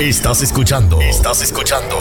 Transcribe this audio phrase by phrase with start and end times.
[0.00, 1.00] Estás escuchando.
[1.00, 1.96] Estás escuchando.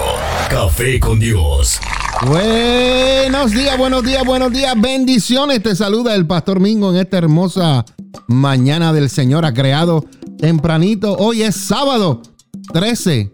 [0.50, 1.80] Café con Dios.
[2.26, 4.74] Buenos días, buenos días, buenos días.
[4.80, 5.62] Bendiciones.
[5.62, 7.86] Te saluda el Pastor Mingo en esta hermosa
[8.28, 9.46] mañana del Señor.
[9.46, 10.06] Ha creado
[10.40, 11.16] tempranito.
[11.18, 12.22] Hoy es sábado
[12.74, 13.32] 13.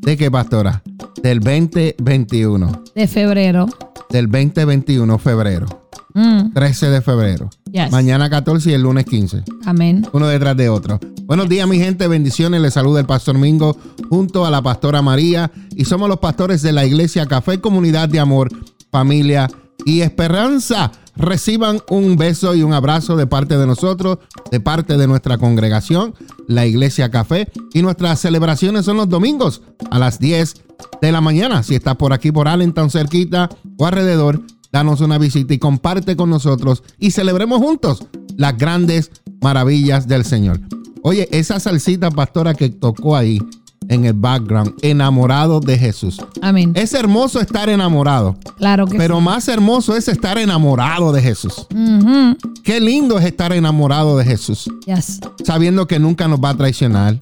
[0.00, 0.82] ¿De qué, pastora?
[1.22, 2.82] Del 2021.
[2.94, 3.66] De febrero.
[4.08, 5.66] Del 2021, febrero.
[6.14, 7.50] Mm, 13 de febrero.
[7.72, 7.90] Yes.
[7.92, 9.44] Mañana 14 y el lunes 15.
[9.64, 10.06] amén.
[10.12, 10.98] Uno detrás de otro.
[11.24, 12.08] Buenos días, mi gente.
[12.08, 12.60] Bendiciones.
[12.60, 13.76] Les saluda el Pastor Mingo
[14.08, 15.50] junto a la Pastora María.
[15.76, 18.48] Y somos los pastores de la Iglesia Café Comunidad de Amor,
[18.90, 19.48] Familia
[19.84, 20.90] y Esperanza.
[21.16, 24.18] Reciban un beso y un abrazo de parte de nosotros,
[24.50, 26.14] de parte de nuestra congregación,
[26.48, 27.48] la Iglesia Café.
[27.72, 30.54] Y nuestras celebraciones son los domingos a las 10
[31.00, 31.62] de la mañana.
[31.62, 34.40] Si estás por aquí, por Allentown, cerquita o alrededor,
[34.72, 38.04] danos una visita y comparte con nosotros y celebremos juntos
[38.36, 40.60] las grandes maravillas del Señor.
[41.02, 43.40] Oye, esa salsita pastora que tocó ahí
[43.88, 46.18] en el background, enamorado de Jesús.
[46.42, 46.72] Amén.
[46.76, 51.66] Es hermoso estar enamorado, Claro que pero más hermoso es estar enamorado de Jesús.
[51.74, 52.36] Ujú.
[52.62, 55.18] Qué lindo es estar enamorado de Jesús, Yes.
[55.44, 57.18] sabiendo que nunca nos va a traicionar,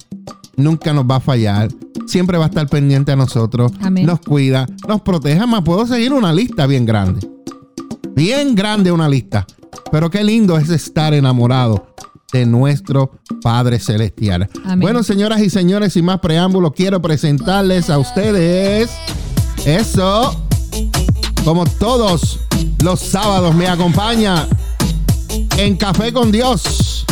[0.59, 1.69] nunca nos va a fallar,
[2.07, 4.05] siempre va a estar pendiente a nosotros, Amén.
[4.05, 5.47] nos cuida, nos protege.
[5.47, 7.27] Más puedo seguir una lista bien grande.
[8.15, 9.47] Bien grande una lista.
[9.91, 11.95] Pero qué lindo es estar enamorado
[12.33, 14.51] de nuestro Padre Celestial.
[14.65, 14.81] Amén.
[14.81, 18.91] Bueno, señoras y señores, sin más preámbulos, quiero presentarles a ustedes
[19.65, 20.45] eso.
[21.45, 22.41] Como todos
[22.83, 24.47] los sábados me acompaña
[25.57, 27.07] en Café con Dios.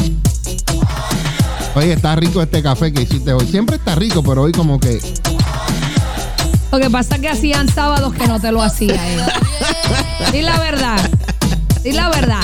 [1.76, 3.46] Oye, está rico este café que hiciste hoy.
[3.46, 4.98] Siempre está rico, pero hoy como que...
[6.72, 9.20] Lo que pasa es que hacían sábados que no te lo hacía él.
[10.32, 10.98] Di la verdad.
[11.84, 12.40] Di la verdad.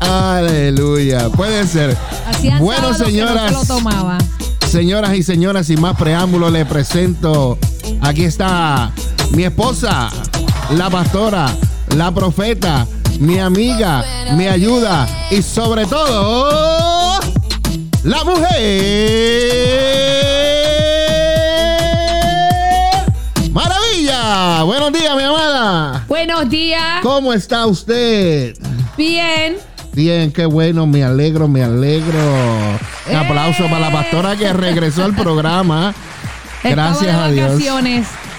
[0.00, 1.28] Aleluya.
[1.30, 1.96] Puede ser.
[2.28, 3.46] Hacían Bueno, sábados que no señoras.
[3.46, 4.18] te lo tomaba.
[4.68, 7.58] Señoras y señoras, sin más preámbulos, le presento.
[8.00, 8.92] Aquí está
[9.32, 10.10] mi esposa,
[10.76, 11.54] la pastora,
[11.96, 12.86] la profeta,
[13.20, 16.93] mi amiga, mi ayuda y sobre todo,
[18.04, 19.54] la mujer.
[23.50, 24.62] Maravilla.
[24.62, 26.04] Buenos días, mi amada.
[26.06, 27.00] Buenos días.
[27.02, 28.56] ¿Cómo está usted?
[28.96, 29.56] Bien.
[29.92, 32.18] Bien, qué bueno, me alegro, me alegro.
[33.08, 35.94] Un aplauso para la pastora que regresó al programa.
[36.62, 37.60] Gracias a Dios.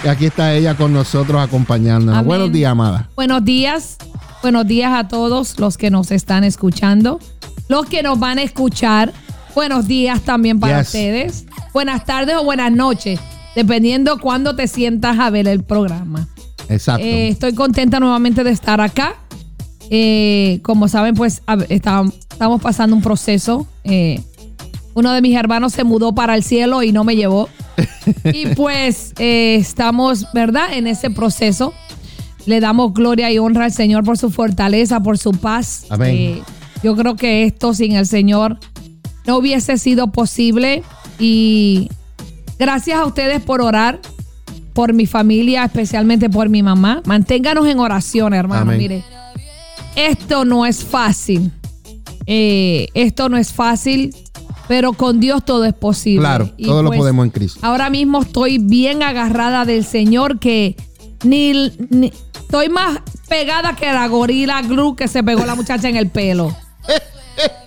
[0.04, 2.14] Y aquí está ella con nosotros acompañándonos.
[2.14, 2.28] Amén.
[2.28, 3.08] Buenos días, amada.
[3.16, 3.96] Buenos días.
[4.42, 7.18] Buenos días a todos los que nos están escuchando.
[7.68, 9.12] Los que nos van a escuchar.
[9.56, 10.88] Buenos días también para Yes.
[10.88, 11.44] ustedes.
[11.72, 13.18] Buenas tardes o buenas noches.
[13.54, 16.28] Dependiendo cuándo te sientas a ver el programa.
[16.68, 17.02] Exacto.
[17.02, 19.14] Eh, estoy contenta nuevamente de estar acá.
[19.88, 21.40] Eh, como saben, pues
[21.70, 23.66] estamos pasando un proceso.
[23.84, 24.20] Eh,
[24.92, 27.48] uno de mis hermanos se mudó para el cielo y no me llevó.
[28.24, 30.74] y pues estamos, ¿verdad?
[30.74, 31.72] En ese proceso.
[32.44, 35.86] Le damos gloria y honra al Señor por su fortaleza, por su paz.
[35.88, 36.42] Amén.
[36.82, 38.58] Yo creo que esto sin el Señor
[39.26, 40.82] no hubiese sido posible.
[41.18, 41.90] Y
[42.58, 44.00] gracias a ustedes por orar
[44.72, 47.02] por mi familia, especialmente por mi mamá.
[47.06, 48.62] Manténganos en oración, hermano.
[48.62, 48.78] Amén.
[48.78, 49.04] Mire,
[49.94, 51.50] esto no es fácil.
[52.26, 54.14] Eh, esto no es fácil,
[54.68, 56.20] pero con Dios todo es posible.
[56.20, 57.60] claro, Y todo lo pues, podemos en Cristo.
[57.62, 60.76] Ahora mismo estoy bien agarrada del Señor que
[61.24, 62.98] ni, ni- estoy más
[63.28, 66.54] pegada que la gorila glue que se pegó la muchacha en el pelo.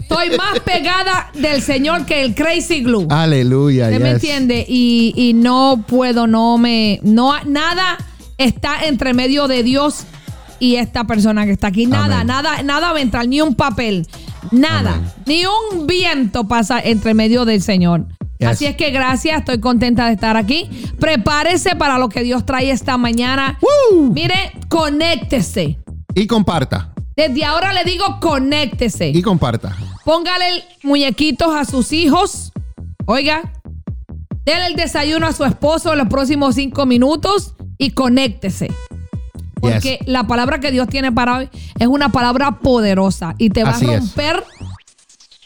[0.10, 3.06] Estoy más pegada del Señor que el crazy glue.
[3.10, 3.86] Aleluya.
[3.86, 4.16] ¿Usted me yes.
[4.16, 4.66] entiende?
[4.68, 7.98] Y, y no puedo, no me, no, nada
[8.40, 10.06] está entre medio de Dios
[10.60, 11.86] y esta persona que está aquí.
[11.86, 12.28] Nada, Amén.
[12.28, 14.08] nada, nada va a entrar, ni un papel,
[14.52, 15.12] nada, Amén.
[15.28, 18.08] ni un viento pasa entre medio del Señor.
[18.40, 18.50] Yes.
[18.50, 20.70] Así es que gracias, estoy contenta de estar aquí.
[21.00, 23.60] Prepárese para lo que Dios trae esta mañana.
[23.62, 24.12] ¡Woo!
[24.12, 25.78] Mire, conéctese.
[26.16, 26.94] Y comparta.
[27.16, 29.10] Desde ahora le digo conéctese.
[29.10, 29.76] Y comparta.
[30.06, 32.52] Póngale muñequitos a sus hijos.
[33.06, 33.52] Oiga,
[34.46, 38.72] déle el desayuno a su esposo en los próximos cinco minutos y conéctese.
[39.62, 41.50] Porque la palabra que Dios tiene para hoy
[41.80, 44.00] es una palabra poderosa y te va Así a es.
[44.00, 44.44] romper,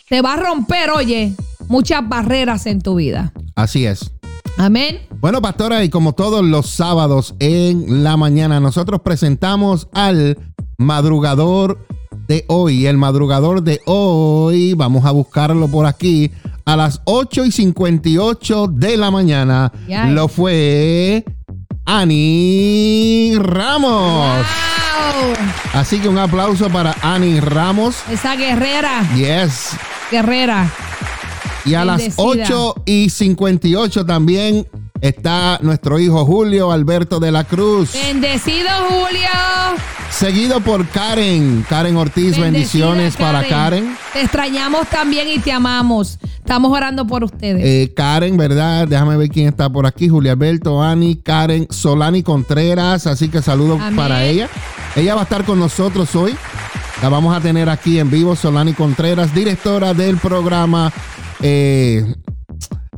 [0.08, 1.34] te va a romper, oye,
[1.68, 3.34] muchas barreras en tu vida.
[3.56, 4.12] Así es.
[4.58, 5.00] Amén.
[5.20, 10.38] Bueno, pastora, y como todos los sábados en la mañana, nosotros presentamos al
[10.78, 11.88] madrugador
[12.34, 16.32] de hoy, el madrugador de hoy, vamos a buscarlo por aquí,
[16.66, 19.72] a las 8 y 58 de la mañana,
[20.10, 21.24] lo fue
[21.86, 24.38] Ani Ramos.
[24.38, 25.36] ¡Wow!
[25.74, 27.98] Así que un aplauso para Ani Ramos.
[28.10, 29.78] Esa guerrera, Yes.
[30.10, 30.72] guerrera.
[31.66, 32.24] Y a las Bendecida.
[32.26, 34.68] 8 y 58 también
[35.04, 37.92] está nuestro hijo Julio Alberto de la Cruz.
[37.94, 39.28] Bendecido Julio.
[40.10, 41.66] Seguido por Karen.
[41.68, 43.98] Karen Ortiz, Bendecida, bendiciones para Karen.
[44.14, 46.18] Te extrañamos también y te amamos.
[46.38, 47.62] Estamos orando por ustedes.
[47.66, 48.88] Eh, Karen, ¿verdad?
[48.88, 50.08] Déjame ver quién está por aquí.
[50.08, 53.06] Julio Alberto, Ani, Karen, Solani Contreras.
[53.06, 53.98] Así que saludos Amén.
[53.98, 54.48] para ella.
[54.96, 56.34] Ella va a estar con nosotros hoy.
[57.02, 58.38] La vamos a tener aquí en vivo.
[58.38, 60.94] Solani Contreras, directora del programa
[61.42, 62.16] eh,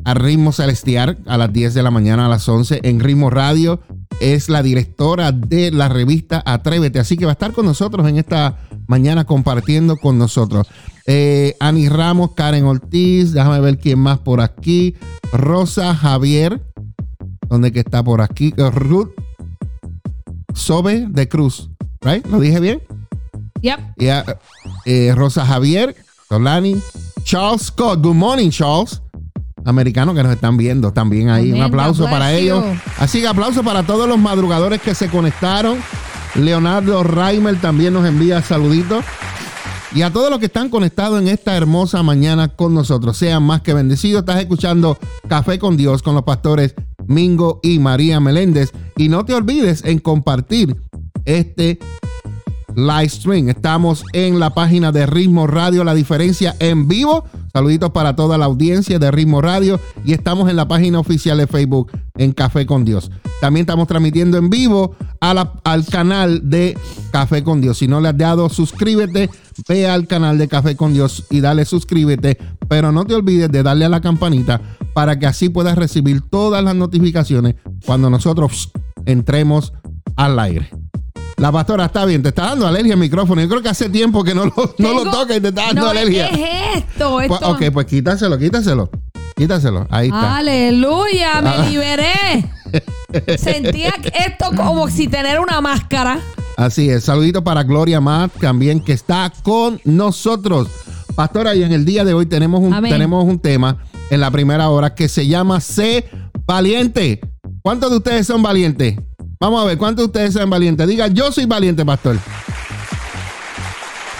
[0.06, 3.82] a Ritmo Celestial a las 10 de la mañana a las 11 en Ritmo Radio.
[4.22, 7.00] Es la directora de la revista Atrévete.
[7.00, 10.68] Así que va a estar con nosotros en esta mañana compartiendo con nosotros.
[11.08, 14.96] Eh, Ani Ramos, Karen Ortiz, déjame ver quién más por aquí.
[15.34, 16.62] Rosa Javier,
[17.50, 18.54] ¿dónde que está por aquí?
[18.58, 19.12] Eh, Ruth
[20.54, 21.70] Sobe de Cruz,
[22.02, 22.26] ¿right?
[22.28, 22.82] ¿Lo dije bien?
[23.62, 23.80] Yep.
[23.98, 24.24] Yeah,
[24.86, 25.96] eh, Rosa Javier,
[26.30, 26.80] Solani,
[27.24, 28.02] Charles Scott.
[28.02, 29.02] Good morning, Charles.
[29.66, 31.50] Americanos que nos están viendo también ahí.
[31.50, 31.62] Amén.
[31.62, 32.64] Un aplauso para ellos.
[33.00, 35.78] Así que aplauso para todos los madrugadores que se conectaron.
[36.36, 39.04] Leonardo Reimer también nos envía saluditos.
[39.94, 43.62] Y a todos los que están conectados en esta hermosa mañana con nosotros, sean más
[43.62, 44.20] que bendecidos.
[44.20, 44.98] Estás escuchando
[45.30, 46.76] Café con Dios con los pastores
[47.08, 48.72] Mingo y María Meléndez.
[48.98, 50.76] Y no te olvides en compartir
[51.24, 51.80] este
[52.76, 53.50] live stream.
[53.50, 57.24] Estamos en la página de Ritmo Radio, la diferencia en vivo.
[57.56, 59.80] Saluditos para toda la audiencia de Ritmo Radio.
[60.04, 63.10] Y estamos en la página oficial de Facebook en Café con Dios.
[63.40, 66.78] También estamos transmitiendo en vivo al canal de
[67.12, 67.78] Café con Dios.
[67.78, 69.30] Si no le has dado, suscríbete,
[69.70, 72.38] ve al canal de Café con Dios y dale suscríbete.
[72.68, 74.60] Pero no te olvides de darle a la campanita
[74.94, 77.56] para que así puedas recibir todas las notificaciones
[77.86, 78.74] cuando nosotros
[79.06, 79.72] entremos
[80.18, 80.72] al aire.
[81.38, 83.42] La pastora está bien, te está dando alergia al micrófono.
[83.42, 85.82] Yo creo que hace tiempo que no lo, no lo toca y te está dando
[85.82, 86.30] No, alergia.
[86.30, 87.12] ¿Qué es esto?
[87.16, 88.90] Pues, Esto- ok, pues quítaselo, quítaselo.
[89.36, 89.86] Quítaselo.
[89.90, 90.38] Ahí está.
[90.38, 91.66] Aleluya, me Ah.
[91.70, 92.50] liberé.
[93.38, 93.94] Sentía
[94.26, 96.20] esto como si tener una máscara.
[96.58, 97.04] Así es.
[97.04, 100.70] Saludito para Gloria Matt también que está con nosotros.
[101.16, 102.92] Pastora, y en el día de hoy tenemos un, Amén.
[102.92, 103.78] tenemos un tema
[104.10, 106.06] en la primera hora que se llama Sé
[106.46, 107.20] valiente.
[107.62, 108.96] ¿Cuántos de ustedes son valientes?
[109.46, 110.88] Vamos a ver, ¿cuántos de ustedes son valientes?
[110.88, 112.18] Diga, yo soy valiente, pastor.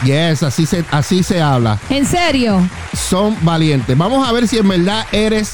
[0.04, 1.80] Yes, así se, así se habla.
[1.90, 2.62] ¿En serio?
[2.94, 3.98] son valientes.
[3.98, 5.54] Vamos a ver si en verdad eres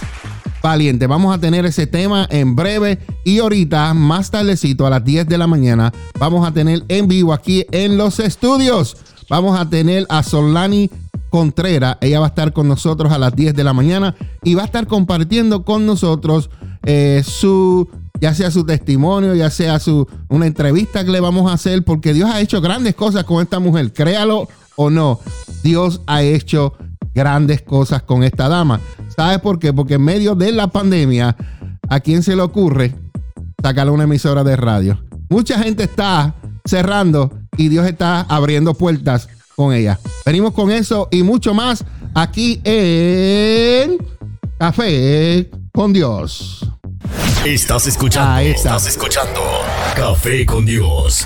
[0.62, 1.08] valiente.
[1.08, 5.38] Vamos a tener ese tema en breve y ahorita, más tardecito, a las 10 de
[5.38, 8.98] la mañana, vamos a tener en vivo aquí en los estudios.
[9.30, 10.92] Vamos a tener a Solani
[11.30, 11.96] Contreras.
[12.02, 14.66] Ella va a estar con nosotros a las 10 de la mañana y va a
[14.66, 16.50] estar compartiendo con nosotros
[16.84, 17.88] eh, su
[18.22, 22.14] ya sea su testimonio, ya sea su una entrevista que le vamos a hacer, porque
[22.14, 25.20] Dios ha hecho grandes cosas con esta mujer, créalo o no,
[25.64, 26.74] Dios ha hecho
[27.14, 28.80] grandes cosas con esta dama.
[29.16, 29.74] ¿Sabes por qué?
[29.74, 31.36] Porque en medio de la pandemia,
[31.90, 32.94] ¿a quién se le ocurre
[33.62, 35.04] sacarle una emisora de radio?
[35.30, 40.00] Mucha gente está cerrando y Dios está abriendo puertas con ella.
[40.26, 41.84] Venimos con eso y mucho más
[42.14, 43.98] aquí en
[44.60, 46.72] Café con Dios.
[47.46, 48.40] Estás escuchando.
[48.42, 49.42] Estás escuchando.
[49.96, 51.26] Café con Dios.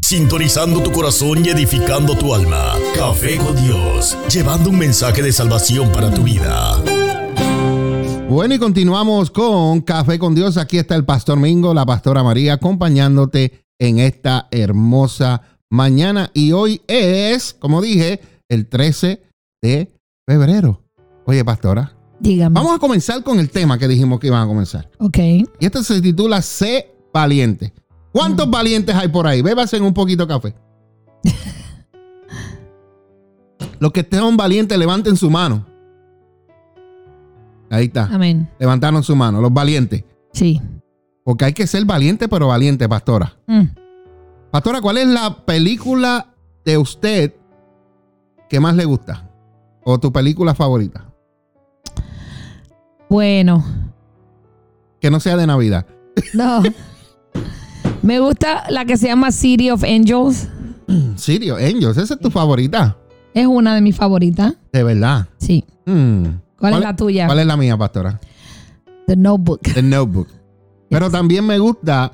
[0.00, 2.74] Sintonizando tu corazón y edificando tu alma.
[2.94, 4.16] Café con Dios.
[4.32, 6.82] Llevando un mensaje de salvación para tu vida.
[8.28, 10.56] Bueno, y continuamos con Café con Dios.
[10.56, 16.30] Aquí está el Pastor Mingo, la Pastora María, acompañándote en esta hermosa mañana.
[16.34, 19.22] Y hoy es, como dije, el 13
[19.62, 19.92] de
[20.26, 20.82] febrero.
[21.26, 22.54] Oye, Pastora, Dígame.
[22.54, 24.90] vamos a comenzar con el tema que dijimos que iban a comenzar.
[24.98, 25.18] Ok.
[25.18, 27.72] Y esto se titula Sé valiente.
[28.12, 29.42] ¿Cuántos valientes hay por ahí?
[29.42, 30.54] Bébase un poquito de café.
[33.78, 35.66] Los que estén valientes, levanten su mano.
[37.70, 38.04] Ahí está.
[38.06, 38.48] Amén.
[38.58, 40.04] Levantaron su mano, los valientes.
[40.32, 40.60] Sí.
[41.24, 43.36] Porque hay que ser valiente, pero valiente, pastora.
[43.46, 43.64] Mm.
[44.50, 47.34] Pastora, ¿cuál es la película de usted
[48.48, 49.28] que más le gusta?
[49.84, 51.13] ¿O tu película favorita?
[53.08, 53.64] Bueno.
[55.00, 55.86] Que no sea de Navidad.
[56.32, 56.62] No.
[58.02, 60.48] Me gusta la que se llama City of Angels.
[61.16, 62.96] Sirio, Angels, esa es tu favorita.
[63.32, 64.54] Es una de mis favoritas.
[64.72, 65.28] De verdad.
[65.38, 65.64] Sí.
[65.86, 66.26] Mm.
[66.58, 67.26] ¿Cuál, es la tuya?
[67.26, 68.20] ¿Cuál es la mía, pastora?
[69.06, 69.62] The Notebook.
[69.62, 70.28] The Notebook.
[70.90, 72.12] Pero también me gusta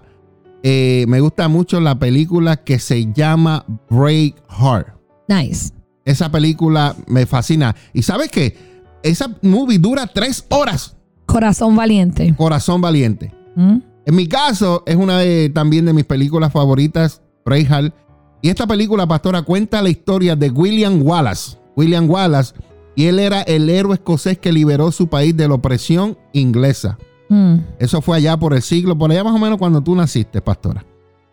[0.63, 4.89] eh, me gusta mucho la película que se llama Breakheart.
[5.29, 5.73] Nice.
[6.05, 7.75] Esa película me fascina.
[7.93, 8.80] ¿Y sabes qué?
[9.03, 10.97] Esa movie dura tres horas.
[11.27, 12.35] Corazón valiente.
[12.37, 13.33] Corazón valiente.
[13.57, 13.77] ¿Mm?
[14.07, 17.95] En mi caso, es una de, también de mis películas favoritas, Braveheart.
[18.43, 21.57] Y esta película, pastora, cuenta la historia de William Wallace.
[21.77, 22.55] William Wallace,
[22.97, 26.99] y él era el héroe escocés que liberó su país de la opresión inglesa.
[27.29, 27.57] Mm.
[27.79, 30.85] Eso fue allá por el siglo, por allá más o menos cuando tú naciste, pastora.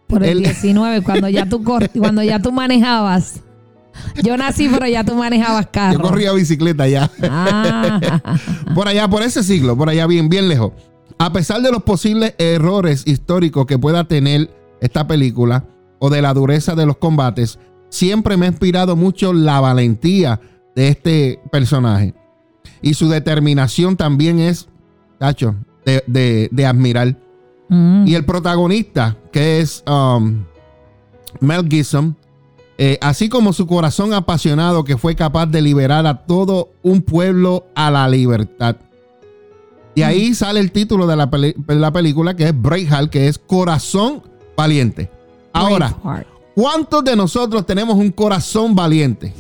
[0.08, 1.64] Por el El- 19, cuando ya tú
[2.00, 3.42] cuando ya tú manejabas.
[4.24, 5.94] Yo nací, pero ya tú manejabas carro.
[6.00, 7.10] Yo corría bicicleta ya.
[7.24, 8.00] Ah.
[8.75, 10.72] por allá, por ese siglo, por allá bien, bien lejos.
[11.20, 14.51] A pesar de los posibles errores históricos que pueda tener
[14.82, 15.66] esta película
[16.00, 17.58] o de la dureza de los combates,
[17.89, 20.39] siempre me ha inspirado mucho la valentía
[20.75, 22.13] de este personaje.
[22.82, 24.68] Y su determinación también es,
[25.18, 27.18] tacho, de, de- de admirar.
[27.70, 28.06] Mm.
[28.08, 30.44] Y el protagonista, que es um,
[31.39, 32.16] Mel Gibson,
[32.78, 37.66] eh, así como su corazón apasionado que fue capaz de liberar a todo un pueblo
[37.76, 38.76] a la libertad.
[39.96, 43.40] Y ahí sale el título de la, peli- la película, que es Braveheart, que es
[43.40, 44.22] Corazón
[44.56, 45.10] Valiente.
[45.54, 45.96] Ahora.
[46.56, 49.34] ¿cuántos de nosotros tenemos un corazón valiente?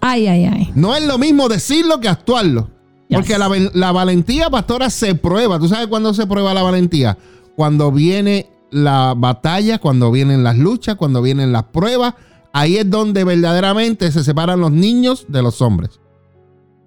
[0.00, 0.72] Ay, ay, ay.
[0.74, 2.68] No es lo mismo decirlo que actuarlo.
[3.08, 3.18] Yes.
[3.18, 5.58] Porque la, la valentía, pastora, se prueba.
[5.58, 7.16] ¿Tú sabes cuándo se prueba la valentía?
[7.56, 12.14] Cuando viene la batalla, cuando vienen las luchas, cuando vienen las pruebas.
[12.56, 16.00] Ahí es donde verdaderamente se separan los niños de los hombres.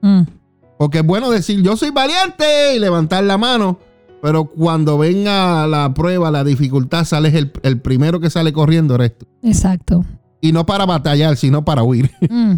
[0.01, 0.21] Mm.
[0.79, 3.77] Porque es bueno decir, yo soy valiente y levantar la mano.
[4.19, 9.15] Pero cuando venga la prueba, la dificultad, sales el, el primero que sale corriendo eres
[9.17, 9.27] tú.
[9.43, 10.03] Exacto.
[10.41, 12.53] Y no para batallar, sino para huir Mm.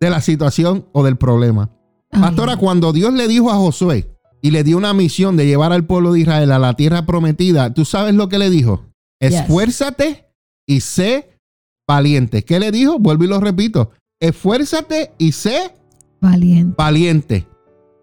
[0.00, 1.68] de la situación o del problema.
[2.10, 5.72] Ay, Pastora, cuando Dios le dijo a Josué y le dio una misión de llevar
[5.74, 8.84] al pueblo de Israel a la tierra prometida, ¿tú sabes lo que le dijo?
[9.20, 10.32] Esfuérzate
[10.66, 11.35] y sé
[11.86, 12.44] valiente.
[12.44, 12.98] ¿Qué le dijo?
[12.98, 13.90] Vuelvo y lo repito.
[14.20, 15.72] Esfuérzate y sé
[16.20, 16.74] Valiente.
[16.76, 17.46] valiente.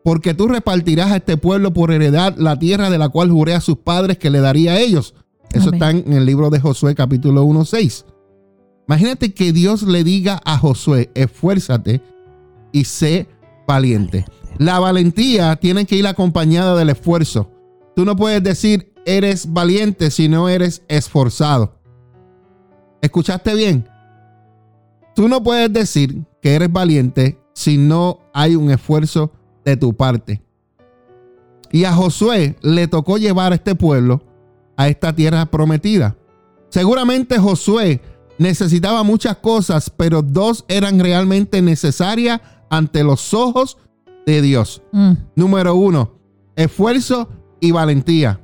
[0.04, 3.62] Porque tú repartirás a este pueblo por heredad la tierra de la cual juré a
[3.62, 5.16] sus padres que le daría a ellos.
[5.52, 5.74] Eso Amén.
[5.76, 8.06] está en el libro de Josué capítulo 1, 6.
[8.88, 12.02] Imagínate que Dios le diga a Josué, esfuérzate
[12.72, 13.28] y sé
[13.66, 14.26] valiente.
[14.58, 17.50] La valentía tiene que ir acompañada del esfuerzo.
[17.96, 21.80] Tú no puedes decir eres valiente si no eres esforzado.
[23.04, 23.86] ¿Escuchaste bien?
[25.14, 29.30] Tú no puedes decir que eres valiente si no hay un esfuerzo
[29.66, 30.42] de tu parte.
[31.70, 34.24] Y a Josué le tocó llevar a este pueblo
[34.78, 36.16] a esta tierra prometida.
[36.70, 38.00] Seguramente Josué
[38.38, 43.80] necesitaba muchas cosas, pero dos eran realmente necesarias ante los ojos
[44.26, 44.82] de Dios.
[44.94, 45.12] Mm.
[45.36, 46.14] Número uno,
[46.56, 47.28] esfuerzo
[47.60, 48.40] y valentía.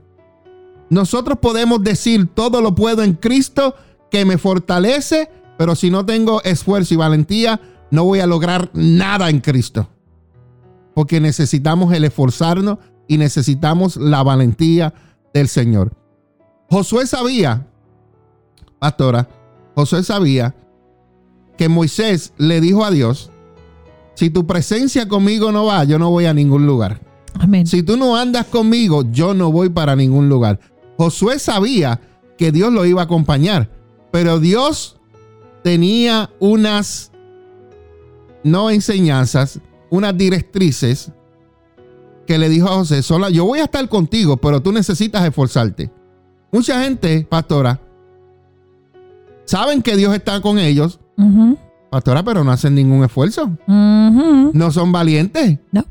[0.89, 3.75] Nosotros podemos decir todo lo puedo en Cristo
[4.11, 7.59] que me fortalece, pero si no tengo esfuerzo y valentía,
[7.91, 9.89] no voy a lograr nada en Cristo.
[10.93, 14.93] Porque necesitamos el esforzarnos y necesitamos la valentía
[15.33, 15.93] del Señor.
[16.69, 17.67] Josué sabía,
[18.79, 19.27] pastora,
[19.75, 20.55] Josué sabía
[21.57, 23.31] que Moisés le dijo a Dios,
[24.13, 27.01] si tu presencia conmigo no va, yo no voy a ningún lugar.
[27.39, 27.65] Amén.
[27.65, 30.59] Si tú no andas conmigo, yo no voy para ningún lugar.
[30.97, 32.01] Josué sabía
[32.37, 33.69] que Dios lo iba a acompañar,
[34.11, 34.97] pero Dios
[35.63, 37.11] tenía unas,
[38.43, 41.11] no enseñanzas, unas directrices
[42.25, 45.91] que le dijo a José, sola, yo voy a estar contigo, pero tú necesitas esforzarte.
[46.51, 47.79] Mucha gente, pastora,
[49.45, 50.99] saben que Dios está con ellos,
[51.89, 53.49] pastora, pero no hacen ningún esfuerzo.
[53.67, 55.57] No son valientes.
[55.71, 55.85] No.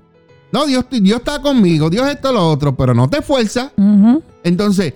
[0.51, 3.73] No, Dios, Dios está conmigo, Dios esto, lo otro, pero no te esfuerza.
[4.45, 4.95] Entonces,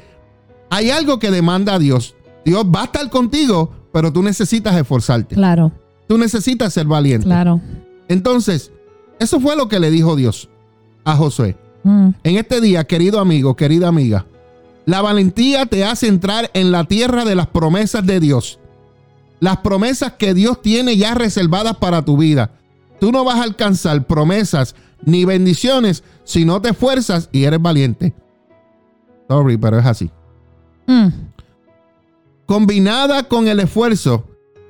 [0.71, 2.14] hay algo que demanda a Dios.
[2.45, 5.35] Dios va a estar contigo, pero tú necesitas esforzarte.
[5.35, 5.73] Claro,
[6.09, 7.25] Tú necesitas ser valiente.
[7.25, 7.61] claro.
[8.09, 8.71] Entonces,
[9.19, 10.49] eso fue lo que le dijo Dios
[11.05, 11.57] a Josué.
[11.85, 12.11] Mm.
[12.25, 14.27] En este día, querido amigo, querida amiga,
[14.85, 18.59] la valentía te hace entrar en la tierra de las promesas de Dios.
[19.41, 22.51] Las promesas que Dios tiene ya reservadas para tu vida.
[23.01, 28.15] Tú no vas a alcanzar promesas ni bendiciones si no te esfuerzas y eres valiente.
[29.29, 30.11] Sorry, pero es así.
[30.87, 31.09] Mm.
[32.52, 34.28] Combinada con el esfuerzo,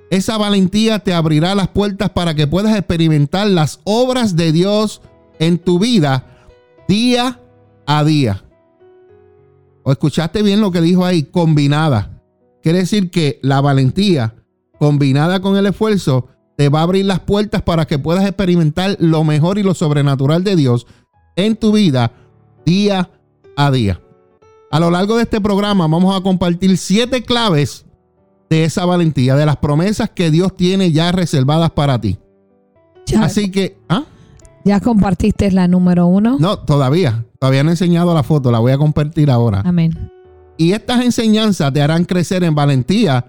[0.08, 5.02] esa valentía te abrirá las puertas para que puedas experimentar las obras de Dios
[5.40, 6.46] en tu vida
[6.86, 7.40] día
[7.84, 8.44] a día.
[9.82, 11.24] ¿O escuchaste bien lo que dijo ahí?
[11.24, 12.22] Combinada.
[12.62, 14.36] Quiere decir que la valentía
[14.78, 19.24] combinada con el esfuerzo te va a abrir las puertas para que puedas experimentar lo
[19.24, 20.86] mejor y lo sobrenatural de Dios
[21.34, 22.12] en tu vida
[22.64, 23.10] día
[23.56, 24.00] a día.
[24.72, 27.84] A lo largo de este programa vamos a compartir siete claves
[28.48, 32.18] de esa valentía, de las promesas que Dios tiene ya reservadas para ti.
[33.04, 34.04] Ya, Así que, ¿ah?
[34.64, 36.38] ya compartiste la número uno.
[36.40, 37.26] No, todavía.
[37.38, 39.60] Todavía no he enseñado la foto, la voy a compartir ahora.
[39.62, 40.10] Amén.
[40.56, 43.26] Y estas enseñanzas te harán crecer en valentía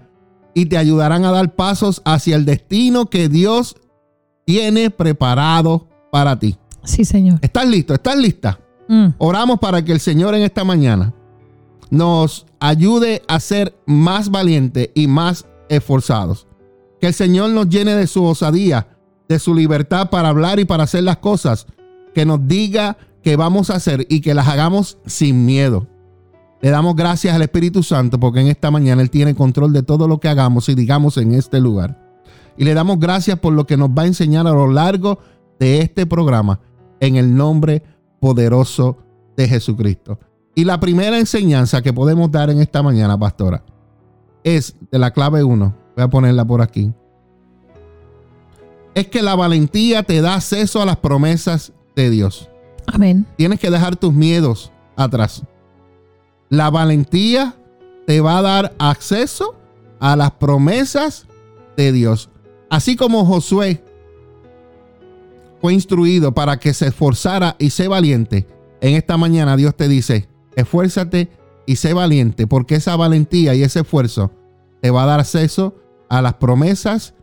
[0.54, 3.76] y te ayudarán a dar pasos hacia el destino que Dios
[4.46, 6.56] tiene preparado para ti.
[6.84, 7.38] Sí, Señor.
[7.42, 7.92] ¿Estás listo?
[7.92, 8.58] ¿Estás lista?
[8.88, 9.08] Mm.
[9.18, 11.12] Oramos para que el Señor en esta mañana
[11.94, 16.46] nos ayude a ser más valientes y más esforzados.
[17.00, 18.88] Que el Señor nos llene de su osadía,
[19.28, 21.66] de su libertad para hablar y para hacer las cosas.
[22.14, 25.86] Que nos diga que vamos a hacer y que las hagamos sin miedo.
[26.60, 30.08] Le damos gracias al Espíritu Santo porque en esta mañana Él tiene control de todo
[30.08, 32.00] lo que hagamos y digamos en este lugar.
[32.56, 35.18] Y le damos gracias por lo que nos va a enseñar a lo largo
[35.58, 36.60] de este programa
[37.00, 37.82] en el nombre
[38.20, 38.98] poderoso
[39.36, 40.18] de Jesucristo.
[40.54, 43.64] Y la primera enseñanza que podemos dar en esta mañana, pastora,
[44.44, 45.74] es de la clave 1.
[45.96, 46.92] Voy a ponerla por aquí.
[48.94, 52.48] Es que la valentía te da acceso a las promesas de Dios.
[52.86, 53.26] Amén.
[53.36, 55.42] Tienes que dejar tus miedos atrás.
[56.48, 57.56] La valentía
[58.06, 59.56] te va a dar acceso
[59.98, 61.26] a las promesas
[61.76, 62.30] de Dios.
[62.70, 63.82] Así como Josué
[65.60, 68.46] fue instruido para que se esforzara y sé valiente,
[68.80, 71.30] en esta mañana Dios te dice, esfuérzate
[71.66, 74.30] y sé valiente, porque esa valentía y ese esfuerzo
[74.80, 75.74] te va a dar acceso
[76.08, 77.14] a las promesas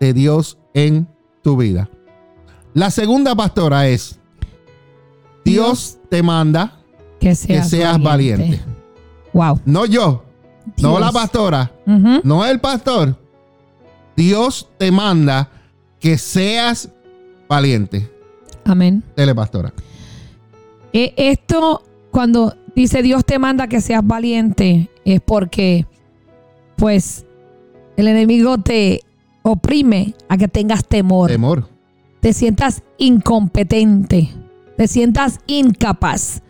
[0.00, 1.08] de Dios en
[1.42, 1.88] tu vida.
[2.74, 4.20] La segunda pastora es,
[5.44, 6.80] Dios te manda
[7.20, 8.60] Que que seas, valiente.
[9.32, 9.60] Wow.
[9.64, 10.24] No yo,
[10.82, 13.16] no la pastora, no el pastor.
[14.16, 15.50] Dios te manda
[16.00, 16.90] que seas
[17.48, 18.10] valiente.
[18.64, 19.02] Amén.
[19.14, 19.72] Dele, pastora.
[20.92, 25.86] Eh, esto, cuando dice Dios te manda que seas valiente, es porque,
[26.76, 27.26] pues,
[27.96, 29.00] el enemigo te
[29.42, 31.68] oprime a que tengas temor, Temor.
[32.20, 34.30] te sientas incompetente,
[34.76, 36.42] te sientas incapaz.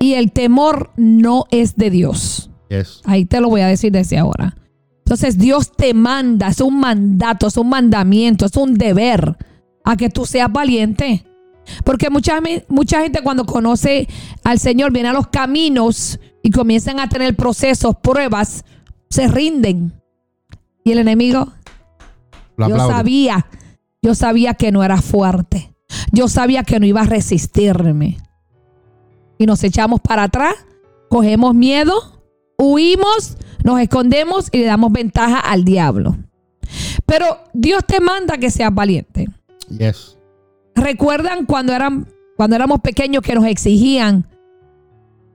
[0.00, 2.50] Y el temor no es de Dios.
[2.68, 3.00] Yes.
[3.04, 4.56] Ahí te lo voy a decir desde ahora.
[4.98, 9.36] Entonces Dios te manda, es un mandato, es un mandamiento, es un deber
[9.84, 11.24] a que tú seas valiente.
[11.84, 14.08] Porque mucha, mucha gente cuando conoce
[14.44, 18.64] al Señor viene a los caminos y comienzan a tener procesos, pruebas,
[19.10, 19.92] se rinden.
[20.84, 21.52] Y el enemigo,
[22.56, 23.46] yo sabía,
[24.02, 25.74] yo sabía que no era fuerte.
[26.12, 28.18] Yo sabía que no iba a resistirme.
[29.38, 30.54] Y nos echamos para atrás,
[31.08, 32.22] cogemos miedo,
[32.58, 36.16] huimos, nos escondemos y le damos ventaja al diablo.
[37.06, 39.28] Pero Dios te manda que seas valiente.
[39.70, 40.17] Yes.
[40.78, 44.26] ¿Recuerdan cuando, eran, cuando éramos pequeños que nos exigían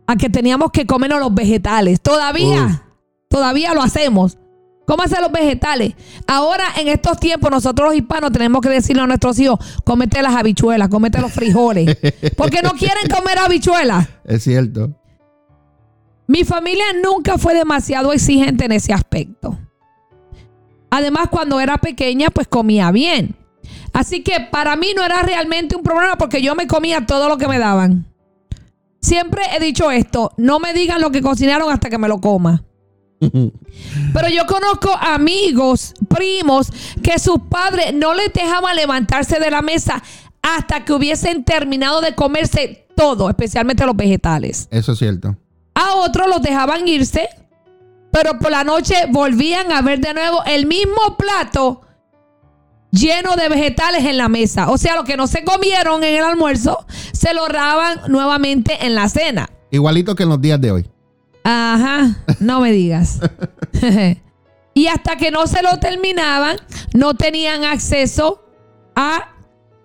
[0.08, 2.02] a que teníamos que comernos los vegetales?
[2.02, 2.84] Todavía,
[3.30, 4.38] todavía lo hacemos.
[4.86, 5.94] ¿Cómo hacer los vegetales?
[6.28, 10.36] Ahora, en estos tiempos, nosotros los hispanos tenemos que decirle a nuestros hijos, cómete las
[10.36, 11.98] habichuelas, cómete los frijoles.
[12.38, 14.08] Porque no quieren comer habichuelas.
[14.26, 14.92] Es cierto.
[16.28, 19.58] Mi familia nunca fue demasiado exigente en ese aspecto.
[20.90, 23.36] Además, cuando era pequeña, pues comía bien.
[23.94, 27.38] Así que para mí no era realmente un problema porque yo me comía todo lo
[27.38, 28.06] que me daban.
[29.00, 32.64] Siempre he dicho esto, no me digan lo que cocinaron hasta que me lo coma.
[33.20, 40.02] Pero yo conozco amigos, primos, que sus padres no les dejaban levantarse de la mesa
[40.42, 44.68] hasta que hubiesen terminado de comerse todo, especialmente los vegetales.
[44.72, 45.36] Eso es cierto.
[45.76, 47.28] A otros los dejaban irse,
[48.12, 51.82] pero por la noche volvían a ver de nuevo el mismo plato
[52.94, 54.70] lleno de vegetales en la mesa.
[54.70, 58.96] O sea, lo que no se comieron en el almuerzo, se lo daban nuevamente en
[58.96, 59.50] la cena.
[59.72, 60.86] Igualito que en los días de hoy.
[61.44, 63.20] Ajá, no me digas.
[64.74, 66.58] y hasta que no se lo terminaban,
[66.94, 68.46] no tenían acceso
[68.96, 69.32] a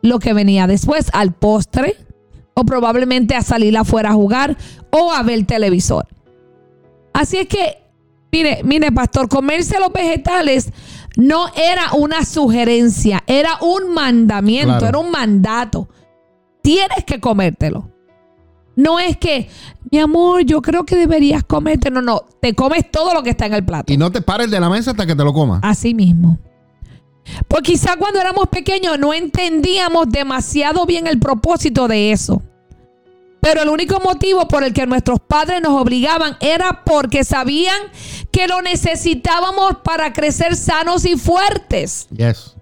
[0.03, 1.97] lo que venía después, al postre,
[2.55, 4.57] o probablemente a salir afuera a jugar
[4.91, 6.07] o a ver televisor.
[7.13, 7.79] Así es que,
[8.33, 10.71] mire, mire, pastor, comerse los vegetales
[11.17, 14.87] no era una sugerencia, era un mandamiento, Claro.
[14.87, 15.89] era un mandato.
[16.63, 17.91] Tienes que comértelo.
[18.77, 19.49] No es que,
[19.91, 21.91] mi amor, yo creo que deberías comerte.
[21.91, 23.93] No, no, te comes todo lo que está en el plato.
[23.93, 25.61] Y no te pares de la mesa hasta que te lo comas.
[25.65, 26.39] Así mismo.
[27.49, 32.43] Pues quizá cuando éramos pequeños no entendíamos demasiado bien el propósito de eso.
[33.49, 37.81] Pero el único motivo por el que nuestros padres nos obligaban era porque sabían
[38.31, 42.09] que lo necesitábamos para crecer sanos y fuertes.
[42.11, 42.55] Yes.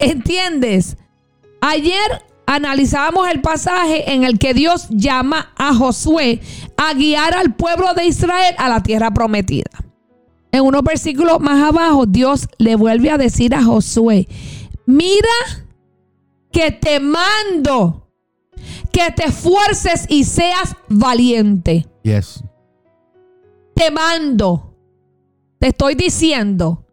[0.00, 0.96] ¿Entiendes?
[1.60, 6.40] Ayer analizábamos el pasaje en el que Dios llama a Josué
[6.76, 9.70] a guiar al pueblo de Israel a la tierra prometida.
[10.50, 14.26] En unos versículos más abajo, Dios le vuelve a decir a Josué,
[14.86, 15.28] mira
[16.50, 18.03] que te mando,
[18.94, 21.84] que te esfuerces y seas valiente.
[22.04, 22.44] Yes.
[23.74, 24.76] Te mando,
[25.58, 26.86] te estoy diciendo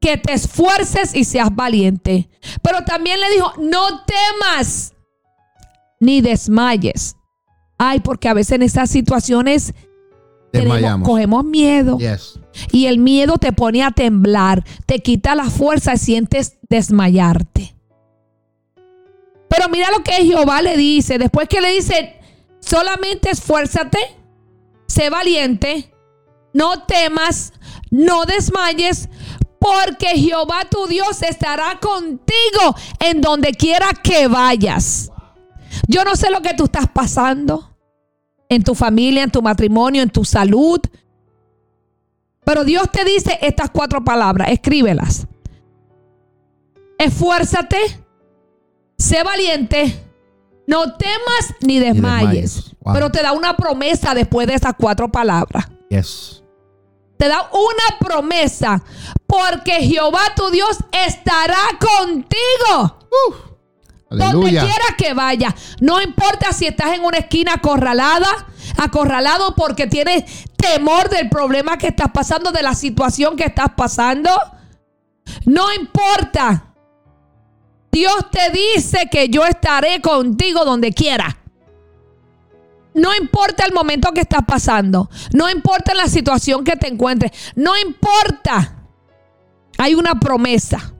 [0.00, 2.28] que te esfuerces y seas valiente.
[2.62, 4.94] Pero también le dijo, no temas
[5.98, 7.16] ni desmayes.
[7.76, 9.74] Ay, porque a veces en esas situaciones
[10.52, 11.98] tenemos- cogemos miedo.
[11.98, 12.38] Yes.
[12.70, 17.73] Y el miedo te pone a temblar, te quita la fuerza y sientes desmayarte.
[19.54, 21.18] Pero mira lo que Jehová le dice.
[21.18, 22.16] Después que le dice,
[22.58, 23.98] solamente esfuérzate,
[24.88, 25.92] sé valiente,
[26.52, 27.52] no temas,
[27.90, 29.08] no desmayes,
[29.60, 35.10] porque Jehová tu Dios estará contigo en donde quiera que vayas.
[35.86, 37.76] Yo no sé lo que tú estás pasando
[38.48, 40.80] en tu familia, en tu matrimonio, en tu salud.
[42.44, 45.26] Pero Dios te dice estas cuatro palabras, escríbelas.
[46.98, 48.03] Esfuérzate,
[49.04, 50.02] sé valiente,
[50.66, 52.54] no temas ni desmayes.
[52.54, 52.76] desmayes.
[52.80, 52.94] Wow.
[52.94, 55.66] Pero te da una promesa después de esas cuatro palabras.
[55.90, 56.42] Yes.
[57.16, 58.82] Te da una promesa,
[59.26, 62.98] porque Jehová tu Dios estará contigo.
[64.10, 65.54] Donde quiera que vaya.
[65.80, 68.28] No importa si estás en una esquina acorralada,
[68.76, 70.24] acorralado porque tienes
[70.56, 74.30] temor del problema que estás pasando, de la situación que estás pasando.
[75.44, 76.73] No importa.
[77.94, 81.38] Dios te dice que yo estaré contigo donde quiera.
[82.92, 85.08] No importa el momento que estás pasando.
[85.32, 87.30] No importa la situación que te encuentres.
[87.54, 88.88] No importa.
[89.78, 90.92] Hay una promesa.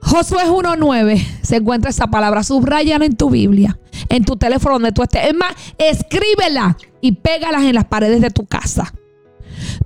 [0.00, 2.44] Josué 1.9 se encuentra esa palabra.
[2.44, 3.76] Subrayala en tu Biblia,
[4.08, 5.26] en tu teléfono donde tú estés.
[5.30, 8.94] Es más, escríbela y pégalas en las paredes de tu casa.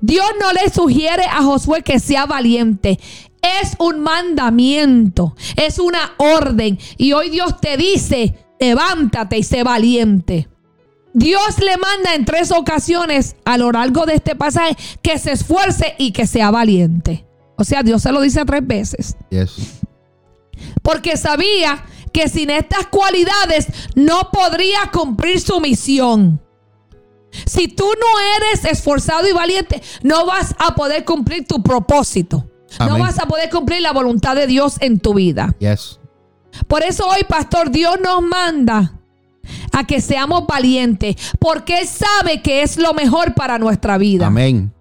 [0.03, 2.99] Dios no le sugiere a Josué que sea valiente.
[3.42, 6.79] Es un mandamiento, es una orden.
[6.96, 10.48] Y hoy Dios te dice, levántate y sé valiente.
[11.14, 15.94] Dios le manda en tres ocasiones a lo largo de este pasaje que se esfuerce
[15.98, 17.27] y que sea valiente.
[17.57, 19.81] O sea, Dios se lo dice tres veces Yes.
[20.83, 26.40] porque sabía que sin estas cualidades no podría cumplir su misión.
[27.46, 32.47] Si tú no eres esforzado y valiente, no vas a poder cumplir tu propósito.
[32.81, 35.54] No vas a poder cumplir la voluntad de Dios en tu vida.
[35.59, 35.98] Yes.
[36.66, 38.94] Por eso hoy, pastor, Dios nos manda
[39.72, 44.26] a que seamos valientes, porque Él sabe que es lo mejor para nuestra vida.
[44.26, 44.72] Amén.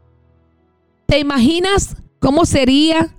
[1.06, 3.14] ¿Te imaginas cómo sería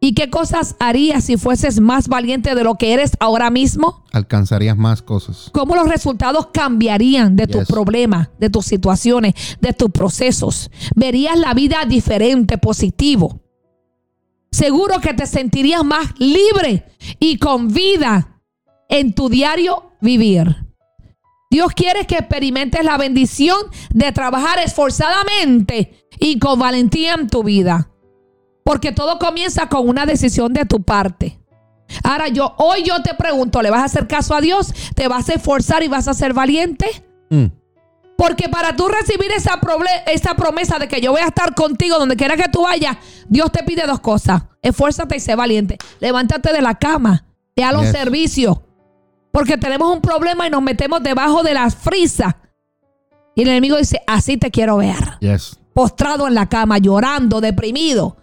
[0.00, 4.04] y qué cosas harías si fueses más valiente de lo que eres ahora mismo?
[4.12, 5.50] Alcanzarías más cosas.
[5.52, 7.68] ¿Cómo los resultados cambiarían de tus Yes.
[7.68, 10.70] problemas, de tus situaciones, de tus procesos?
[10.96, 13.40] Verías la vida diferente, positivo.
[14.50, 16.86] Seguro que te sentirías más libre
[17.18, 18.40] y con vida
[18.88, 20.68] en tu diario vivir.
[21.50, 23.58] Dios quiere que experimentes la bendición
[23.90, 27.90] de trabajar esforzadamente y con valentía en tu vida.
[28.64, 31.38] Porque todo comienza con una decisión de tu parte.
[32.02, 34.74] Ahora yo, hoy yo te pregunto, ¿le vas a hacer caso a Dios?
[34.94, 36.86] ¿Te vas a esforzar y vas a ser valiente?
[37.30, 37.46] Mm.
[38.18, 39.60] Porque para tú recibir esa,
[40.34, 42.96] promesa de que yo voy a estar contigo donde quiera que tú vayas,
[43.28, 44.42] Dios te pide dos cosas.
[44.60, 45.78] Esfuérzate y sé valiente.
[46.00, 47.24] Levántate de la cama.
[47.54, 47.92] Ve a los Yes.
[47.92, 48.58] servicios.
[49.30, 52.34] Porque tenemos un problema y nos metemos debajo de las frisas.
[53.36, 55.16] Y el enemigo dice, así te quiero ver.
[55.20, 55.56] Yes.
[55.72, 58.16] Postrado en la cama, llorando, deprimido.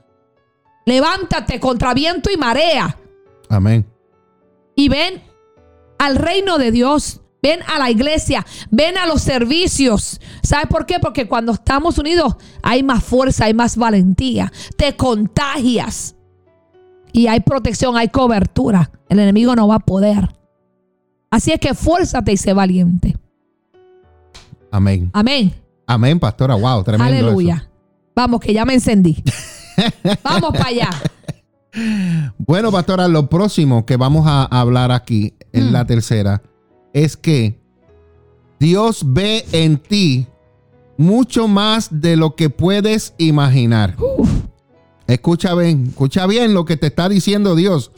[0.85, 2.97] Levántate contra viento y marea
[3.47, 3.89] Amén.
[4.75, 5.23] y ven
[5.97, 7.21] al reino de Dios.
[7.45, 10.19] Ven a la iglesia, ven a los servicios.
[10.41, 10.99] ¿Sabes por qué?
[10.99, 14.51] Porque cuando estamos unidos hay más fuerza, hay más valentía.
[14.77, 16.15] Te contagias.
[17.13, 18.89] Y hay protección, hay cobertura.
[19.09, 20.35] El enemigo no va a poder.
[21.29, 23.15] Así es que esfuérzate y sé valiente.
[24.71, 25.11] Amén.
[25.13, 25.53] Amén.
[25.85, 26.55] Amén, pastora.
[26.55, 27.13] Wow, tremendo.
[27.13, 27.57] Aleluya.
[27.57, 27.69] eso.
[28.15, 29.23] Vamos, que ya me encendí.
[30.23, 30.89] Vamos para allá.
[32.39, 35.73] Bueno, pastora, lo próximo que vamos a hablar aquí en Mm.
[35.73, 36.41] la tercera
[36.95, 37.59] es que
[38.59, 40.27] Dios ve en ti
[40.97, 43.97] mucho más de lo que puedes imaginar.
[45.05, 47.91] Escucha bien, escucha bien lo que te está diciendo Dios.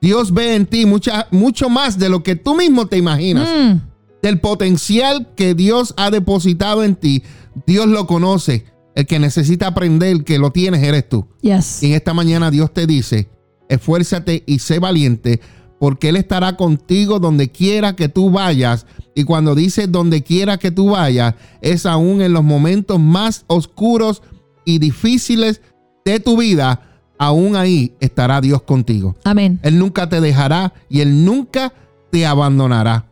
[0.00, 3.48] Dios ve en ti mucha, mucho más de lo que tú mismo te imaginas.
[3.48, 3.80] Mm,
[4.22, 7.24] Del potencial que Dios ha depositado en ti,
[7.66, 8.64] Dios lo conoce.
[8.94, 11.26] El que necesita aprender que lo tienes eres tú.
[11.42, 11.82] yes.
[11.82, 13.28] Y en esta mañana Dios te dice,
[13.68, 15.40] esfuérzate y sé valiente
[15.78, 18.86] porque Él estará contigo donde quiera que tú vayas.
[19.14, 24.22] Y cuando dice donde quiera que tú vayas, es aún en los momentos más oscuros
[24.64, 25.60] y difíciles
[26.04, 26.80] de tu vida,
[27.18, 29.16] aún ahí estará Dios contigo.
[29.24, 29.58] Amén.
[29.62, 31.72] Él nunca te dejará y Él nunca
[32.10, 33.06] te abandonará.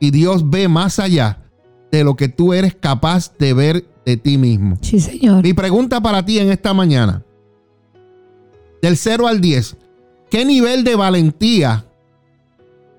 [0.00, 1.42] Y Dios ve más allá
[1.90, 4.78] de lo que tú eres capaz de ver de ti mismo.
[4.82, 5.42] Sí, Señor.
[5.42, 7.22] Mi pregunta para ti en esta mañana,
[8.82, 9.76] del 0 al 10,
[10.36, 11.86] ¿qué nivel de valentía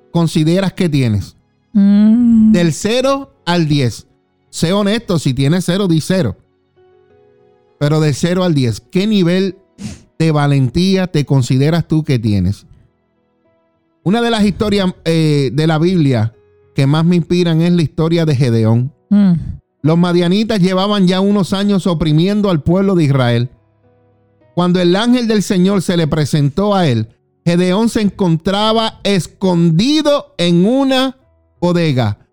[0.09, 1.35] consideras que tienes?
[1.71, 2.51] Mm.
[2.51, 4.07] Del 0 al 10.
[4.49, 6.35] Sé honesto, si tienes 0, di 0.
[7.77, 9.55] Pero del 0 al 10, ¿qué nivel
[10.17, 12.65] de valentía te consideras tú que tienes?
[14.01, 16.33] Una de las historias eh, de la Biblia
[16.73, 18.91] que más me inspiran es la historia de Gedeón.
[19.11, 19.33] Mm.
[19.83, 23.51] Los madianitas llevaban ya unos años oprimiendo al pueblo de Israel.
[24.55, 27.09] Cuando el ángel del Señor se le presentó a él,
[27.47, 31.15] Gedeón se encontraba escondido en una
[31.61, 32.27] bodega.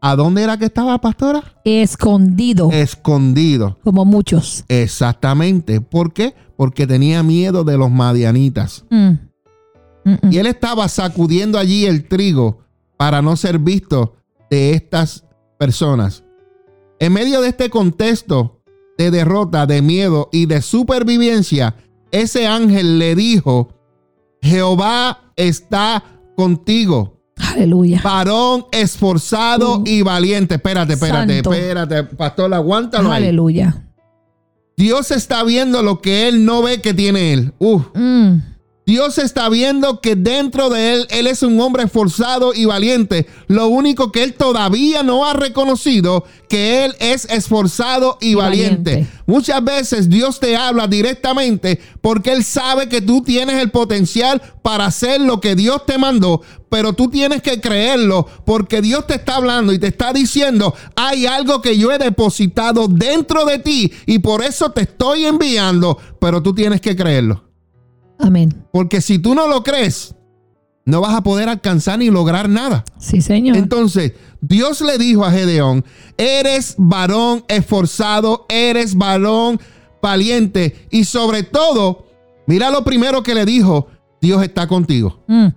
[0.00, 1.60] ¿A dónde era que estaba, pastora?
[1.64, 2.70] Escondido.
[2.72, 3.78] Escondido.
[3.84, 4.64] como muchos.
[4.66, 5.80] Exactamente.
[5.80, 6.34] ¿Por qué?
[6.56, 8.84] Porque tenía miedo de los madianitas.
[8.90, 9.12] Mm.
[10.32, 12.58] Y él estaba sacudiendo allí el trigo
[12.96, 14.16] para no ser visto
[14.50, 15.24] de estas
[15.60, 16.24] personas.
[16.98, 18.62] En medio de este contexto
[18.98, 21.76] de derrota, de miedo y de supervivencia,
[22.10, 23.75] ese ángel le dijo,
[24.46, 26.02] Jehová está
[26.36, 28.00] contigo, Aleluya.
[28.02, 29.84] varón esforzado Uh.
[29.86, 30.54] y valiente.
[30.56, 31.52] Espérate, espérate, Santo.
[31.52, 33.24] espérate, pastor, aguántalo ahí.
[33.24, 33.82] Aleluya.
[34.76, 37.52] Dios está viendo lo que él no ve que tiene él.
[37.58, 37.86] Uf.
[37.94, 38.38] Mm.
[38.88, 43.26] Dios está viendo que dentro de él, él es un hombre esforzado y valiente.
[43.48, 48.90] Lo único que él todavía no ha reconocido, que él es esforzado y, Y valiente.
[48.92, 49.12] valiente.
[49.26, 54.86] Muchas veces Dios te habla directamente porque él sabe que tú tienes el potencial para
[54.86, 59.34] hacer lo que Dios te mandó, pero tú tienes que creerlo porque Dios te está
[59.34, 64.20] hablando y te está diciendo, hay algo que yo he depositado dentro de ti y
[64.20, 67.46] por eso te estoy enviando, pero tú tienes que creerlo.
[68.18, 68.64] Amén.
[68.72, 70.14] Porque si tú no lo crees,
[70.84, 72.84] no vas a poder alcanzar ni lograr nada.
[72.98, 73.56] Sí, Señor.
[73.56, 75.84] Entonces, Dios le dijo a Gedeón,
[76.16, 79.60] eres varón esforzado, eres varón
[80.00, 82.06] valiente y sobre todo,
[82.46, 83.88] mira lo primero que le dijo,
[84.20, 85.24] Dios está contigo.
[85.26, 85.48] Mm.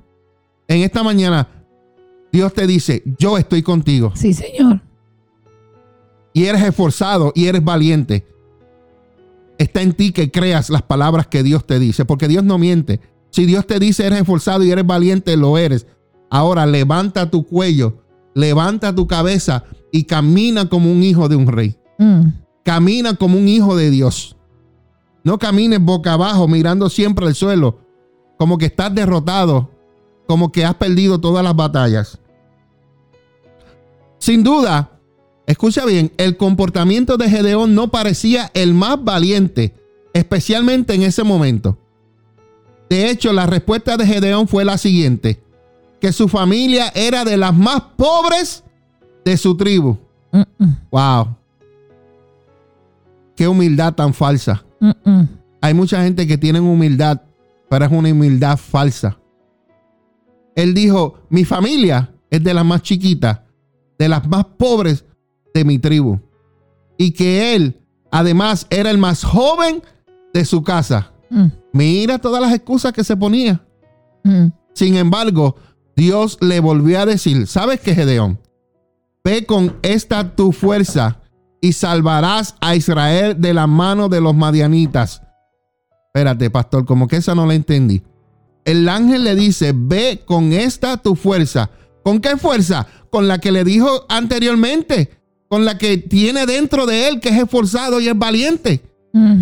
[0.67, 1.47] En esta mañana,
[2.31, 4.11] Dios te dice, yo estoy contigo.
[4.15, 4.81] Sí, Señor.
[6.33, 8.25] Y eres esforzado y eres valiente.
[9.59, 13.01] Está en ti que creas las palabras que Dios te dice, porque Dios no miente.
[13.29, 15.85] Si Dios te dice eres esforzado y eres valiente, lo eres.
[16.31, 18.01] Ahora levanta tu cuello,
[18.33, 21.77] levanta tu cabeza y camina como un hijo de un rey.
[21.97, 22.29] Mm.
[22.63, 24.37] Camina como un hijo de Dios.
[25.25, 27.79] No camines boca abajo mirando siempre al suelo,
[28.37, 29.69] como que estás derrotado,
[30.25, 32.17] como que has perdido todas las batallas.
[34.19, 34.98] Sin duda,
[35.49, 39.73] escucha bien, el comportamiento de Gedeón no parecía el más valiente,
[40.13, 41.79] especialmente en ese momento.
[42.87, 45.41] De hecho, la respuesta de Gedeón fue la siguiente,
[45.99, 48.63] que su familia era de las más pobres
[49.25, 49.97] de su tribu.
[50.91, 51.35] Wow.
[53.35, 54.63] Qué humildad tan falsa.
[55.61, 57.21] Hay mucha gente que tiene humildad,
[57.69, 59.17] pero es una humildad falsa.
[60.55, 63.39] Él dijo, mi familia es de las más chiquitas,
[63.97, 65.05] de las más pobres
[65.53, 66.19] de mi tribu.
[66.97, 67.79] Y que él,
[68.11, 69.81] además, era el más joven
[70.33, 71.11] de su casa.
[71.29, 73.61] Mm, Mira todas las excusas que se ponía.
[74.23, 74.47] mm.
[74.73, 75.55] Sin embargo,
[75.95, 78.39] Dios le volvió a decir, ¿sabes qué, Gedeón?
[79.23, 81.19] Ve con esta tu fuerza
[81.61, 85.21] y salvarás a Israel de la mano de los madianitas.
[86.07, 88.01] Espérate, pastor, como que esa no la entendí.
[88.63, 91.69] El ángel le dice, ve con esta tu fuerza.
[92.03, 92.87] ¿Con qué fuerza?
[93.09, 95.18] Con la que le dijo anteriormente,
[95.49, 98.81] con la que tiene dentro de él, que es esforzado y es valiente.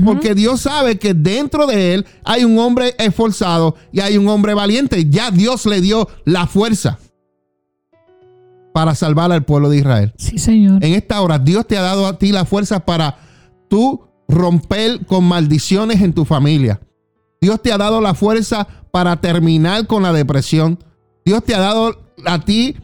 [0.06, 4.54] Porque Dios sabe que dentro de él hay un hombre esforzado y hay un hombre
[4.54, 5.10] valiente.
[5.10, 7.00] Ya Dios le dio la fuerza
[8.74, 10.14] para salvar al pueblo de Israel.
[10.18, 10.84] Sí, Señor.
[10.86, 13.18] En esta hora Dios te ha dado a ti la fuerza para
[13.68, 16.80] tú romper con maldiciones en tu familia.
[17.42, 20.80] Dios te ha dado la fuerza para terminar con la depresión.
[21.26, 22.78] Dios te ha dado a ti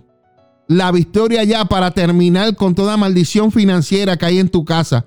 [0.78, 5.06] la victoria ya para terminar con toda maldición financiera que hay en tu casa.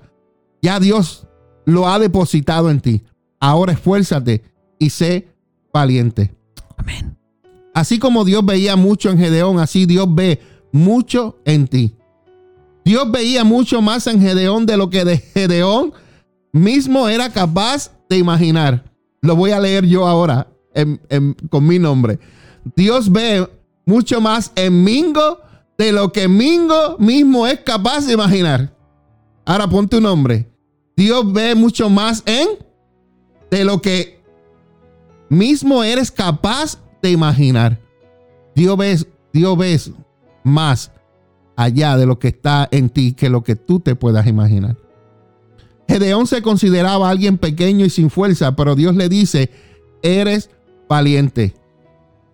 [0.61, 1.27] Ya Dios
[1.65, 3.03] lo ha depositado en ti.
[3.39, 4.43] Ahora esfuérzate
[4.79, 5.27] y sé
[5.73, 6.35] valiente.
[6.77, 7.17] Amén.
[7.73, 10.39] Así como Dios veía mucho en Gedeón, así Dios ve
[10.71, 11.95] mucho en ti.
[12.83, 15.93] Dios veía mucho más en Gedeón de lo que de Gedeón
[16.53, 18.83] mismo era capaz de imaginar.
[19.21, 22.19] Lo voy a leer yo ahora en- en- con mi nombre.
[22.75, 23.47] Dios ve
[23.85, 25.39] mucho más en Mingo
[25.77, 28.73] de lo que Mingo mismo es capaz de imaginar.
[29.45, 30.49] Ahora ponte un nombre.
[30.95, 32.47] Dios ve mucho más en
[33.51, 34.19] de lo que
[35.29, 37.79] mismo eres capaz de imaginar.
[38.55, 38.97] Dios ve,
[39.31, 39.79] Dios ve
[40.43, 40.91] más
[41.55, 44.77] allá de lo que está en ti que lo que tú te puedas imaginar.
[45.87, 49.51] Gedeón se consideraba alguien pequeño y sin fuerza, pero Dios le dice,
[50.01, 50.49] eres
[50.89, 51.53] valiente.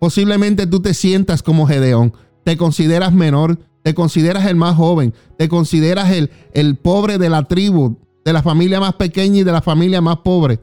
[0.00, 2.12] Posiblemente tú te sientas como Gedeón,
[2.44, 7.44] te consideras menor, te consideras el más joven, te consideras el, el pobre de la
[7.44, 10.60] tribu, de la familia más pequeña y de la familia más pobre.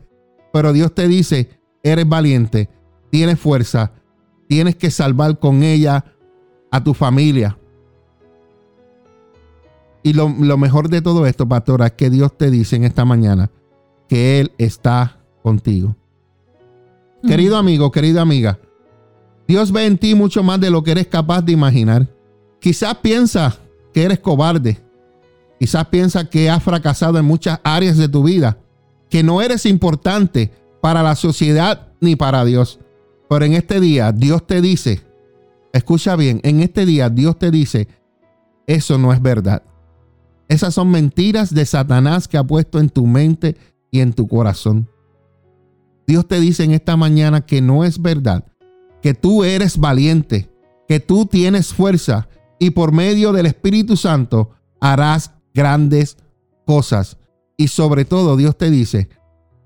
[0.53, 1.49] Pero Dios te dice,
[1.83, 2.69] eres valiente,
[3.09, 3.93] tienes fuerza,
[4.47, 6.05] tienes que salvar con ella
[6.71, 7.57] a tu familia.
[10.03, 13.51] Y lo, mejor de todo esto, pastora, es que Dios te dice en esta mañana
[14.07, 15.95] que Él está contigo.
[17.27, 18.59] Querido amigo, querida amiga,
[19.51, 22.07] Dios ve en ti mucho más de lo que eres capaz de imaginar.
[22.61, 23.57] Quizás piensa
[23.93, 24.81] que eres cobarde.
[25.59, 28.59] Quizás piensa que has fracasado en muchas áreas de tu vida,
[29.09, 32.79] que no eres importante para la sociedad ni para Dios.
[33.29, 35.01] Pero en este día Dios te dice,
[35.73, 37.89] escucha bien, en este día Dios te dice,
[38.67, 39.63] eso no es verdad.
[40.47, 43.57] Esas son mentiras de Satanás que ha puesto en tu mente
[43.91, 44.87] y en tu corazón.
[46.07, 48.45] Dios te dice en esta mañana que no es verdad,
[49.01, 50.49] que tú eres valiente,
[50.87, 52.27] que tú tienes fuerza
[52.59, 56.17] y por medio del Espíritu Santo harás grandes
[56.65, 57.17] cosas.
[57.57, 59.09] Y sobre todo Dios te dice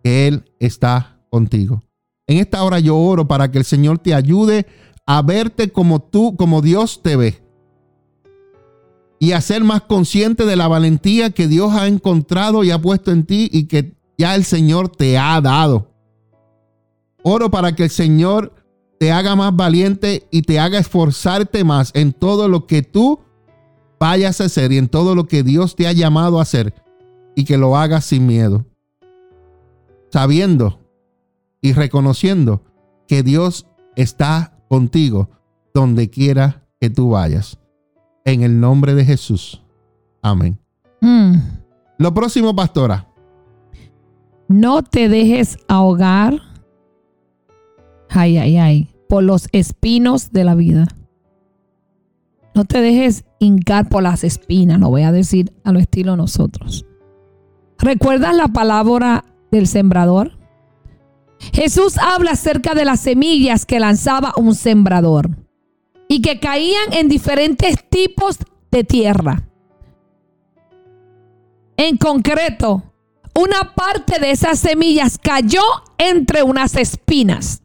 [0.03, 1.83] que Él está contigo.
[2.27, 4.65] En esta hora yo oro para que el Señor te ayude
[5.05, 7.45] a verte como tú, como Dios te ve
[9.19, 13.11] y a ser más consciente de la valentía que Dios ha encontrado y ha puesto
[13.11, 15.91] en ti y que ya el Señor te ha dado.
[17.23, 18.53] Oro para que el Señor
[18.99, 23.19] te haga más valiente y te haga esforzarte más en todo lo que tú
[23.99, 26.73] vayas a hacer y en todo lo que Dios te ha llamado a hacer
[27.35, 28.65] y que lo hagas sin miedo.
[30.11, 30.79] Sabiendo
[31.61, 32.63] y reconociendo
[33.07, 35.29] que Dios está contigo
[35.73, 37.59] donde quiera que tú vayas.
[38.23, 39.61] En el nombre de Jesús.
[40.21, 40.57] Amén.
[41.01, 41.35] Mm.
[41.97, 43.07] Lo próximo, pastora.
[44.47, 46.41] No te dejes ahogar.
[48.15, 48.89] Ay, ay, ay.
[49.09, 50.87] Por los espinos de la vida.
[52.53, 56.85] No te dejes hincar por las espinas, no voy a decir a lo estilo nosotros.
[57.77, 60.37] ¿Recuerdas la palabra del sembrador?
[61.53, 65.31] Jesús habla acerca de las semillas que lanzaba un sembrador
[66.07, 68.37] y que caían en diferentes tipos
[68.71, 69.49] de tierra.
[71.75, 72.81] En concreto,
[73.37, 75.61] una parte de esas semillas cayó
[75.97, 77.61] entre unas espinas.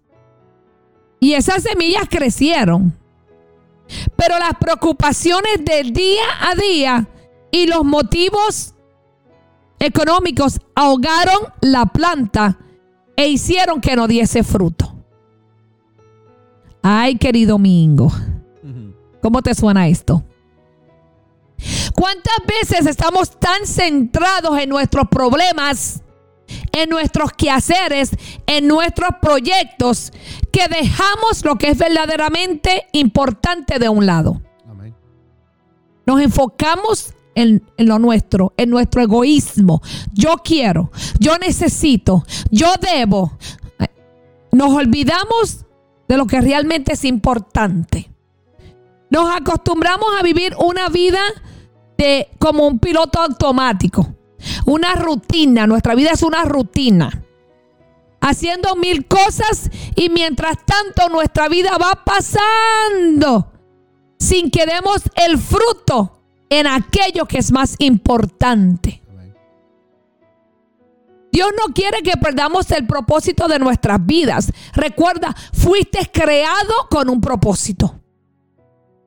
[1.21, 2.97] Y esas semillas crecieron.
[4.17, 7.09] Pero las preocupaciones del día a día
[7.51, 8.75] y los motivos
[9.79, 12.59] económicos ahogaron la planta
[13.17, 14.95] e hicieron que no diese fruto.
[16.83, 18.11] Ay, querido Mingo,
[19.21, 20.25] ¿cómo te suena esto?
[21.95, 26.03] ¿Cuántas veces estamos tan centrados en nuestros problemas,
[26.73, 28.11] en nuestros quehaceres,
[28.47, 30.13] en nuestros proyectos,
[30.53, 34.41] que dejamos lo que es verdaderamente importante de un lado?
[36.07, 39.81] Nos enfocamos en, en, lo nuestro, en nuestro egoísmo.
[40.13, 43.39] Yo quiero, yo necesito, yo debo.
[44.51, 45.65] Nos olvidamos
[46.09, 48.11] de lo que realmente es importante.
[49.11, 51.21] Nos acostumbramos a vivir una vida
[51.97, 54.15] de como un piloto automático,
[54.67, 57.23] una rutina, nuestra vida es una rutina.
[58.21, 63.51] Haciendo mil cosas y mientras tanto nuestra vida va pasando
[64.19, 69.01] sin que demos el fruto en aquello que es más importante.
[71.33, 74.53] Dios no quiere que perdamos el propósito de nuestras vidas.
[74.75, 78.01] Recuerda, fuiste creado con un propósito.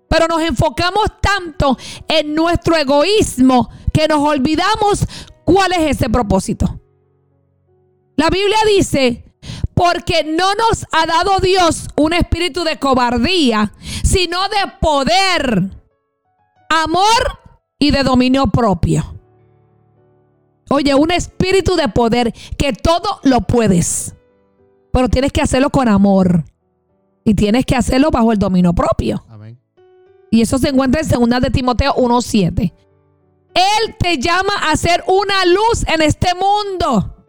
[0.07, 5.05] Pero nos enfocamos tanto en nuestro egoísmo que nos olvidamos
[5.45, 6.80] cuál es ese propósito.
[8.15, 9.24] La Biblia dice,
[9.74, 15.72] porque no nos ha dado Dios un espíritu de cobardía, sino de poder,
[16.70, 17.39] amor
[17.80, 19.13] y de dominio propio.
[20.70, 24.15] Oye, un espíritu de poder que todo lo puedes.
[24.91, 26.45] Pero tienes que hacerlo con amor.
[27.26, 29.24] Y tienes que hacerlo bajo el dominio propio.
[30.32, 32.74] Y eso se encuentra en 2 de Timoteo 1.7.
[33.54, 37.26] Él te llama a ser una luz en este mundo.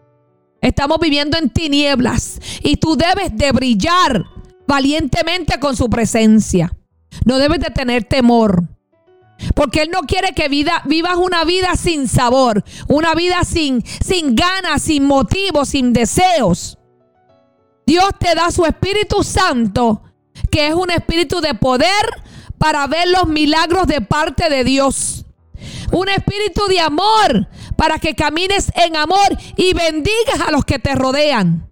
[0.61, 4.25] Estamos viviendo en tinieblas y tú debes de brillar
[4.66, 6.72] valientemente con su presencia.
[7.25, 8.64] No debes de tener temor.
[9.55, 14.83] Porque Él no quiere que vivas una vida sin sabor, una vida sin, sin ganas,
[14.83, 16.79] sin motivos, sin deseos.
[17.87, 20.03] Dios te da su Espíritu Santo,
[20.51, 22.22] que es un espíritu de poder
[22.57, 25.24] para ver los milagros de parte de Dios.
[25.95, 30.92] Un espíritu de amor para que camines en amor y bendigas a los que te
[30.97, 31.70] rodean.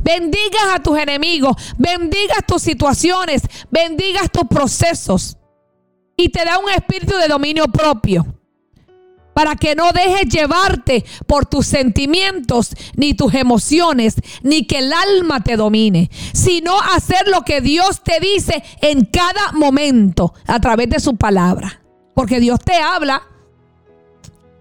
[0.00, 5.38] Bendigas a tus enemigos, bendigas tus situaciones, bendigas tus procesos.
[6.16, 8.26] Y te da un espíritu de dominio propio.
[9.34, 15.42] Para que no dejes llevarte por tus sentimientos, ni tus emociones, ni que el alma
[15.42, 21.00] te domine, sino hacer lo que Dios te dice en cada momento a través de
[21.00, 21.82] su palabra.
[22.14, 23.22] Porque Dios te habla.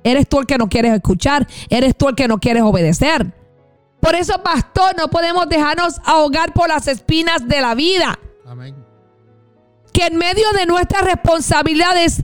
[0.07, 3.33] Eres tú el que no quieres escuchar, eres tú el que no quieres obedecer.
[3.99, 8.17] Por eso, pastor, no podemos dejarnos ahogar por las espinas de la vida.
[8.45, 8.73] Amén.
[9.91, 12.23] Que en medio de nuestras responsabilidades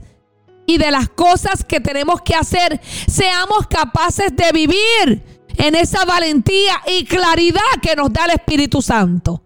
[0.64, 5.22] y de las cosas que tenemos que hacer, seamos capaces de vivir
[5.58, 9.42] en esa valentía y claridad que nos da el Espíritu Santo.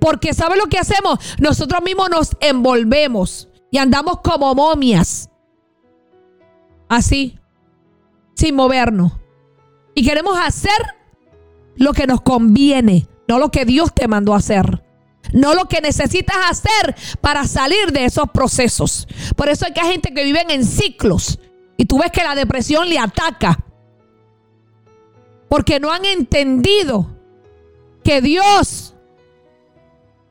[0.00, 1.20] Porque ¿sabe lo que hacemos?
[1.38, 5.29] Nosotros mismos nos envolvemos y andamos como momias.
[6.90, 7.38] Así,
[8.34, 9.12] sin movernos.
[9.94, 10.72] Y queremos hacer
[11.76, 14.82] lo que nos conviene, no lo que Dios te mandó a hacer.
[15.32, 19.06] No lo que necesitas hacer para salir de esos procesos.
[19.36, 21.38] Por eso hay que gente que vive en ciclos.
[21.76, 23.64] Y tú ves que la depresión le ataca.
[25.48, 27.16] Porque no han entendido
[28.02, 28.96] que Dios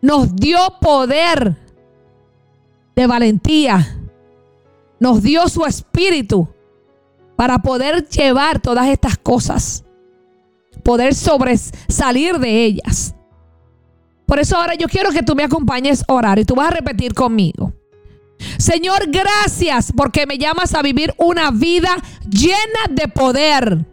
[0.02, 1.56] nos dio poder
[2.96, 3.99] de valentía.
[5.00, 6.48] Nos dio su espíritu
[7.36, 9.84] para poder llevar todas estas cosas
[10.84, 13.16] poder sobresalir de ellas.
[14.26, 16.76] Por eso ahora yo quiero que tú me acompañes a orar y tú vas a
[16.76, 17.74] repetir conmigo.
[18.58, 21.96] Señor, gracias porque me llamas a vivir una vida
[22.30, 23.86] llena de poder,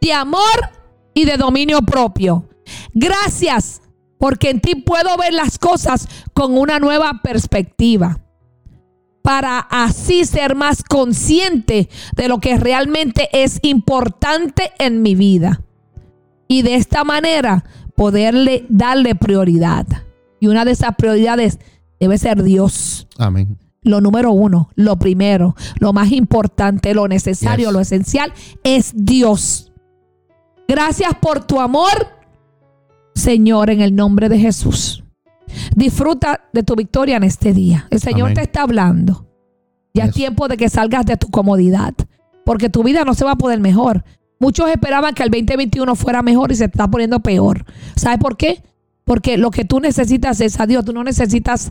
[0.00, 0.70] de amor
[1.14, 2.48] y de dominio propio.
[2.92, 3.80] Gracias
[4.18, 8.23] porque en ti puedo ver las cosas con una nueva perspectiva
[9.24, 15.62] para así ser más consciente de lo que realmente es importante en mi vida
[16.46, 17.64] y de esta manera
[17.96, 19.86] poderle darle prioridad.
[20.40, 21.58] Y una de esas prioridades
[21.98, 23.08] debe ser Dios.
[23.16, 23.56] Amén.
[23.80, 28.30] Lo número uno, lo primero, lo más importante, lo necesario, lo esencial
[28.62, 29.72] es Dios.
[30.68, 32.08] Gracias por tu amor,
[33.14, 35.03] Señor, en el nombre de Jesús.
[35.74, 37.86] Disfruta de tu victoria en este día.
[37.90, 39.26] El Señor te está hablando.
[39.92, 41.94] Ya es tiempo de que salgas de tu comodidad,
[42.44, 44.04] porque tu vida no se va a poder mejor.
[44.40, 47.64] Muchos esperaban que el 2021 fuera mejor y se está poniendo peor.
[47.94, 48.62] ¿Sabes por qué?
[49.04, 50.84] Porque lo que tú necesitas es a Dios.
[50.84, 51.70] Tú no necesitas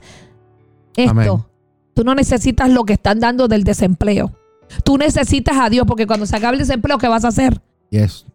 [0.95, 1.49] esto.
[1.93, 4.31] Tú no necesitas lo que están dando del desempleo.
[4.83, 7.61] Tú necesitas a Dios porque cuando se acabe el desempleo, ¿qué vas a hacer?
[7.89, 8.25] Yes.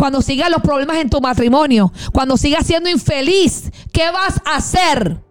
[0.00, 5.22] Cuando sigan los problemas en tu matrimonio, cuando sigas siendo infeliz, ¿qué vas a hacer?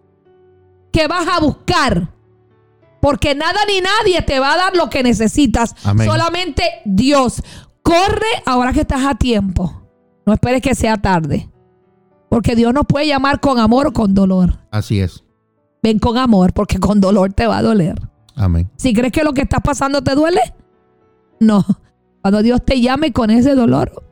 [0.92, 2.14] ¿Qué vas a buscar?
[3.00, 5.74] Porque nada ni nadie te va a dar lo que necesitas.
[5.82, 7.42] Solamente Dios.
[7.82, 9.82] Corre ahora que estás a tiempo.
[10.24, 11.50] No esperes que sea tarde.
[12.28, 14.60] Porque Dios nos puede llamar con amor o con dolor.
[14.70, 15.24] Así es.
[15.82, 18.00] Ven con amor porque con dolor te va a doler.
[18.36, 18.70] Amén.
[18.76, 20.54] Si crees que lo que estás pasando te duele,
[21.40, 21.66] no.
[22.22, 24.04] Cuando Dios te llame con ese dolor,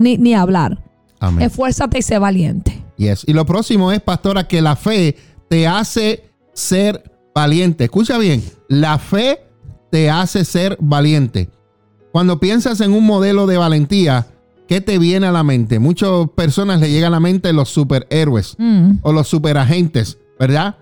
[0.00, 0.82] ni, ni hablar.
[1.20, 1.46] Amén.
[1.46, 2.82] Esfuérzate y sé valiente.
[2.96, 3.24] Yes.
[3.26, 5.16] Y lo próximo es, pastora, que la fe
[5.48, 7.84] te hace ser valiente.
[7.84, 9.40] Escucha bien, la fe
[9.90, 11.50] te hace ser valiente.
[12.12, 14.26] Cuando piensas en un modelo de valentía,
[14.66, 15.78] ¿qué te viene a la mente?
[15.78, 18.98] Muchas personas le llegan a la mente los superhéroes mm.
[19.02, 20.76] o los superagentes, ¿verdad?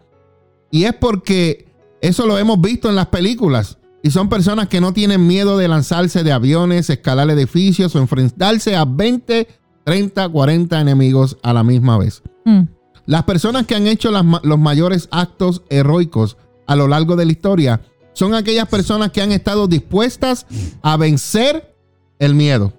[0.70, 1.66] Y es porque
[2.00, 3.78] eso lo hemos visto en las películas.
[4.08, 8.74] Y son personas que no tienen miedo de lanzarse de aviones, escalar edificios o enfrentarse
[8.74, 9.46] a 20,
[9.84, 12.22] 30, 40 enemigos a la misma vez.
[12.46, 12.62] Mm.
[13.04, 17.82] Las personas que han hecho los mayores actos heroicos a lo largo de la historia
[18.14, 20.46] son aquellas personas que han estado dispuestas
[20.80, 21.76] a vencer
[22.18, 22.72] el miedo.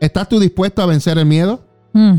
[0.00, 1.64] ¿Estás tú dispuesto a vencer el miedo?
[1.92, 2.16] Mm.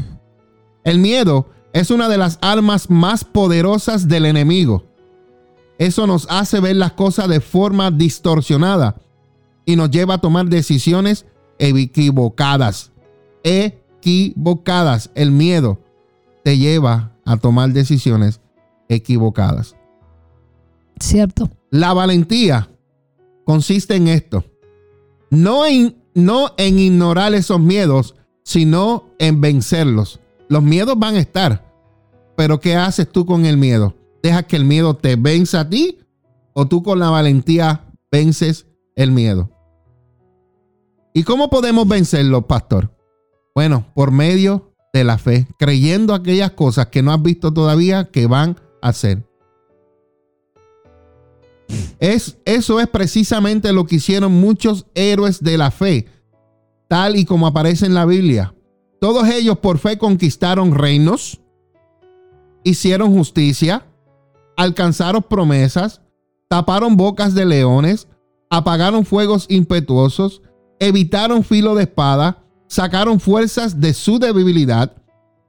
[0.85, 4.85] El miedo es una de las armas más poderosas del enemigo.
[5.80, 9.01] Eso nos hace ver las cosas de forma distorsionada
[9.65, 11.25] y nos lleva a tomar decisiones
[11.57, 12.91] equivocadas.
[13.43, 15.09] Equivocadas.
[15.15, 15.80] El miedo
[16.43, 18.41] te lleva a tomar decisiones
[18.89, 19.77] equivocadas.
[20.99, 21.49] Cierto.
[21.71, 22.69] La valentía
[23.45, 24.43] consiste en esto.
[25.30, 30.19] No en, no en ignorar esos miedos, sino en vencerlos.
[30.49, 31.69] Los miedos van a estar,
[32.36, 33.95] Pero ¿qué haces tú con el miedo?
[34.22, 35.99] ¿Dejas que el miedo te venza a ti
[36.53, 39.49] o tú con la valentía vences el miedo?
[41.13, 42.95] ¿Y cómo podemos vencerlo, pastor?
[43.55, 48.28] Bueno, por medio de la fe, creyendo aquellas cosas que no has visto todavía que
[48.28, 49.24] van a ser.
[51.99, 56.07] Es, eso es precisamente lo que hicieron muchos héroes de la fe,
[56.88, 58.55] tal y como aparece en la Biblia.
[58.99, 61.41] Todos ellos por fe conquistaron reinos,
[62.63, 63.86] hicieron justicia,
[64.60, 66.01] alcanzaron promesas,
[66.49, 68.10] taparon bocas de leones,
[68.49, 70.41] apagaron fuegos impetuosos,
[70.82, 75.01] evitaron filo de espada, sacaron fuerzas de su debilidad,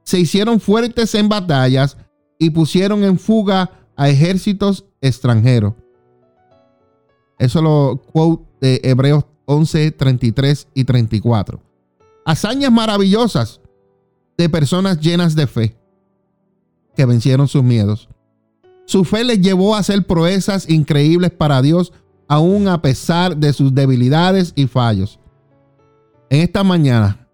[0.05, 1.97] se hicieron fuertes en batallas
[2.39, 5.75] y pusieron en fuga a ejércitos extranjeros.
[7.37, 11.61] Eso lo quote de Hebreos 11, 33 y 34.
[12.25, 13.61] Hazañas maravillosas
[14.39, 15.77] de personas llenas de fe
[16.95, 18.09] que vencieron sus miedos.
[18.91, 21.93] Su fe les llevó a hacer proezas increíbles para Dios,
[22.27, 25.21] aún a pesar de sus debilidades y fallos.
[26.29, 27.29] En esta mañana,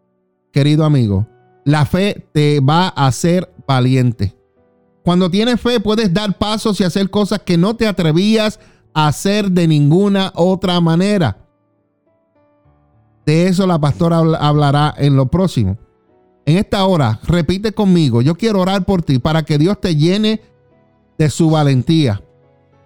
[0.53, 1.27] querido amigo,
[1.65, 4.37] la fe te va a hacer valiente.
[5.03, 8.61] Cuando tienes fe puedes dar pasos y hacer cosas que no te atrevías
[8.93, 11.39] a hacer de ninguna otra manera.
[13.25, 15.79] De eso la pastora hablará en lo próximo.
[16.45, 20.55] En esta hora, repite conmigo, yo quiero orar por ti para que Dios te llene
[21.19, 22.23] de su valentía.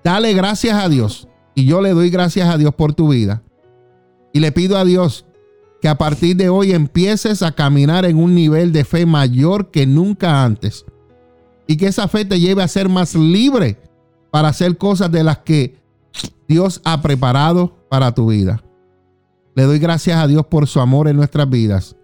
[0.05, 3.43] Dale gracias a Dios y yo le doy gracias a Dios por tu vida.
[4.33, 5.27] Y le pido a Dios
[5.81, 9.87] que a partir de hoy empieces a caminar en un nivel de fe mayor que
[9.87, 10.85] nunca antes.
[11.67, 13.79] Y que esa fe te lleve a ser más libre
[14.31, 15.81] para hacer cosas de las que
[16.49, 18.63] Dios ha preparado para tu vida.
[19.55, 21.97] Le doy gracias a Dios por su amor en nuestras vidas,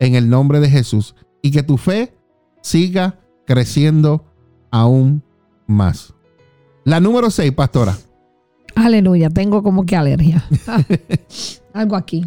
[0.00, 2.14] en el nombre de Jesús, y que tu fe
[2.62, 4.24] siga creciendo
[4.70, 5.22] aún
[5.68, 6.12] más.
[6.84, 7.96] La número 6, pastora.
[8.74, 10.44] Aleluya, tengo como que alergia.
[11.72, 12.24] Algo aquí.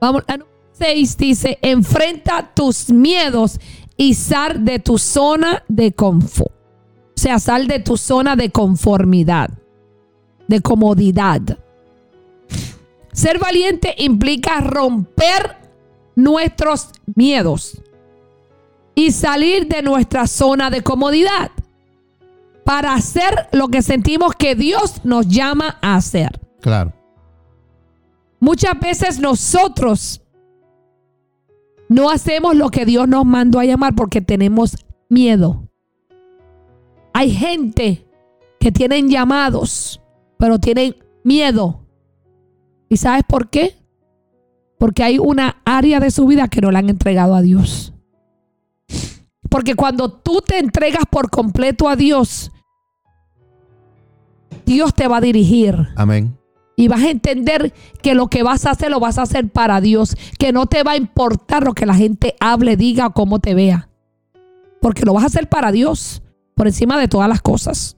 [0.00, 3.60] Vamos, la número 6 dice, enfrenta tus miedos
[3.96, 6.52] y sal de tu zona de confort.
[7.16, 9.50] O sea, sal de tu zona de conformidad,
[10.48, 11.58] de comodidad.
[13.12, 15.56] Ser valiente implica romper
[16.16, 17.80] nuestros miedos
[18.94, 21.50] y salir de nuestra zona de comodidad
[22.64, 26.40] para hacer lo que sentimos que Dios nos llama a hacer.
[26.60, 26.92] Claro.
[28.40, 30.22] Muchas veces nosotros
[31.88, 34.76] no hacemos lo que Dios nos mandó a llamar porque tenemos
[35.08, 35.68] miedo.
[37.12, 38.06] Hay gente
[38.58, 40.00] que tienen llamados,
[40.38, 41.84] pero tienen miedo
[42.94, 43.74] ¿Y sabes por qué?
[44.78, 47.92] Porque hay una área de su vida que no la han entregado a Dios.
[49.50, 52.52] Porque cuando tú te entregas por completo a Dios,
[54.64, 55.88] Dios te va a dirigir.
[55.96, 56.36] Amén.
[56.76, 59.80] Y vas a entender que lo que vas a hacer lo vas a hacer para
[59.80, 60.16] Dios.
[60.38, 63.54] Que no te va a importar lo que la gente hable, diga o cómo te
[63.54, 63.88] vea.
[64.80, 66.22] Porque lo vas a hacer para Dios.
[66.54, 67.96] Por encima de todas las cosas.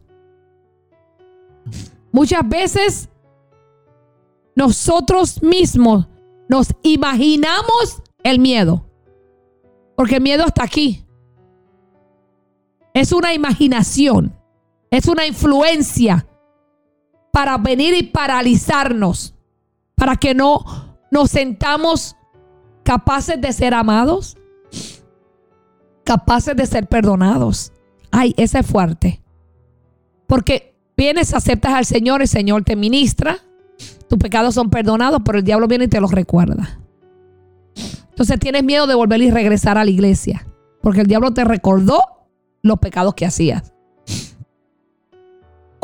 [2.12, 3.08] Muchas veces
[4.54, 6.06] nosotros mismos
[6.48, 8.84] nos imaginamos el miedo.
[9.96, 11.04] Porque el miedo está aquí.
[12.92, 14.34] Es una imaginación.
[14.90, 16.26] Es una influencia
[17.36, 19.34] para venir y paralizarnos.
[19.94, 20.64] Para que no
[21.10, 22.16] nos sentamos
[22.82, 24.38] capaces de ser amados.
[26.02, 27.74] Capaces de ser perdonados.
[28.10, 29.20] Ay, ese es fuerte.
[30.26, 33.40] Porque vienes, aceptas al Señor, el Señor te ministra
[34.08, 36.80] tus pecados son perdonados, pero el diablo viene y te los recuerda.
[38.08, 40.46] Entonces tienes miedo de volver y regresar a la iglesia,
[40.80, 42.00] porque el diablo te recordó
[42.62, 43.75] los pecados que hacías.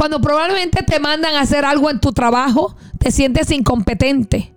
[0.02, 4.52] Cuando probablemente te mandan a hacer algo en tu trabajo, te sientes incompetente.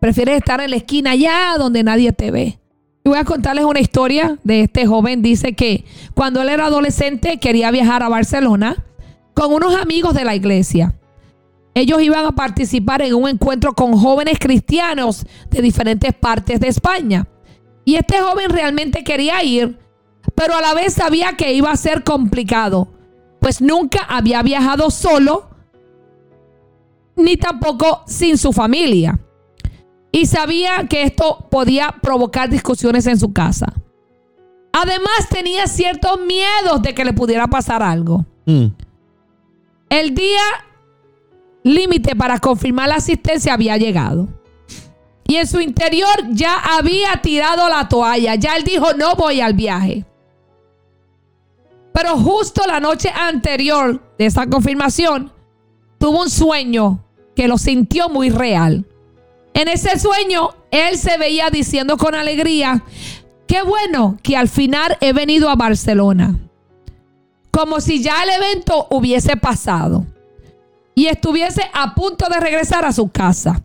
[0.00, 2.58] Prefieres estar en la esquina allá donde nadie te ve.
[3.04, 5.22] Y voy a contarles una historia de este joven.
[5.22, 5.84] Dice que
[6.14, 8.84] cuando él era adolescente quería viajar a Barcelona
[9.34, 10.96] con unos amigos de la iglesia
[11.74, 17.28] ellos iban a participar en un encuentro con jóvenes cristianos de diferentes partes de España.
[17.84, 19.78] Y este joven realmente quería ir,
[20.34, 22.88] pero a la vez sabía que iba a ser complicado,
[23.40, 25.48] pues nunca había viajado solo,
[27.16, 29.18] ni tampoco sin su familia.
[30.12, 33.72] Y sabía que esto podía provocar discusiones en su casa.
[34.72, 38.24] Además tenía ciertos miedos de que le pudiera pasar algo.
[38.46, 38.66] Mm.
[39.88, 40.42] El día
[41.62, 44.28] límite para confirmar la asistencia había llegado.
[45.26, 48.34] Y en su interior ya había tirado la toalla.
[48.34, 50.04] Ya él dijo, no voy al viaje.
[52.00, 55.30] Pero justo la noche anterior de esa confirmación,
[55.98, 57.04] tuvo un sueño
[57.36, 58.86] que lo sintió muy real.
[59.52, 62.82] En ese sueño, él se veía diciendo con alegría,
[63.46, 66.38] qué bueno que al final he venido a Barcelona.
[67.50, 70.06] Como si ya el evento hubiese pasado
[70.94, 73.62] y estuviese a punto de regresar a su casa.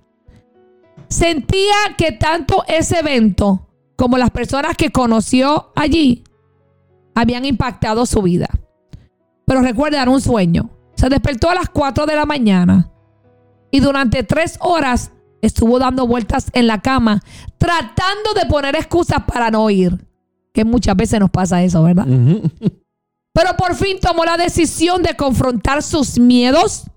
[1.08, 3.66] Sentía que tanto ese evento
[3.96, 6.26] como las personas que conoció allí
[7.16, 8.48] habían impactado su vida.
[9.46, 10.70] Pero recuerda, era un sueño.
[10.96, 12.92] Se despertó a las 4 de la mañana
[13.72, 15.12] y durante tres horas
[15.42, 17.22] estuvo dando vueltas en la cama,
[17.58, 20.08] tratando de poner excusas para no ir.
[20.54, 22.06] Que muchas veces nos pasa eso, ¿verdad?
[23.34, 26.90] Pero por fin tomó la decisión de confrontar sus miedos.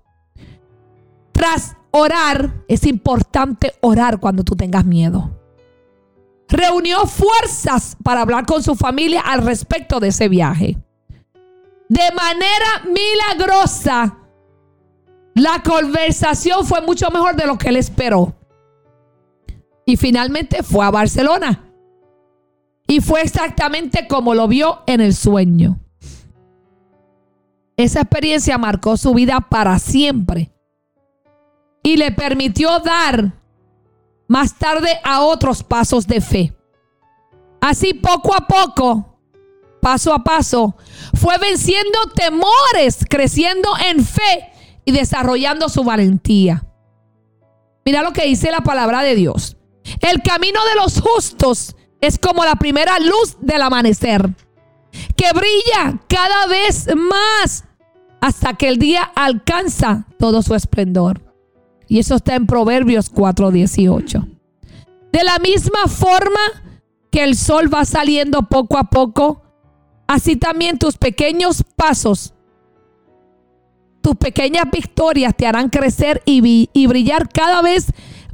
[1.33, 5.38] Tras orar, es importante orar cuando tú tengas miedo.
[6.59, 10.77] Reunió fuerzas para hablar con su familia al respecto de ese viaje.
[11.87, 14.17] De manera milagrosa,
[15.35, 18.35] la conversación fue mucho mejor de lo que él esperó.
[19.85, 21.63] Y finalmente fue a Barcelona.
[22.87, 25.79] Y fue exactamente como lo vio en el sueño.
[27.77, 30.51] Esa experiencia marcó su vida para siempre.
[31.83, 33.38] Y le permitió dar
[34.29, 36.53] más tarde a otros pasos de fe.
[37.59, 39.19] Así poco a poco,
[39.81, 40.77] paso a paso,
[41.15, 44.51] fue venciendo temores, creciendo en fe
[44.85, 46.63] y desarrollando su valentía.
[47.83, 49.57] Mira lo que dice la palabra de Dios.
[49.99, 54.29] El camino de los justos es como la primera luz del amanecer,
[55.17, 57.65] que brilla cada vez más
[58.21, 61.28] hasta que el día alcanza todo su esplendor.
[61.89, 64.25] Y eso está en Proverbios 4:18.
[65.11, 66.39] De la misma forma
[67.11, 69.41] que el sol va saliendo poco a poco,
[70.07, 72.35] así también tus pequeños pasos,
[74.01, 77.87] tus pequeñas victorias te harán crecer y, y brillar cada vez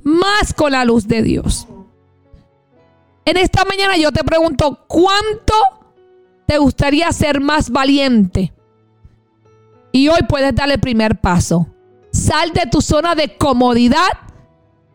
[0.03, 1.65] más con la luz de Dios.
[3.23, 5.53] En esta mañana yo te pregunto, ¿cuánto
[6.45, 8.53] te gustaría ser más valiente?
[9.93, 11.74] Y hoy puedes dar el primer paso.
[12.15, 14.07] Sal de tu zona de comodidad,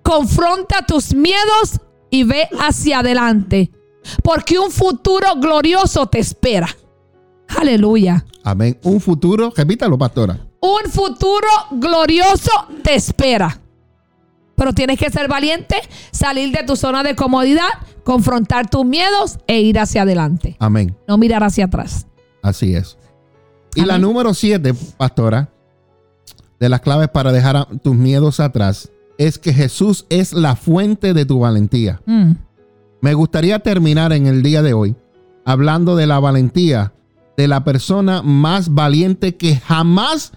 [0.03, 3.71] confronta tus miedos y ve hacia adelante.
[4.25, 6.69] Porque un futuro glorioso te espera.
[7.47, 8.25] Aleluya.
[8.43, 8.79] Amén.
[8.85, 10.39] Un futuro, repítalo, pastora.
[10.61, 12.51] Un futuro glorioso
[12.83, 13.61] te espera.
[14.57, 15.77] Pero tienes que ser valiente,
[16.13, 17.69] salir de tu zona de comodidad,
[18.03, 20.57] confrontar tus miedos e ir hacia adelante.
[20.59, 20.97] Amén.
[21.07, 22.07] No mirar hacia atrás.
[22.43, 22.97] Así es.
[23.75, 25.51] Y la número siete, pastora,
[26.61, 31.13] de las claves para dejar a- tus miedos atrás, es que Jesús es la fuente
[31.15, 32.01] de tu valentía.
[32.07, 32.33] Mm.
[33.01, 34.95] Me gustaría terminar en el día de hoy
[35.45, 36.93] hablando de la valentía
[37.37, 40.33] de la persona más valiente que jamás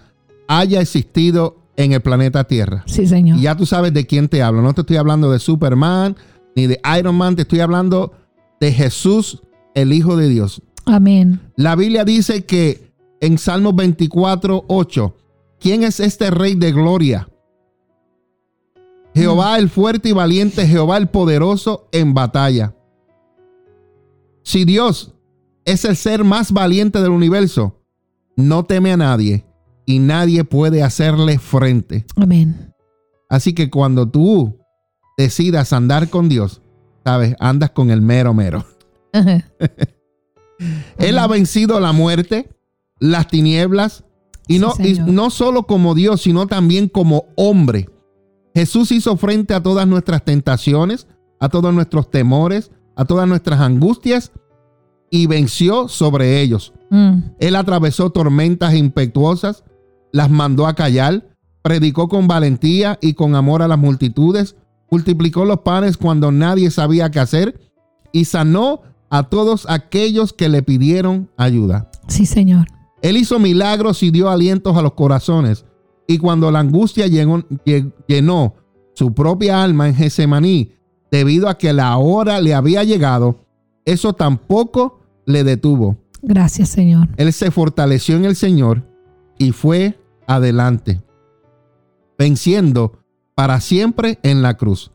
[0.48, 2.82] haya existido en el planeta Tierra.
[2.86, 3.38] Sí, Señor.
[3.38, 4.62] Y ya tú sabes de quién te hablo.
[4.62, 6.16] No te estoy hablando de Superman
[6.56, 8.12] ni de Iron Man, te estoy hablando
[8.60, 9.42] de Jesús,
[9.74, 10.62] el Hijo de Dios.
[10.86, 11.40] Amén.
[11.56, 15.16] La Biblia dice que en Salmos 24, 8,
[15.60, 17.28] ¿quién es este Rey de gloria?
[19.14, 22.74] Jehová el fuerte y valiente, Jehová el poderoso en batalla.
[24.42, 25.14] Si Dios
[25.64, 27.80] es el ser más valiente del universo,
[28.36, 29.46] no teme a nadie
[29.86, 32.04] y nadie puede hacerle frente.
[32.16, 32.74] Amén.
[33.28, 34.58] Así que cuando tú
[35.16, 36.60] decidas andar con Dios,
[37.04, 38.66] sabes, andas con el mero mero.
[40.98, 42.50] Él ha vencido la muerte,
[42.98, 44.04] las tinieblas,
[44.46, 47.88] y Sí, no, y no solo como Dios, sino también como hombre.
[48.54, 51.06] Jesús hizo frente a todas nuestras tentaciones,
[51.40, 54.32] a todos nuestros temores, a todas nuestras angustias
[55.10, 56.72] y venció sobre ellos.
[56.90, 57.18] Mm.
[57.38, 59.64] Él atravesó tormentas impetuosas,
[60.12, 61.28] las mandó a callar,
[61.62, 64.56] predicó con valentía y con amor a las multitudes,
[64.90, 67.60] multiplicó los panes cuando nadie sabía qué hacer
[68.12, 71.90] y sanó a todos aquellos que le pidieron ayuda.
[72.08, 72.66] Sí, Señor.
[73.04, 75.66] Él hizo milagros y dio alientos a los corazones.
[76.06, 78.54] Y cuando la angustia llenó
[78.94, 80.72] su propia alma en Getsemaní,
[81.10, 83.44] debido a que la hora le había llegado,
[83.84, 85.98] eso tampoco le detuvo.
[86.22, 87.10] Gracias, Señor.
[87.18, 88.82] Él se fortaleció en el Señor
[89.36, 91.02] y fue adelante,
[92.16, 93.00] venciendo
[93.34, 94.92] para siempre en la cruz.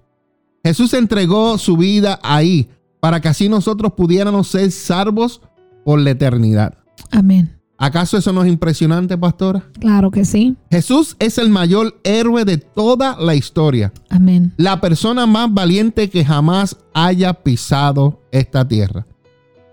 [0.64, 5.44] Jesús entregó su vida ahí para que así nosotros pudiéramos ser salvos
[5.86, 6.74] por la eternidad.
[7.12, 7.59] Amén.
[7.82, 9.64] ¿Acaso eso no es impresionante, pastora?
[9.80, 10.58] Claro que sí.
[10.70, 14.54] Jesús es el mayor héroe de toda la historia, Amén.
[14.58, 19.06] la persona más valiente que jamás haya pisado esta tierra.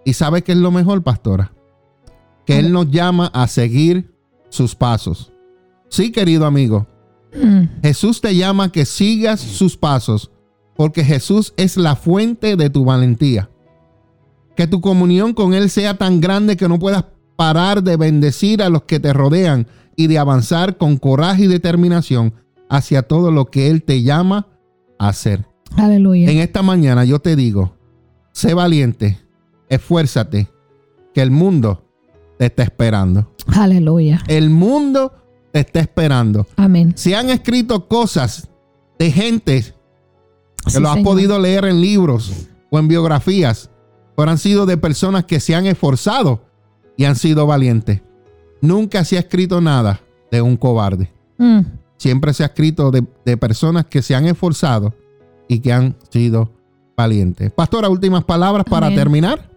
[0.05, 1.53] ¿Y sabe qué es lo mejor, pastora?
[2.45, 4.15] que Él nos llama a seguir
[4.51, 5.33] sus pasos.
[5.89, 6.87] Sí, querido amigo,
[7.35, 7.83] Mm.
[7.83, 10.31] Jesús te llama a que sigas sus pasos,
[10.77, 13.51] porque Jesús es la fuente de tu valentía.
[14.57, 17.05] Que tu comunión con Él sea tan grande que no puedas
[17.37, 22.35] parar de bendecir a los que te rodean y de avanzar con coraje y determinación
[22.69, 24.49] hacia todo lo que Él te llama
[24.99, 25.47] a hacer.
[25.77, 26.31] Aleluya.
[26.31, 27.77] En esta mañana yo te digo,
[28.33, 29.19] sé valiente,
[29.69, 30.49] esfuérzate,
[31.15, 31.85] que el mundo
[32.39, 33.33] te está esperando.
[33.55, 34.23] Aleluya.
[34.29, 35.13] El mundo
[35.53, 36.47] te está esperando.
[36.57, 36.93] Amén.
[36.97, 38.49] Se han escrito cosas
[38.99, 39.63] de gente
[40.65, 41.13] que Sí, lo has Señor.
[41.13, 43.71] podido leer en libros o en biografías,
[44.17, 46.46] pero han sido de personas que se han esforzado
[46.97, 48.03] y han sido valientes.
[48.61, 51.13] Nunca se ha escrito nada de un cobarde.
[51.39, 51.61] Mm.
[51.97, 54.95] Siempre se ha escrito de, de personas que se han esforzado
[55.49, 56.51] y que han sido
[56.97, 57.51] valientes.
[57.53, 58.99] Pastora, últimas palabras para Amén.
[58.99, 59.51] terminar.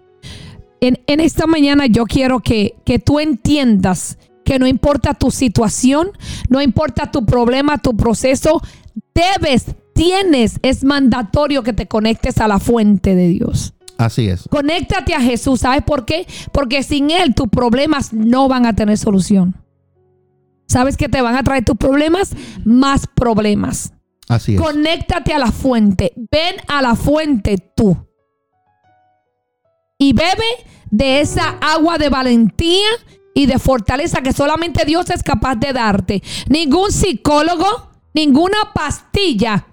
[0.82, 6.12] En, en esta mañana yo quiero que, que tú entiendas que no importa tu situación,
[6.50, 8.62] no importa tu problema, tu proceso,
[9.14, 13.74] debes, tienes, es mandatorio que te conectes a la fuente de Dios.
[14.00, 14.48] Así es.
[14.50, 15.60] Conéctate a Jesús.
[15.60, 16.26] ¿Sabes por qué?
[16.54, 19.62] Porque sin Él tus problemas no van a tener solución.
[20.70, 22.32] ¿Sabes que te van a traer tus problemas?
[22.64, 23.92] Más problemas.
[24.30, 24.62] Así es.
[24.62, 26.14] Conéctate a la fuente.
[26.16, 27.98] Ven a la fuente tú.
[29.98, 30.46] Y bebe
[30.90, 32.88] de esa agua de valentía
[33.34, 36.24] y de fortaleza que solamente Dios es capaz de darte.
[36.48, 39.68] Ningún psicólogo, ninguna pastilla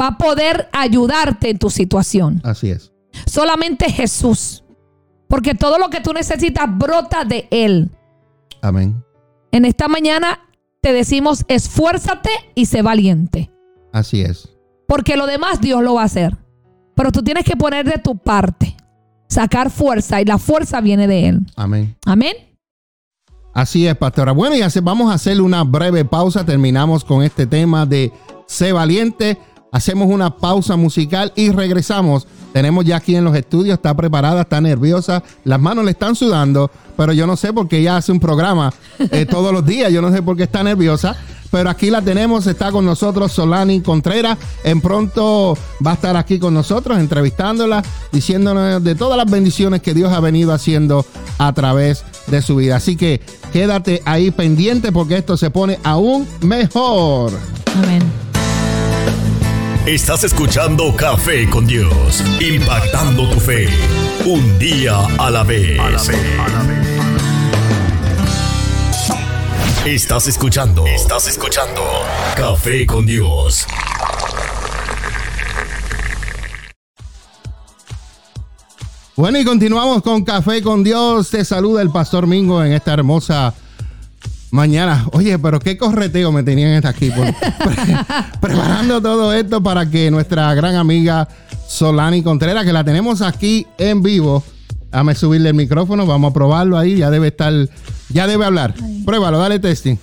[0.00, 2.40] va a poder ayudarte en tu situación.
[2.44, 2.92] Así es.
[3.26, 4.64] Solamente Jesús.
[5.28, 7.90] Porque todo lo que tú necesitas brota de Él.
[8.62, 9.02] Amén.
[9.52, 10.40] En esta mañana
[10.80, 13.50] te decimos esfuérzate y sé valiente.
[13.92, 14.48] Así es.
[14.86, 16.36] Porque lo demás Dios lo va a hacer.
[16.94, 18.76] Pero tú tienes que poner de tu parte.
[19.28, 21.40] Sacar fuerza y la fuerza viene de Él.
[21.56, 21.94] Amén.
[22.06, 22.34] Amén.
[23.54, 24.32] Así es, pastora.
[24.32, 26.44] Bueno, y hace- vamos a hacer una breve pausa.
[26.44, 28.12] Terminamos con este tema de
[28.46, 29.38] Sé valiente.
[29.72, 32.26] Hacemos una pausa musical y regresamos.
[32.52, 36.70] Tenemos ya aquí en los estudios, está preparada, está nerviosa, las manos le están sudando,
[36.96, 40.02] pero yo no sé por qué ella hace un programa eh, todos los días, yo
[40.02, 41.16] no sé por qué está nerviosa,
[41.50, 46.38] pero aquí la tenemos, está con nosotros Solani Contreras, en pronto va a estar aquí
[46.38, 47.82] con nosotros entrevistándola,
[48.12, 51.06] diciéndonos de todas las bendiciones que Dios ha venido haciendo
[51.38, 52.76] a través de su vida.
[52.76, 53.20] Así que
[53.52, 57.32] quédate ahí pendiente porque esto se pone aún mejor.
[57.74, 58.27] Amén.
[59.88, 63.70] Estás escuchando Café con Dios, impactando tu fe,
[64.26, 65.80] un día a la vez.
[69.86, 71.82] Estás escuchando, estás escuchando
[72.36, 73.66] Café con Dios.
[79.16, 81.30] Bueno, y continuamos con Café con Dios.
[81.30, 83.54] Te saluda el Pastor Mingo en esta hermosa
[84.50, 85.06] mañana.
[85.12, 87.10] Oye, pero qué correteo me tenían aquí.
[87.10, 87.96] por- pre-
[88.40, 91.28] preparando todo esto para que nuestra gran amiga
[91.66, 94.42] Solani Contreras, que la tenemos aquí en vivo.
[94.90, 96.96] Dame subirle el micrófono, vamos a probarlo ahí.
[96.96, 97.52] Ya debe estar,
[98.08, 98.74] ya debe hablar.
[99.04, 99.96] Pruébalo, dale testing.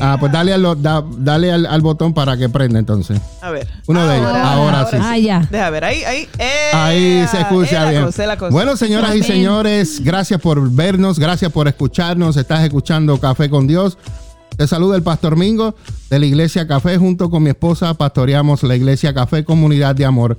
[0.00, 3.20] Ah, pues dale, al, da- dale al, al botón para que prenda entonces.
[3.42, 3.68] A ver.
[3.86, 4.30] Uno de ellos.
[4.34, 4.96] Ahora sí.
[5.00, 5.46] Ah, ya.
[5.50, 6.28] Deja ver, ahí, ahí.
[6.38, 8.04] eh, Ahí se eh, escucha la bien.
[8.04, 8.50] cosa, la cosa.
[8.50, 12.36] Bueno, señoras y señores, gracias por vernos, gracias por escucharnos.
[12.36, 13.98] Estás escuchando Café con Dios.
[14.56, 15.74] Te saluda el Pastor Mingo
[16.10, 16.96] de la Iglesia Café.
[16.98, 20.36] Junto con mi esposa pastoreamos la Iglesia Café, comunidad de amor,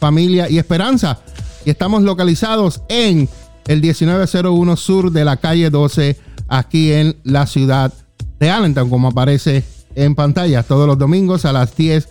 [0.00, 1.18] familia y esperanza.
[1.64, 3.28] Y estamos localizados en
[3.66, 8.03] el 1901 sur de la calle 12, aquí en la ciudad de
[8.50, 9.64] Allentown, como aparece
[9.94, 12.08] en pantalla todos los domingos a las 10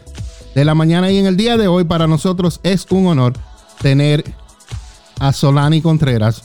[0.55, 1.11] de la mañana.
[1.11, 3.33] Y en el día de hoy para nosotros es un honor
[3.81, 4.23] tener
[5.19, 6.43] a Solani Contreras.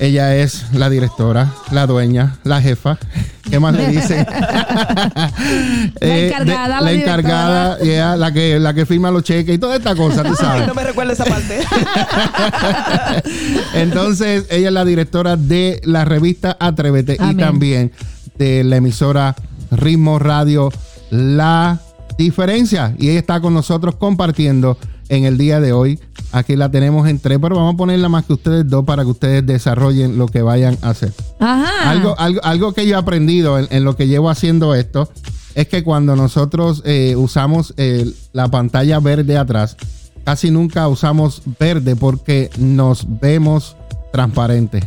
[0.00, 2.98] Ella es la directora, la dueña, la jefa.
[3.48, 4.26] ¿Qué más le dicen?
[6.00, 9.76] Eh, encargada, la la encargada, yeah, la que la que firma los cheques y toda
[9.76, 10.66] esta cosa, tú Ay, sabes.
[10.66, 11.60] no me recuerda esa parte.
[13.74, 17.92] Entonces, ella es la directora de la revista Atrévete y también
[18.38, 19.34] de la emisora
[19.70, 20.70] Ritmo Radio
[21.10, 21.80] La
[22.18, 22.94] Diferencia.
[22.98, 24.78] Y ella está con nosotros compartiendo
[25.08, 25.98] en el día de hoy.
[26.32, 29.10] Aquí la tenemos en tres, pero vamos a ponerla más que ustedes dos para que
[29.10, 31.12] ustedes desarrollen lo que vayan a hacer.
[31.38, 31.90] Ajá.
[31.90, 35.08] Algo, algo, algo que yo he aprendido en, en lo que llevo haciendo esto
[35.54, 39.76] es que cuando nosotros eh, usamos eh, la pantalla verde atrás,
[40.24, 43.76] casi nunca usamos verde porque nos vemos
[44.12, 44.84] transparentes.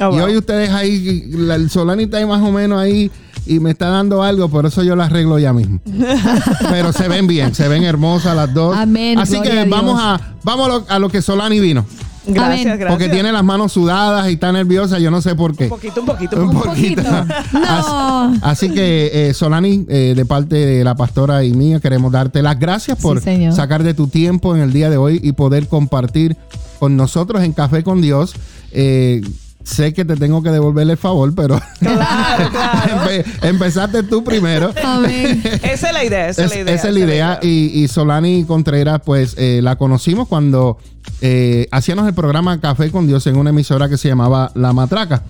[0.00, 3.10] Oh, Y hoy ustedes ahí, la- el Solani está ahí más o menos ahí
[3.46, 5.80] y me está dando algo, por eso yo la arreglo ya mismo.
[6.70, 8.76] Pero se ven bien, se ven hermosas las dos.
[8.76, 11.84] Amén, Así que vamos a, vamos a lo, a lo que Solani vino.
[12.26, 12.78] Gracias, Amén.
[12.78, 12.90] gracias.
[12.90, 15.64] Porque tiene las manos sudadas y está nerviosa, yo no sé por qué.
[15.64, 16.36] Un poquito, un poquito.
[16.36, 17.02] Un Un poquito.
[17.02, 17.24] poquito.
[17.52, 17.64] No.
[18.42, 22.42] Así, así que, eh, Solani, eh, de parte de la pastora y mía, queremos darte
[22.42, 25.66] las gracias por Sí, sacar de tu tiempo en el día de hoy y poder
[25.66, 26.36] compartir
[26.78, 28.34] con nosotros en Café con Dios.
[28.70, 29.22] Eh,
[29.64, 33.02] sé que te tengo que devolverle el favor, pero Claro, claro.
[33.04, 34.72] empe- empezaste tú primero.
[34.84, 35.42] Amén.
[35.62, 36.74] Esa es la idea, esa es, la idea.
[36.74, 37.38] esa es la idea.
[37.42, 40.78] Y, y Solani Contreras, pues eh, la conocimos cuando
[41.20, 45.22] eh, hacíamos el programa Café con Dios en una emisora que se llamaba La Matraca.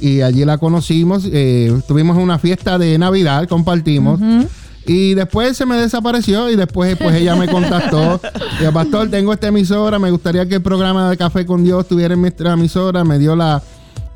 [0.00, 1.24] Y allí la conocimos.
[1.32, 4.20] eh, tuvimos una fiesta de Navidad, compartimos.
[4.88, 8.20] Y después se me desapareció y después pues ella me contactó.
[8.60, 12.14] Y pastor, tengo esta emisora, me gustaría que el programa de Café con Dios estuviera
[12.14, 13.04] en nuestra emisora.
[13.04, 13.62] Me dio la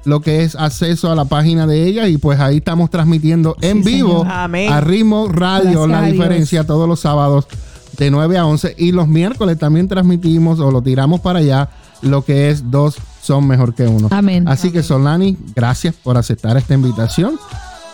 [0.04, 3.82] lo que es acceso a la página de ella y pues ahí estamos transmitiendo en
[3.82, 4.24] vivo.
[4.28, 4.72] Amén.
[4.72, 7.46] a ritmo radio Gracias la diferencia todos los sábados
[7.98, 11.68] de 9 a 11 y los miércoles también transmitimos o lo tiramos para allá
[12.02, 14.08] lo que es dos son mejor que uno.
[14.10, 14.48] Amén.
[14.48, 17.38] Así que Solani, gracias por aceptar esta invitación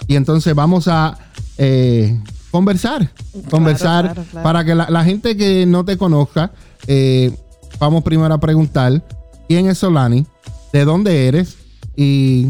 [0.06, 1.18] y entonces vamos a
[1.58, 2.20] eh,
[2.52, 3.10] conversar,
[3.50, 4.44] conversar claro, claro.
[4.44, 6.52] para que la, la gente que no te conozca,
[6.86, 7.36] eh,
[7.80, 9.02] vamos primero a preguntar
[9.48, 10.24] quién es Solani,
[10.72, 11.56] de dónde eres
[11.96, 12.48] y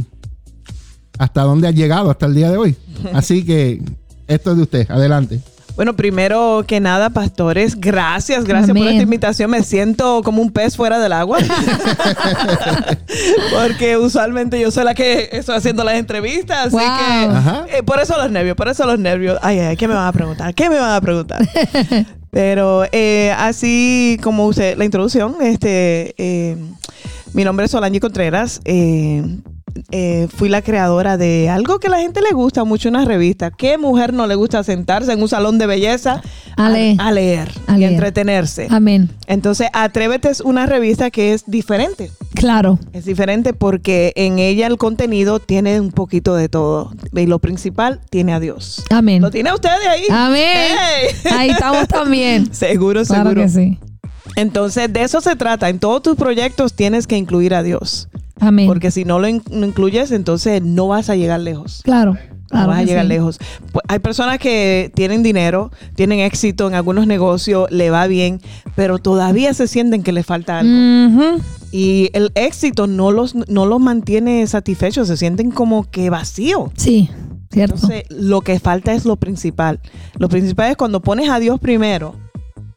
[1.19, 2.77] hasta dónde has llegado hasta el día de hoy.
[3.15, 3.81] Así que
[4.27, 5.41] esto es de usted, adelante.
[5.77, 9.51] Bueno, primero que nada, pastores, gracias, gracias por esta invitación.
[9.51, 11.39] Me siento como un pez fuera del agua.
[13.53, 16.67] Porque usualmente yo soy la que estoy haciendo las entrevistas.
[16.67, 17.67] Así Wow.
[17.67, 19.39] que eh, por eso los nervios, por eso los nervios.
[19.43, 20.55] Ay, ay, ¿qué me van a preguntar?
[20.55, 21.47] ¿Qué me van a preguntar?
[22.31, 26.57] Pero eh, así como usted, la introducción, este, eh,
[27.33, 28.61] mi nombre es Solange Contreras.
[28.65, 29.23] eh,
[29.91, 33.51] eh, fui la creadora de algo que a la gente le gusta mucho, una revista.
[33.51, 36.23] ¿Qué mujer no le gusta sentarse en un salón de belleza
[36.57, 36.97] A leer.
[36.99, 37.93] a leer A y leer.
[37.93, 38.69] entretenerse?
[38.71, 39.11] Amén.
[39.27, 42.11] Entonces, Atrévete es una revista que es diferente.
[42.35, 42.79] Claro.
[42.95, 46.93] Es diferente porque en ella el contenido tiene un poquito de todo.
[47.15, 48.83] Y lo principal, tiene a Dios.
[48.89, 49.21] Amén.
[49.21, 50.05] ¿Lo tiene ustedes ahí?
[50.11, 50.75] Amén.
[51.33, 52.49] Ahí estamos también.
[52.55, 53.43] Seguro, Claro seguro.
[53.43, 53.79] que sí.
[54.35, 55.69] Entonces, de eso se trata.
[55.69, 58.09] En todos tus proyectos tienes que incluir a Dios.
[58.41, 58.67] Amén.
[58.67, 61.81] Porque si no lo in- no incluyes, entonces no vas a llegar lejos.
[61.85, 62.13] Claro.
[62.15, 63.09] No claro vas a llegar sí.
[63.09, 63.39] lejos.
[63.73, 68.41] Pues, hay personas que tienen dinero, tienen éxito en algunos negocios, le va bien,
[68.77, 71.39] pero todavía se sienten que le falta algo.
[71.73, 76.71] Y el éxito no los, no los mantiene satisfechos, se sienten como que vacío.
[76.77, 77.11] Sí,
[77.51, 77.75] cierto.
[77.75, 79.81] Entonces, lo que falta es lo principal.
[80.19, 82.15] Lo principal es cuando pones a Dios primero,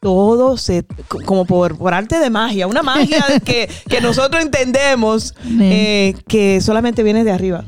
[0.00, 5.34] todo se, co- como por, por arte de magia, una magia que, que nosotros entendemos
[5.60, 7.64] eh, que solamente viene de arriba.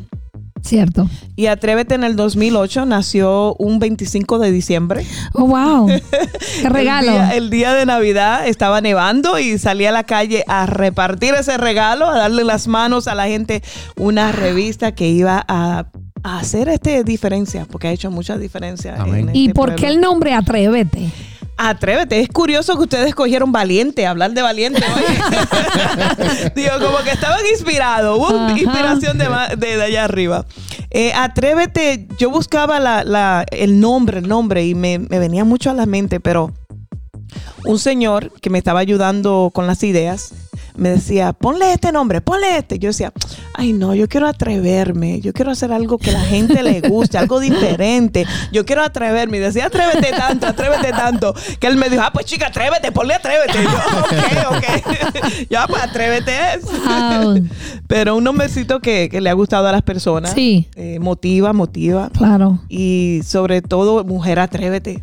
[0.65, 1.09] Cierto.
[1.35, 5.05] Y Atrévete en el 2008 nació un 25 de diciembre.
[5.33, 5.89] Oh, wow.
[6.63, 7.09] Qué regalo.
[7.11, 11.35] El día, el día de Navidad estaba nevando y salí a la calle a repartir
[11.35, 13.61] ese regalo, a darle las manos a la gente
[13.97, 15.87] una revista que iba a,
[16.23, 18.95] a hacer este diferencia, porque ha hecho mucha diferencia.
[19.01, 19.31] Amén.
[19.31, 21.11] en ¿Y este por qué el nombre Atrévete?
[21.69, 25.03] Atrévete, es curioso que ustedes escogieron valiente, hablar de valiente hoy.
[26.57, 28.59] Digo, como que estaban inspirados, hubo Ajá.
[28.59, 30.45] inspiración de, de allá arriba.
[30.91, 35.71] Eh, atrévete, yo buscaba la, la- el nombre, el nombre, y me, me venía mucho
[35.71, 36.53] a la mente, pero
[37.65, 40.35] un señor que me estaba ayudando con las ideas
[40.77, 42.79] me decía, ponle este nombre, ponle este.
[42.79, 43.13] Yo decía,
[43.55, 47.41] ay no, yo quiero atreverme, yo quiero hacer algo que la gente le guste, algo
[47.41, 48.27] diferente.
[48.53, 49.39] Yo quiero atreverme.
[49.39, 51.35] Y decía, atrévete tanto, atrévete tanto.
[51.61, 53.61] Que él me dijo, ah, pues chica, atrévete, ponle atrévete.
[53.61, 55.49] Y yo, ok, ok.
[55.51, 56.33] ya, pues atrévete.
[56.63, 57.49] Wow.
[57.87, 60.33] Pero un nombrecito que, que le ha gustado a las personas.
[60.33, 60.69] Sí.
[60.77, 62.11] Eh, motiva, motiva.
[62.17, 62.61] Claro.
[62.69, 65.03] Y sobre todo, mujer, atrévete.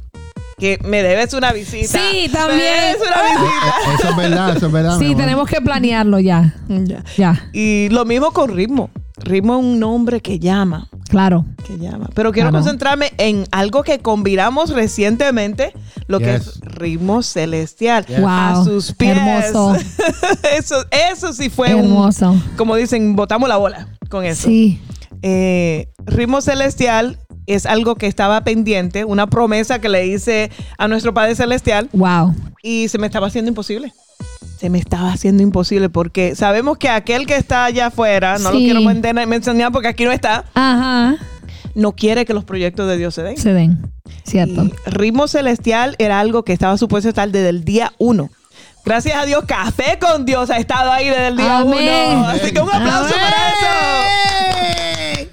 [0.60, 1.88] Que me debes una visita.
[2.00, 2.60] Sí, Me también.
[2.60, 3.76] debes una visita.
[4.00, 5.00] Eso es verdad, eso es verdad.
[5.00, 6.54] Sí, tenemos que planearlo ya.
[6.68, 7.04] Ya.
[7.18, 7.50] Ya.
[7.54, 8.90] Y lo mismo con ritmo.
[9.18, 11.46] Ritmo es un nombre que llama, Claro.
[11.68, 12.10] que llama.
[12.14, 12.64] Pero quiero Claro.
[12.64, 15.74] concentrarme en algo que combinamos recientemente,
[16.08, 18.06] lo que es ritmo celestial.
[18.06, 18.20] Yes.
[18.26, 18.66] A Wow.
[18.66, 19.18] sus pies.
[19.18, 19.76] Hermoso.
[20.58, 22.36] eso, eso sí fue un, Hermoso.
[22.58, 24.48] como dicen, botamos la bola con eso.
[24.48, 24.80] Sí.
[25.22, 27.18] Eh, ritmo celestial
[27.56, 32.34] es algo que estaba pendiente, una promesa que le hice a nuestro Padre Celestial Wow.
[32.64, 33.94] y se me estaba haciendo imposible.
[34.58, 38.58] Se me estaba haciendo imposible porque sabemos que aquel que está allá afuera, no lo
[38.58, 41.16] quiero men- mencionar porque aquí no está, Ajá.
[41.76, 43.38] no quiere que los proyectos de Dios se den.
[43.38, 43.80] Se den.
[44.24, 44.66] Cierto.
[44.66, 48.30] Y ritmo celestial era algo que estaba supuesto estar desde el día uno.
[48.86, 52.18] Gracias a Dios, Café con Dios ha estado ahí desde el día Amén.
[52.18, 52.28] uno.
[52.28, 54.89] Así que un aplauso para eso.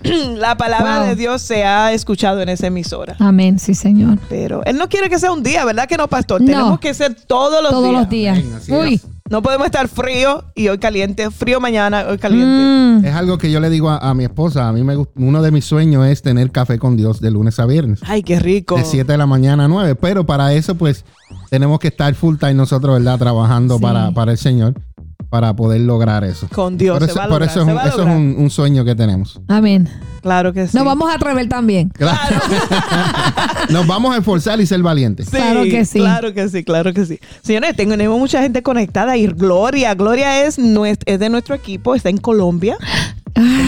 [0.37, 1.07] la palabra Wow.
[1.09, 3.17] de Dios se ha escuchado en esa emisora.
[3.19, 4.19] Amén, sí, Señor.
[4.29, 6.41] Pero Él no quiere que sea un día, ¿verdad que no, pastor?
[6.41, 6.47] No.
[6.47, 8.39] Tenemos que ser todos los Todos días.
[8.39, 8.69] los días.
[8.69, 8.95] Amén, Uy.
[8.95, 9.07] es.
[9.29, 12.47] No podemos estar frío y hoy caliente, frío mañana, hoy caliente.
[12.47, 13.05] Mm.
[13.07, 14.69] Es algo que yo le digo a, a mi esposa.
[14.69, 17.67] A mí me uno de mis sueños es tener café con Dios de lunes a
[17.67, 17.99] viernes.
[18.05, 18.77] Ay, qué rico.
[18.77, 19.97] De 7 de la mañana a 9.
[19.97, 21.05] Pero para eso, pues,
[21.51, 23.19] tenemos que estar full time nosotros, ¿verdad?
[23.19, 23.83] Trabajando Sí.
[23.83, 24.75] para, para el Señor,
[25.29, 26.49] para poder lograr eso.
[26.55, 26.99] Con Dios.
[26.99, 28.95] por se eso, va a por eso es, un, eso es un, un sueño que
[28.95, 29.41] tenemos.
[29.49, 29.89] Amén.
[30.23, 30.77] Claro que sí.
[30.77, 31.89] Nos vamos a atrever también.
[31.91, 32.37] Claro.
[33.71, 35.27] Nos vamos a esforzar y ser valientes.
[35.27, 35.99] Sí, Claro que sí.
[35.99, 37.19] Claro que sí, claro que sí.
[37.43, 42.09] Señores, tengo- tenemos mucha gente conectada y Gloria, Gloria es, es de nuestro equipo, está
[42.11, 42.77] en Colombia.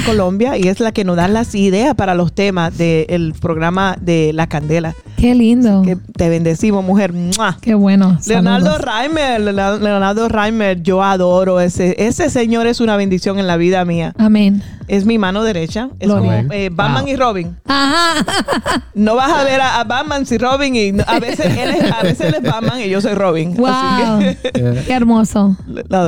[0.09, 4.33] Colombia y es la que nos da las ideas para los temas del programa de
[4.33, 4.95] La Candela.
[5.17, 5.83] Qué lindo.
[5.83, 7.13] Que te bendecimos, mujer.
[7.13, 7.59] ¡Mua!
[7.61, 8.19] Qué bueno.
[8.27, 8.85] Leonardo Saludos.
[8.85, 11.97] Reimer, Leonardo Reimer, yo adoro ese.
[11.99, 14.15] Ese señor es una bendición en la vida mía.
[14.17, 14.63] Amén.
[14.87, 15.91] Es mi mano derecha.
[16.01, 16.39] Es Gloria.
[16.39, 17.13] como eh, Batman Wow.
[17.13, 17.57] y Robin.
[17.67, 18.25] Ajá.
[18.95, 22.03] No vas a ver a, a Batman si Robin y a veces él es, a
[22.03, 23.55] veces él es Batman y yo soy Robin.
[23.55, 23.67] Wow.
[23.69, 25.57] Así que Eh, Qué hermoso.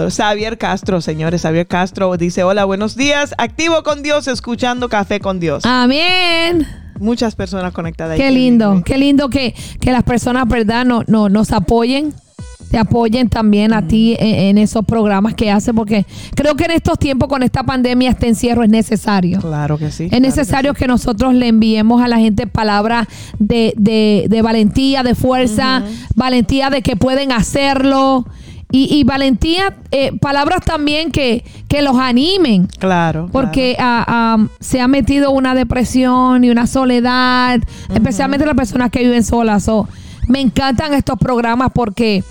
[0.08, 5.40] Xavier Castro, señores, Xavier Castro dice, hola, buenos días, activo con Dios, escuchando Café con
[5.40, 5.64] Dios.
[5.66, 6.66] Amén.
[6.98, 8.12] Muchas personas conectadas.
[8.14, 8.18] ahí.
[8.20, 8.82] Qué lindo.
[8.84, 10.84] Qué lindo que, que las personas, ¿verdad?
[10.84, 12.14] No, no, nos apoyen.
[12.70, 16.70] Te apoyen también a ti en, en esos programas que hace, porque creo que en
[16.70, 19.40] estos tiempos, con esta pandemia, este encierro es necesario.
[19.40, 20.08] Claro que sí.
[20.12, 23.08] Es necesario que, nosotros le enviemos a la gente palabras
[23.40, 25.82] de, de- de valentía, de fuerza,
[26.14, 28.24] valentía de que pueden hacerlo.
[28.72, 32.68] Y, y valentía, eh, palabras también que, que los animen.
[32.78, 33.28] Claro.
[33.32, 37.60] Porque ah, ah, se ha metido una depresión y una soledad,
[37.92, 39.64] especialmente las personas que viven solas.
[39.64, 39.88] So,
[40.28, 42.22] me encantan estos programas porque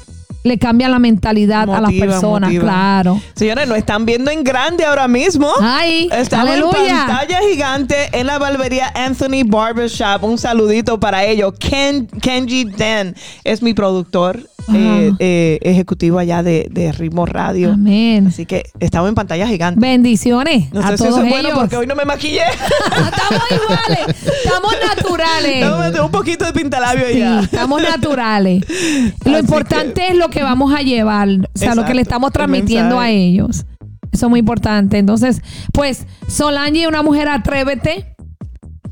[0.43, 3.19] le cambian la mentalidad a las personas, claro.
[3.35, 5.49] Señores, nos están viendo en grande ahora mismo.
[5.61, 7.05] Ay, Estamos en aleluya.
[7.07, 10.23] pantalla gigante en la barbería Anthony Barbershop.
[10.23, 11.53] Un saludito para ellos.
[11.59, 14.39] Ken, Kenji Den es mi productor.
[14.73, 17.73] Eh, eh, ejecutivo allá de, de Ritmo Radio.
[17.73, 18.27] Amén.
[18.27, 19.79] Así que estamos en pantalla gigante.
[19.79, 22.41] Bendiciones No a sé si todos eso es bueno porque hoy no me maquillé.
[22.91, 25.91] estamos iguales, estamos naturales.
[25.93, 27.39] Tengo un poquito de pintalabio Sí, ya.
[27.41, 28.63] estamos naturales.
[29.25, 32.29] Lo Así importante es lo que vamos a llevar, o sea, lo que le estamos
[32.29, 33.65] el transmitiendo a ellos.
[34.11, 34.97] Eso es muy importante.
[34.97, 35.41] Entonces,
[35.71, 38.08] pues, Solange, una mujer atrévete.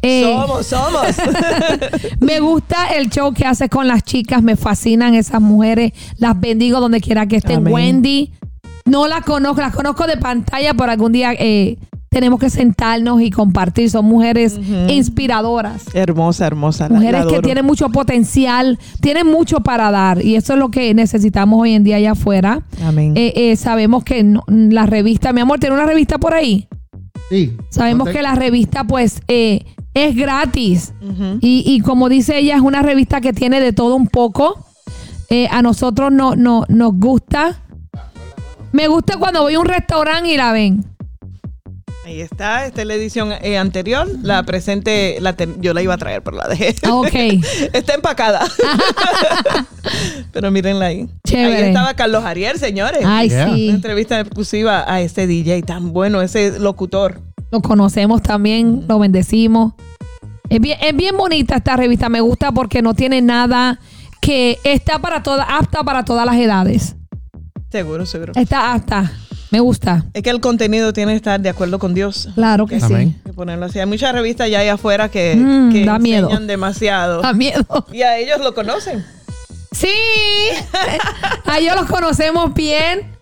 [0.01, 1.01] Eh, somos, somos.
[2.19, 6.79] me gusta el show que haces con las chicas, me fascinan esas mujeres, las bendigo
[6.79, 7.57] donde quiera que estén.
[7.57, 7.73] Amén.
[7.73, 8.31] Wendy,
[8.85, 11.77] no las conozco, las conozco de pantalla, pero algún día eh,
[12.09, 13.89] tenemos que sentarnos y compartir.
[13.89, 15.83] Son mujeres inspiradoras.
[15.93, 16.83] hermosa, hermosa.
[16.87, 20.69] la- la Mujeres que tienen mucho potencial, tienen mucho para dar y eso es lo
[20.69, 22.61] que necesitamos hoy en día allá afuera.
[22.83, 23.13] Amén.
[23.15, 26.67] Eh, eh, sabemos que no- la revista, mi amor, tiene una revista por ahí.
[27.29, 27.57] Sí.
[27.69, 29.65] Sabemos No te- que la revista pues eh,
[30.05, 30.93] es gratis
[31.41, 34.65] y, y como dice ella, es una revista que tiene de todo un poco.
[35.29, 37.61] Eh, a nosotros no, no, nos gusta.
[38.71, 40.85] Me gusta cuando voy a un restaurante y la ven.
[42.05, 44.07] Ahí está, esta es la edición eh, anterior.
[44.23, 46.73] La presente, la ten- yo la iba a traer, pero la dejé.
[46.83, 47.13] Ah, ok.
[47.73, 48.45] está empacada.
[50.31, 51.09] pero mírenla ahí.
[51.27, 51.57] Chévere.
[51.57, 53.01] Ahí estaba Carlos Ariel, señores.
[53.05, 53.45] Ay, Yeah.
[53.47, 53.69] Una sí.
[53.69, 57.19] entrevista exclusiva a ese DJ tan bueno, ese locutor.
[57.51, 59.73] Lo conocemos también, lo bendecimos.
[60.49, 63.79] Es bien, es bien bonita esta revista, me gusta porque no tiene nada
[64.21, 66.95] que está para todas, apta para todas las edades.
[67.71, 68.33] Seguro, seguro.
[68.35, 69.11] Está apta,
[69.51, 70.05] me gusta.
[70.13, 72.29] Es que el contenido tiene que estar de acuerdo con Dios.
[72.35, 72.87] Claro que Amén.
[72.89, 72.95] sí.
[73.17, 73.79] Hay que ponerlo así.
[73.79, 76.27] Hay muchas revistas ya ahí afuera que, Mm, que da miedo.
[76.27, 77.21] enseñan demasiado.
[77.21, 77.65] Da miedo.
[77.91, 79.03] Y a ellos lo conocen.
[79.73, 79.89] Sí,
[81.45, 83.16] a ellos los conocemos bien.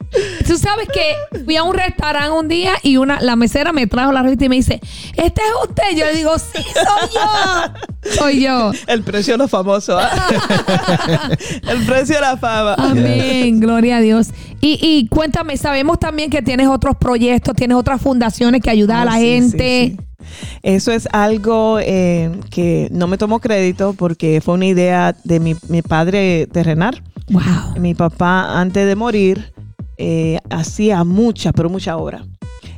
[0.48, 4.12] Tú sabes que fui a un restaurante un día y una la mesera me trajo
[4.12, 4.80] la revista y me dice,
[5.16, 5.84] ¿este es usted?
[5.98, 7.74] Yo le digo, sí, soy yo.
[8.20, 8.72] Soy yo.
[8.86, 10.00] El precio de los famosos.
[10.00, 10.28] ¿ah?
[11.68, 12.76] el precio de la fama.
[12.78, 14.28] Amén, gloria a Dios.
[14.62, 19.02] Y, y cuéntame, sabemos también que tienes otros proyectos, tienes otras fundaciones que ayudan a
[19.02, 19.96] Ah, la sí, gente.
[19.98, 20.28] sí, sí.
[20.62, 25.56] Eso es algo eh, que no me tomo crédito porque fue una idea de mi,
[25.68, 27.02] mi padre terrenal.
[27.30, 27.80] Wow.
[27.80, 29.52] Mi papá, antes de morir,
[29.98, 32.26] eh, hacía mucha, pero mucha obra.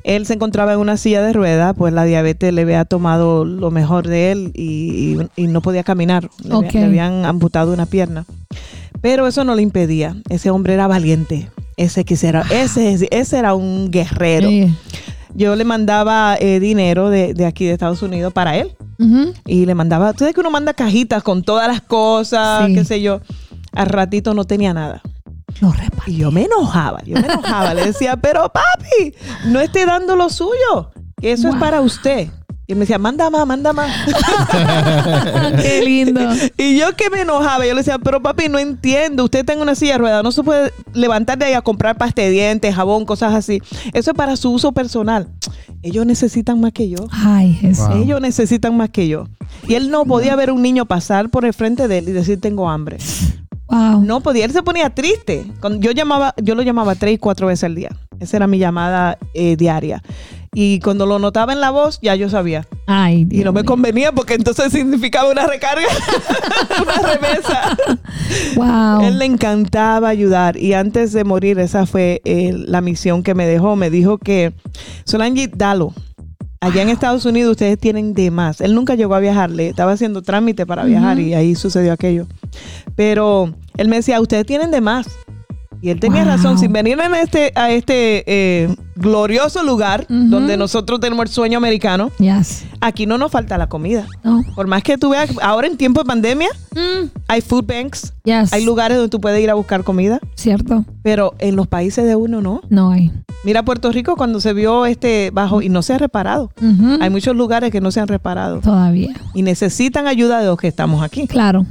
[0.04, 3.72] Él se encontraba en una silla de ruedas, pues la diabetes le había tomado lo
[3.72, 6.30] mejor de él y, y- y no podía caminar.
[6.44, 6.74] Le, había- Ok.
[6.76, 8.26] le habían amputado una pierna.
[9.02, 10.16] Pero eso no le impedía.
[10.30, 11.50] Ese hombre era valiente.
[11.76, 14.50] Ese, quisiera, ese, ese era un guerrero.
[15.36, 18.72] Yo le mandaba eh, dinero de, de aquí de Estados Unidos para él.
[19.46, 22.74] Y le mandaba, tú sabes que uno manda cajitas con todas las cosas, Sí.
[22.74, 23.20] qué sé yo.
[23.74, 25.04] Al ratito no tenía nada.
[25.62, 25.74] Lo.
[26.06, 27.74] Y yo me enojaba, yo me enojaba.
[27.74, 29.14] Le decía, pero papi,
[29.46, 32.30] no esté dando lo suyo, que eso es para usted.
[32.70, 33.90] Y él me decía, manda más, manda más.
[35.62, 36.20] Qué lindo.
[36.58, 39.24] y yo que me enojaba, yo le decía, pero papi, no entiendo.
[39.24, 42.24] Usted tiene una silla de ruedas, no se puede levantar de ahí a comprar pasta
[42.24, 43.62] de dientes, jabón, cosas así.
[43.94, 45.30] Eso es para su uso personal.
[45.82, 47.08] Ellos necesitan más que yo.
[47.12, 47.88] Ay, Jesús.
[47.88, 48.04] Wow.
[48.04, 49.30] Ellos necesitan más que yo.
[49.66, 52.42] Y él no podía ver un niño pasar por el frente de él y decir,
[52.42, 52.98] tengo hambre.
[53.70, 54.02] Wow.
[54.02, 55.46] No podía, él se ponía triste.
[55.60, 57.90] Cuando yo llamaba, yo lo llamaba tres y cuatro veces al día.
[58.20, 60.02] Esa era mi llamada eh, diaria.
[60.54, 62.66] Y cuando lo notaba en la voz, ya yo sabía.
[62.88, 65.86] Ay, Y Dios no me convenía porque entonces significaba una recarga,
[66.82, 67.78] una remesa.
[68.56, 69.02] Wow.
[69.02, 73.46] Él le encantaba ayudar y antes de morir esa fue eh, la misión que me
[73.46, 73.76] dejó.
[73.76, 74.54] Me dijo que
[75.04, 75.94] Solange, dalo.
[76.60, 78.62] Allá en Estados Unidos ustedes tienen de más.
[78.62, 82.26] Él nunca llegó a viajar, le estaba haciendo trámite para viajar y ahí sucedió aquello.
[82.96, 85.08] Pero él me decía, ustedes tienen de más.
[85.82, 86.32] Y él tenía Wow.
[86.34, 91.58] razón, sin venir en este, a este eh, glorioso lugar donde nosotros tenemos el sueño
[91.58, 92.66] americano, Yes.
[92.82, 94.08] aquí no nos falta la comida.
[94.24, 94.42] No.
[94.56, 98.54] Por más que tú veas, ahora en tiempo de pandemia, Mm, hay food banks, yes.
[98.54, 100.86] hay lugares donde tú puedes ir a buscar comida, Cierto.
[101.02, 102.62] pero en los países de uno no.
[102.70, 103.12] No hay.
[103.44, 106.52] Mira Puerto Rico cuando se vio este bajo y no se ha reparado.
[107.02, 109.10] Hay muchos lugares que no se han reparado Todavía.
[109.34, 111.26] y necesitan ayuda de los que estamos aquí.
[111.28, 111.66] Claro.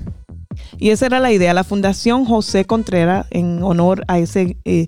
[0.78, 1.54] Y esa era la idea.
[1.54, 4.86] La Fundación José Contreras, en honor a ese, eh,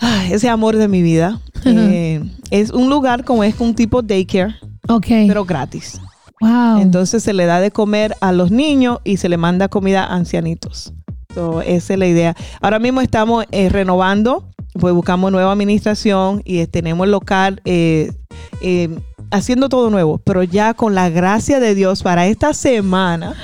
[0.00, 4.54] ah, ese amor de mi vida, eh, es un lugar como es un tipo daycare,
[4.88, 5.06] Ok.
[5.26, 6.00] pero gratis.
[6.40, 6.80] wow.
[6.80, 10.14] Entonces se le da de comer a los niños y se le manda comida a
[10.14, 10.92] ancianitos.
[11.34, 12.36] So, esa es la idea.
[12.60, 17.60] Ahora mismo estamos eh, renovando, pues buscamos nueva administración y tenemos el local
[19.30, 23.34] haciendo todo nuevo, pero ya con la gracia de Dios para esta semana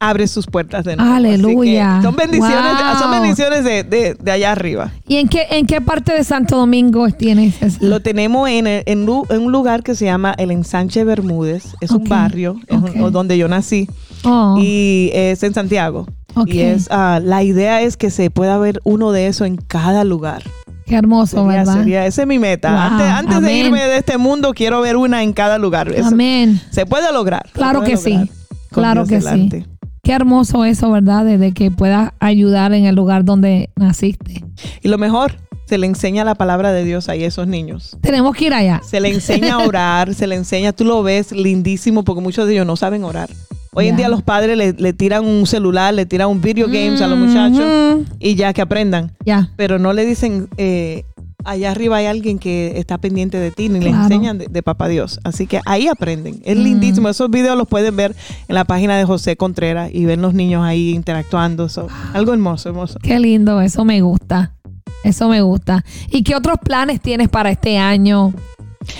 [0.00, 1.12] abre sus puertas de nuevo.
[1.14, 2.00] Aleluya.
[2.02, 2.98] son bendiciones, Wow.
[2.98, 4.90] son bendiciones de, de- de allá arriba.
[5.06, 7.78] ¿Y en qué, en qué parte de Santo Domingo tienes eso?
[7.82, 11.74] Lo tenemos en, en un lugar que se llama el Ensanche Bermúdez.
[11.82, 13.88] Es un barrio un- donde yo nací.
[14.24, 16.06] Oh, y es en Santiago.
[16.46, 20.04] Y es ah, la idea es que se pueda ver uno de esos en cada
[20.04, 20.42] lugar.
[20.86, 21.74] qué hermoso, Sería, ¿verdad?
[21.74, 22.70] sería- esa es mi meta.
[22.70, 25.88] Wow, antes antes de irme de este mundo, quiero ver una en cada lugar.
[25.92, 26.60] Eso Amén.
[26.70, 27.48] Se puede lograr.
[27.52, 28.14] Claro que sí.
[28.14, 29.60] con Claro Dios que delante.
[29.62, 29.66] sí.
[30.02, 31.24] Qué hermoso eso, ¿verdad?
[31.24, 34.44] Desde que puedas ayudar en el lugar donde naciste.
[34.82, 35.34] Y lo mejor,
[35.66, 37.96] se le enseña la palabra de Dios ahí a esos niños.
[38.00, 38.80] Tenemos que ir allá.
[38.84, 42.54] Se le enseña a orar, se le enseña, tú lo ves lindísimo porque muchos de
[42.54, 43.30] ellos no saben orar.
[43.72, 47.00] Hoy en día los padres le, le tiran un celular, le tiran un video games
[47.02, 49.12] a los muchachos y ya que aprendan.
[49.24, 49.50] Ya.
[49.56, 51.04] pero no le dicen eh,
[51.44, 54.02] allá arriba hay alguien que está pendiente de ti les Claro.
[54.02, 56.62] enseñan de, de papá Dios así que ahí aprenden es Mm.
[56.62, 58.14] lindísimo esos videos los pueden ver
[58.48, 62.68] en la página de José Contreras y ven los niños ahí interactuando so, algo hermoso
[62.68, 64.54] hermoso Qué lindo, eso me gusta.
[65.02, 65.82] Eso me gusta.
[66.10, 68.34] ¿Y qué otros planes tienes para este año?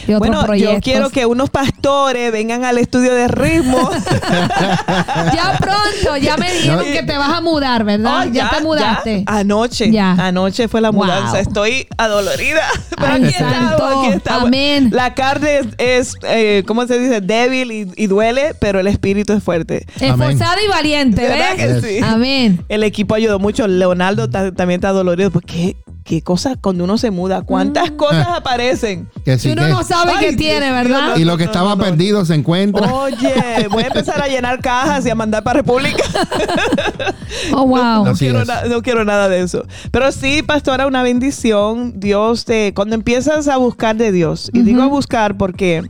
[0.06, 0.74] ¿Qué otros bueno proyectos?
[0.74, 3.90] yo quiero que unos pastores vengan al estudio de ritmo
[5.34, 6.84] Ya pronto, ya me dijeron No.
[6.84, 8.26] que te vas a mudar, ¿verdad?
[8.28, 9.24] Oh, ya, te mudaste.
[9.26, 9.34] ya.
[9.38, 10.12] anoche Ya.
[10.12, 11.04] anoche fue la Wow.
[11.04, 12.62] mudanza estoy adolorida
[12.98, 14.90] pero Ay, aquí estamos aquí estamos Amén.
[14.92, 17.20] la carne es, es, eh, ¿cómo se dice?
[17.22, 21.82] débil y, y duele pero el espíritu es fuerte Esforzada y valiente, ¿Verdad ¿ves?
[21.82, 22.00] que sí?
[22.04, 22.64] Amén.
[22.68, 23.66] El equipo ayudó mucho.
[23.68, 25.30] Leonardo ta- también está dolorido.
[25.30, 27.40] Porque qué, cosas cuando uno se muda.
[27.42, 27.44] Mm.
[27.44, 29.09] ¿Cuántas cosas aparecen?
[29.24, 31.16] Que sí Si uno que- no sabe Ay, qué tiene, Dios ¿verdad?
[31.16, 31.84] y lo que no, estaba no, no.
[31.84, 32.92] perdido se encuentra.
[32.92, 36.03] Oye, voy a empezar a llenar cajas y a mandar para República.
[37.53, 38.12] Oh, wow.
[38.18, 39.64] Quiero, no quiero nada de eso.
[39.90, 41.92] Pero sí, pastora, una bendición.
[41.98, 42.74] Dios te.
[42.74, 45.82] Cuando empiezas a buscar de Dios, y digo a buscar porque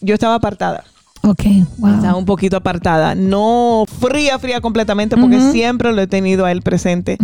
[0.00, 0.84] yo estaba apartada.
[1.26, 2.18] Ok, Estaba wow.
[2.18, 3.14] un poquito apartada.
[3.14, 7.16] No fría, fría completamente, porque siempre lo he tenido a él presente.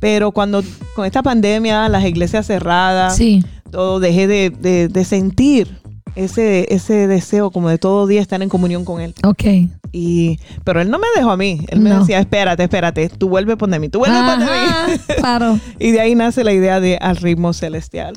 [0.00, 0.62] Pero cuando
[0.96, 3.44] con esta pandemia, las iglesias cerradas, Sí.
[3.70, 5.78] todo, dejé de, de- de sentir
[6.16, 9.14] ese, ese deseo como de todo día estar en comunión con él.
[9.24, 9.44] Ok.
[9.92, 11.60] Y, pero él no me dejó a mí.
[11.68, 12.00] Él me No.
[12.00, 14.94] decía, espérate, espérate, tú vuelve a poner mí, tú vuelve a poner Ajá, mí.
[15.18, 15.58] claro.
[15.78, 18.14] y de ahí nace la idea de al ritmo celestial,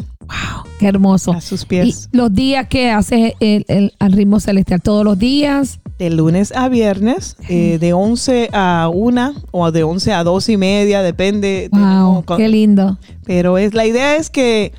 [0.79, 1.31] qué hermoso.
[1.33, 2.09] a sus Y pies.
[2.11, 5.79] los días que haces el, el- al ritmo celestial, todos los días.
[5.99, 10.57] De lunes a viernes, eh, de 11 a 1 o de 11 a 2 y
[10.57, 11.69] media, depende.
[11.71, 12.99] Wow, qué lindo.
[13.25, 14.73] Pero es, la idea es que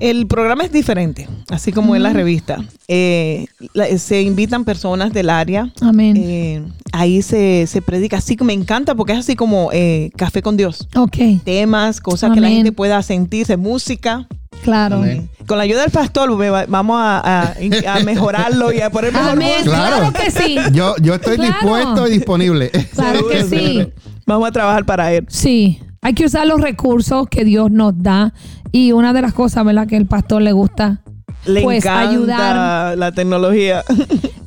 [0.00, 2.64] el programa es diferente, así como en la revista.
[2.88, 5.72] Eh, la- se invitan personas del área.
[5.80, 6.16] Amén.
[6.16, 6.62] eh,
[6.92, 8.18] ahí se, se predica.
[8.18, 10.86] Así que me encanta porque es así como eh, café con Dios.
[10.96, 14.28] ok, Temas, cosas que la gente pueda sentirse, música.
[14.62, 14.96] Claro.
[14.96, 15.28] Amén.
[15.46, 17.54] Con la ayuda del pastor me va- vamos a, a-
[17.94, 19.52] a mejorarlo y a poner mejor Amén.
[19.58, 19.76] música.
[19.76, 20.12] Claro.
[20.12, 20.56] que sí.
[20.72, 21.52] Yo, yo estoy Claro.
[21.52, 22.70] dispuesto y disponible.
[22.94, 23.92] Claro que sí.
[24.26, 25.26] Vamos a trabajar para él.
[25.28, 28.32] Sí, hay que usar los recursos que Dios nos da.
[28.70, 29.86] Y una de las cosas, ¿verdad?
[29.86, 31.02] Que el pastor le gusta
[31.44, 32.96] Le pues encanta ayudar.
[32.98, 33.84] la tecnología.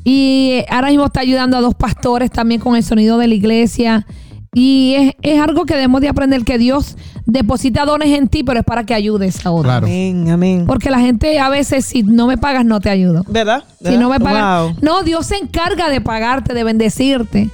[0.08, 4.06] Y ahora mismo está ayudando a dos pastores también con el sonido de la iglesia.
[4.54, 6.96] Y es, es algo que debemos de aprender que Dios
[7.26, 9.66] deposita dones en ti, pero es para que ayudes a otros.
[9.66, 9.88] Claro.
[9.88, 10.64] Amén, amén.
[10.66, 13.24] Porque la gente a veces, si no me pagas, no te ayudo.
[13.28, 13.64] ¿Verdad?
[13.84, 14.64] Si no me pagas.
[14.64, 14.76] Wow.
[14.82, 17.50] No, Dios se encarga de pagarte, de bendecirte.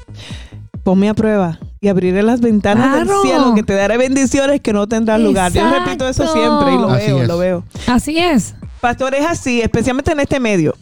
[0.83, 4.87] Ponme a prueba y abriré las ventanas del cielo que te daré bendiciones que no
[4.87, 5.51] tendrán lugar.
[5.51, 7.27] Yo repito eso siempre y lo Así veo, es.
[7.27, 7.63] lo veo.
[7.87, 8.55] Así es.
[8.79, 10.73] Pastor, es así, especialmente en este medio.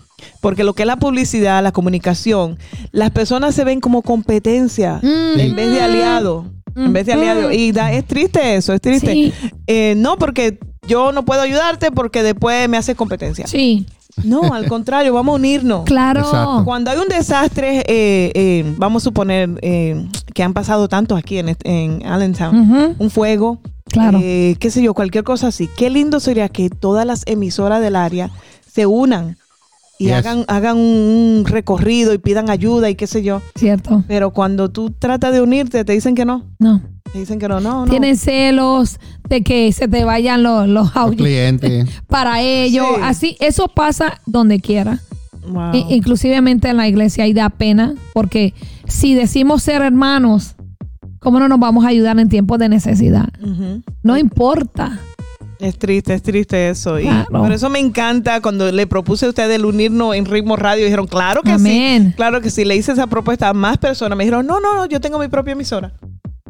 [0.41, 2.57] Porque lo que es la publicidad, la comunicación,
[2.91, 5.39] las personas se ven como competencia Mm.
[5.39, 6.45] en vez de aliado.
[6.75, 7.19] En vez de Mm.
[7.19, 7.51] aliado.
[7.51, 9.11] Y da- es triste eso, es triste.
[9.11, 9.33] Sí.
[9.67, 13.47] Eh, no, porque yo no puedo ayudarte porque después me haces competencia.
[13.47, 13.85] Sí.
[14.23, 15.83] No, al contrario, vamos a unirnos.
[15.85, 16.21] Claro.
[16.21, 16.63] Exacto.
[16.65, 21.37] Cuando hay un desastre, eh, eh, vamos a suponer eh, que han pasado tantos aquí
[21.39, 23.59] en, en Allentown, un fuego,
[23.91, 24.19] Claro.
[24.21, 25.67] eh, qué sé yo, cualquier cosa así.
[25.77, 28.29] Qué lindo sería que todas las emisoras del área
[28.71, 29.37] se unan
[29.99, 30.13] y Yes.
[30.15, 33.41] hagan, hagan un recorrido y pidan ayuda y qué sé yo.
[33.55, 34.03] Cierto.
[34.07, 36.45] Pero cuando tú tratas de unirte, te dicen que no.
[36.57, 36.81] No.
[37.11, 37.89] Te dicen que no, no, no.
[37.91, 41.87] Tienen celos de que se te vayan los, los clientes.
[42.07, 42.85] para ellos.
[42.95, 43.01] Sí.
[43.03, 44.99] Así, eso pasa donde quiera.
[45.47, 45.73] Wow.
[45.75, 48.53] I- inclusivemente en la iglesia y da pena porque
[48.87, 50.55] si decimos ser hermanos,
[51.19, 53.27] ¿cómo no nos vamos a ayudar en tiempos de necesidad?
[54.03, 54.99] No importa.
[55.59, 56.97] Es triste, es triste eso.
[56.99, 57.27] Y Claro.
[57.29, 60.85] por eso me encanta cuando le propuse a ustedes el unirnos en Ritmo Radio.
[60.85, 62.07] Dijeron, claro que Amén.
[62.11, 62.13] sí.
[62.15, 62.63] Claro que sí.
[62.63, 64.17] Le hice esa propuesta a más personas.
[64.17, 65.91] Me dijeron, no, no, no, yo tengo mi propia emisora.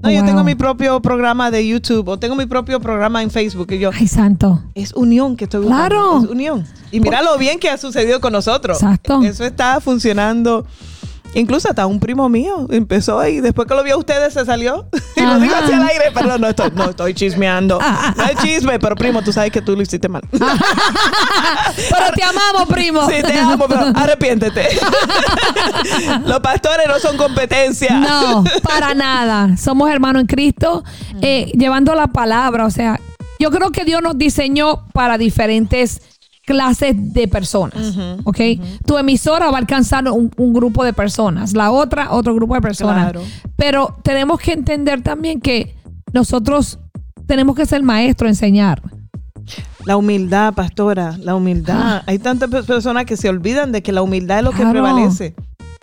[0.01, 3.67] No, yo tengo mi propio programa de YouTube o tengo mi propio programa en Facebook.
[3.73, 4.63] Y yo, Ay, santo.
[4.73, 5.87] es unión que estoy buscando.
[5.89, 6.23] Claro.
[6.23, 6.65] Es unión.
[6.91, 8.77] Y mira lo bien que ha sucedido con nosotros.
[8.81, 9.21] Exacto.
[9.23, 10.65] Eso está funcionando.
[11.33, 14.87] Incluso hasta un primo mío empezó y después que lo vio a ustedes se salió.
[15.15, 15.63] y lo digo Ajá.
[15.63, 17.79] hacia el aire, perdón, no estoy, no estoy chismeando.
[17.79, 20.21] No es chisme, pero primo, tú sabes que tú lo hiciste mal.
[20.31, 23.07] Pero te amamos, primo.
[23.07, 24.67] Sí, te amo, pero arrepiéntete.
[26.25, 27.95] Los pastores no son competencia.
[27.97, 29.57] No, para nada.
[29.57, 30.83] Somos hermanos en Cristo,
[31.21, 32.65] eh, llevando la palabra.
[32.65, 32.99] O sea,
[33.39, 36.01] yo creo que Dios nos diseñó para diferentes
[36.49, 37.95] clases de personas.
[38.23, 38.39] ¿Ok?
[38.87, 42.61] Tu emisora va a alcanzar un, un grupo de personas, la otra, otro grupo de
[42.61, 43.11] personas.
[43.11, 43.21] Claro.
[43.55, 45.75] Pero tenemos que entender también que
[46.11, 46.79] nosotros
[47.27, 48.81] tenemos que ser maestros, enseñar.
[49.85, 51.77] La humildad, pastora, la humildad.
[51.79, 52.03] Ah.
[52.07, 55.35] Hay tantas pe- personas que se olvidan de que la humildad es lo que prevalece.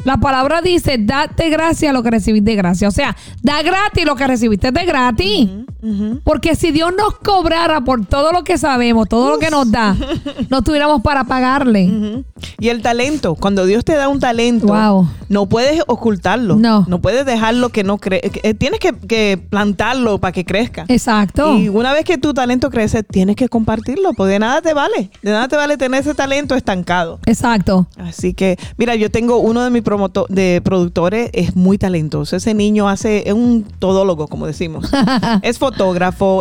[0.04, 2.86] La palabra dice, date gracia lo que recibiste de gracia.
[2.88, 5.48] O sea, da gratis lo que recibiste de gratis.
[6.24, 9.96] Porque si Dios nos cobrara por todo lo que sabemos, todo lo que nos da,
[10.50, 12.24] no tuviéramos para pagarle.
[12.58, 15.08] Y el talento, cuando Dios te da un talento, Wow.
[15.28, 16.56] no puedes ocultarlo.
[16.56, 16.84] No.
[16.88, 20.84] No puedes dejarlo que no que- eh, Tienes que, que plantarlo para que crezca.
[20.88, 21.56] Exacto.
[21.56, 25.10] Y una vez que tu talento crece, tienes que compartirlo, porque de nada te vale.
[25.22, 27.18] De nada te vale tener ese talento estancado.
[27.26, 27.86] Exacto.
[27.96, 29.82] Así que, mira, yo tengo uno de mis
[30.28, 32.36] de productores, es muy talentoso.
[32.36, 34.90] Ese niño hace, es un todólogo, como decimos.
[35.42, 35.75] es fotógrafo,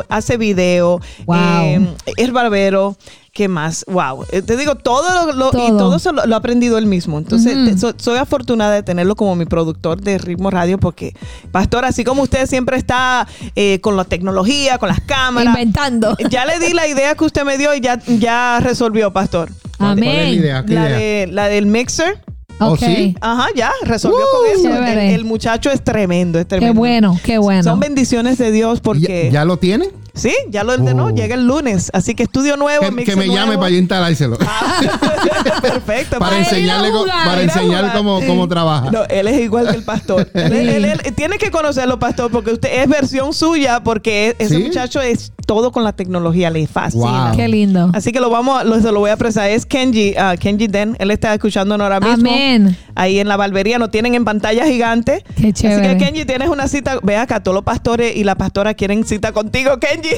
[0.09, 1.35] hace video, Wow.
[1.37, 1.87] eh,
[2.17, 2.95] es barbero.
[3.33, 3.83] ¿Qué más?
[3.89, 4.25] Wow.
[4.31, 5.97] Eh, te digo, todo lo, lo- y Todo.
[5.97, 7.17] eso lo, lo ha aprendido él mismo.
[7.17, 7.65] Entonces, Ujú.
[7.65, 11.13] te- so- soy afortunada de tenerlo como mi productor de Ritmo Radio porque,
[11.51, 15.47] pastor, así como usted siempre está eh, con la tecnología, con las cámaras.
[15.53, 16.15] Inventando.
[16.29, 19.49] Ya le di la idea que usted me dio y ya, ya resolvió, pastor.
[19.77, 20.33] ¿Cuál es la Amén.
[20.33, 20.63] idea?
[20.65, 20.97] ¿Qué La, idea?
[20.97, 22.23] de, la del mixer.
[22.59, 22.79] ¿Oh, Ok.
[22.79, 23.15] sí?
[23.21, 24.83] Ajá, ya, resolvió Uh, con eso.
[24.99, 26.79] El, muchacho es tremendo, es Qué tremendo.
[26.79, 27.63] bueno, qué bueno.
[27.63, 29.29] Son bendiciones de Dios ¿Ya, porque...
[29.31, 29.89] ya lo tiene?
[30.13, 31.09] Sí, ya lo ordenó, Oh.
[31.09, 31.89] llega el lunes.
[31.93, 34.37] Así que estudio nuevo, Que, que me llame para yo instalárselo.
[35.61, 36.19] Perfecto.
[36.19, 37.97] para enseñarle, jugar, para ir a enseñar jugar.
[37.97, 38.91] cómo, cómo trabaja.
[38.91, 40.29] No, él es igual que el pastor.
[40.33, 44.63] Él- él- él- tiene que conocerlo, pastor, porque usted es versión suya, porque ese ¿Sí?
[44.63, 47.27] muchacho es todo con la tecnología, le fascina.
[47.29, 47.37] Wow.
[47.37, 47.89] Qué lindo.
[47.93, 49.49] Así que lo vamos, a- lo, se lo voy a prestar.
[49.49, 50.95] Es Kenji, ah, Kenji Den.
[50.99, 52.29] Él está escuchándonos ahora mismo.
[52.29, 52.77] Amén.
[52.95, 55.23] Ahí en la barbería, nos tienen en pantalla gigante.
[55.35, 55.87] Qué chévere.
[55.87, 56.99] Así que Kenji, tienes una cita.
[57.03, 60.09] Ve acá, todos los pastores y la pastora quieren cita contigo, Kenji.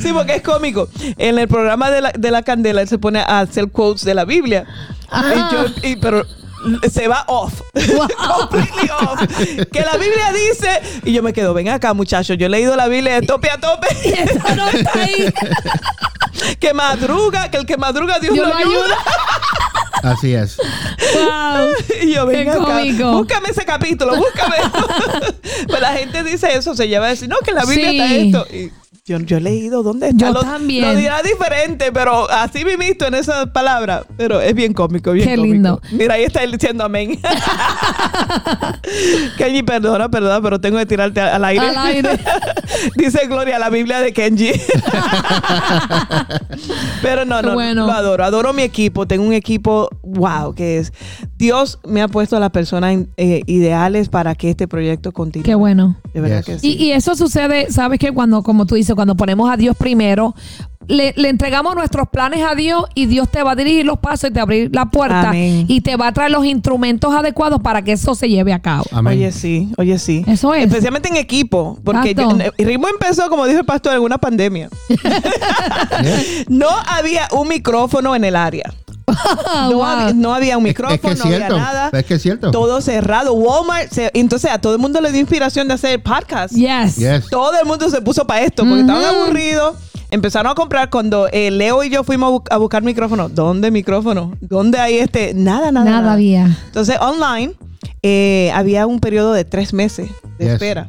[0.00, 0.88] sí, porque es cómico.
[1.18, 4.14] En el programa de la, de la candela, él se pone a hacer quotes de
[4.14, 4.64] la Biblia.
[5.12, 6.24] Y yo- y- pero
[6.90, 7.60] se va off.
[7.92, 8.08] Wow.
[8.48, 9.20] Completely off.
[9.72, 10.80] Que la Biblia dice.
[11.04, 12.36] Y yo me quedo, ven acá, muchachos.
[12.38, 13.88] Yo he leído la Biblia de tope a tope.
[14.04, 15.32] Eso no está ahí.
[16.60, 18.84] que madruga, que el que madruga Dios, Dios lo ayuda.
[18.84, 18.96] ayuda.
[20.14, 20.56] Así es.
[20.56, 21.68] Wow.
[22.02, 23.12] Y yo, ven acá, cómico.
[23.12, 24.56] búscame ese capítulo, búscame.
[25.68, 28.00] pues la gente dice eso, se lleva a decir, no, que en la Biblia Sí.
[28.00, 28.54] está esto.
[28.56, 28.72] Y
[29.04, 30.28] Yo, yo he leído dónde está.
[30.28, 30.84] Yo lo, también.
[30.84, 34.04] Lo dirá diferente, pero así me visto en esas palabras.
[34.16, 35.52] Pero es bien cómico, bien Qué cómico.
[35.54, 35.80] lindo.
[35.90, 37.18] Mira, ahí está él diciendo amén.
[39.38, 41.66] Kenji, perdona, perdona, pero tengo que tirarte al aire.
[41.66, 42.10] Al aire.
[42.96, 44.52] Dice Gloria, la Biblia de Kenji.
[47.02, 47.86] pero no, no, bueno.
[47.86, 48.22] lo adoro.
[48.24, 49.08] Adoro mi equipo.
[49.08, 50.92] Tengo un equipo, wow, que es.
[51.38, 55.42] Dios me ha puesto a las personas eh, ideales para que este proyecto continúe.
[55.44, 55.96] Qué bueno.
[56.14, 56.46] De verdad Yes.
[56.46, 56.76] que sí.
[56.78, 58.12] Y, y eso sucede, ¿sabes qué?
[58.12, 60.34] Cuando, como tú dices, cuando ponemos a Dios primero,
[60.88, 64.30] le, le entregamos nuestros planes a Dios y Dios te va a dirigir los pasos
[64.30, 65.64] y te va a abrir la puerta Amén.
[65.68, 68.84] y te va a traer los instrumentos adecuados para que eso se lleve a cabo.
[68.90, 69.12] Amén.
[69.16, 70.24] Oye, sí, oye, sí.
[70.26, 70.64] Eso es.
[70.66, 74.68] Especialmente en equipo, porque yo- el ritmo empezó, como dijo el pastor, en una pandemia.
[76.48, 78.72] No había un micrófono en el área.
[79.70, 79.84] No, wow.
[79.84, 81.90] había, no había un micrófono, es que es no había nada.
[81.92, 82.50] Es que es cierto.
[82.50, 83.32] Todo cerrado.
[83.34, 86.54] Walmart, se- entonces a todo el mundo le dio inspiración de hacer podcast.
[86.54, 86.96] Yes.
[86.96, 87.28] Yes.
[87.30, 89.22] Todo el mundo se puso para esto porque estaban Ujú.
[89.24, 89.76] aburridos.
[90.10, 93.28] Empezaron a comprar cuando eh, Leo y yo fuimos a, bu- a buscar micrófono.
[93.28, 94.36] ¿Dónde micrófono?
[94.40, 95.32] ¿Dónde hay este?
[95.34, 95.90] Nada, nada.
[95.90, 96.44] Nada había.
[96.66, 97.54] Entonces, online
[98.02, 100.52] eh, había un periodo de tres meses de Yes.
[100.54, 100.86] espera.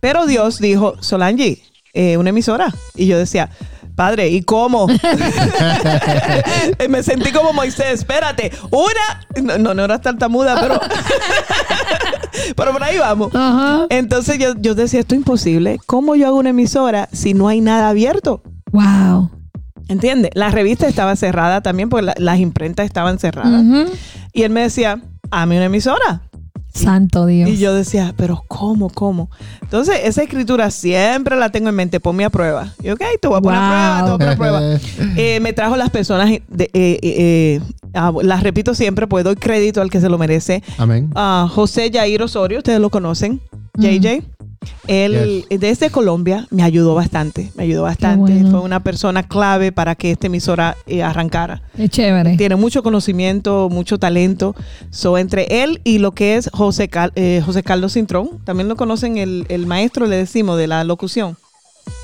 [0.00, 1.62] Pero Dios dijo, Solange,
[1.92, 2.72] eh, una emisora.
[2.94, 3.50] Y yo decía,
[3.94, 4.86] Padre, ¿y cómo?
[6.88, 10.80] Me sentí como Moisés, espérate, una, no, no, no era tartamuda, pero,
[12.56, 13.34] pero por ahí vamos.
[13.34, 13.86] Ajá.
[13.90, 15.78] Entonces yo, yo decía, esto es imposible.
[15.86, 18.42] ¿Cómo yo hago una emisora si no hay nada abierto?
[18.72, 19.30] Wow.
[19.88, 20.30] ¿Entiendes?
[20.34, 23.62] La revista estaba cerrada también porque la- las imprentas estaban cerradas.
[24.32, 25.00] Y él me decía,
[25.30, 26.22] hazme una emisora.
[26.74, 27.48] Santo Dios.
[27.50, 29.30] Y yo decía, pero ¿cómo, cómo?
[29.60, 32.72] Entonces, esa escritura siempre la tengo en mente, ponme a prueba.
[32.82, 34.80] Y ok, te voy a poner a prueba, te voy a poner a prueba.
[35.16, 37.60] Eh, me trajo las personas, de- eh, eh,
[37.94, 40.62] ah, las repito siempre, pues doy crédito al que se lo merece.
[40.78, 41.10] Amén.
[41.14, 43.40] Ah, José Jair Osorio, ustedes lo conocen,
[43.76, 43.82] Mm.
[43.82, 44.22] JJ.
[44.86, 48.32] Él desde Colombia me ayudó bastante, me ayudó bastante.
[48.32, 48.50] bueno.
[48.50, 52.36] Fue una persona clave para que esta emisora eh, arrancara Qué chévere.
[52.36, 54.54] tiene mucho conocimiento, mucho talento.
[54.90, 58.76] So, entre él y lo que es José, Cal- eh, José Carlos Cintrón, también lo
[58.76, 61.36] conocen el, el maestro, le decimos, de la locución,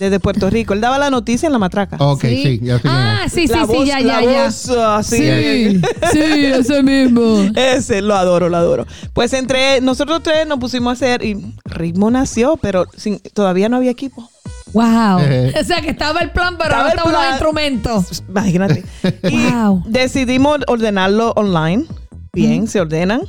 [0.01, 0.75] desde Puerto Rico.
[0.75, 1.97] Él daba la noticia en la matraca.
[1.99, 3.33] Ok, sí, ya sé quién Ah, es.
[3.33, 4.45] sí, sí, La sí, voz- ya, la ya, ya.
[4.45, 5.17] voz, ah, sí.
[5.17, 5.81] Sí,
[6.13, 7.47] sí, ese mismo.
[7.55, 8.87] Ese lo adoro, lo adoro.
[9.13, 13.77] Pues entre nosotros tres nos pusimos a hacer y Ritmo nació, pero sin, todavía no
[13.77, 14.29] había equipo.
[14.75, 15.19] Wow.
[15.21, 15.55] Eh.
[15.59, 18.23] o sea que estaba el plan, pero Estaba no estaban los instrumentos.
[18.29, 18.85] Imagínate.
[19.23, 19.83] Y Wow.
[19.87, 21.87] decidimos ordenarlo online.
[22.35, 23.23] Bien, se ordenan.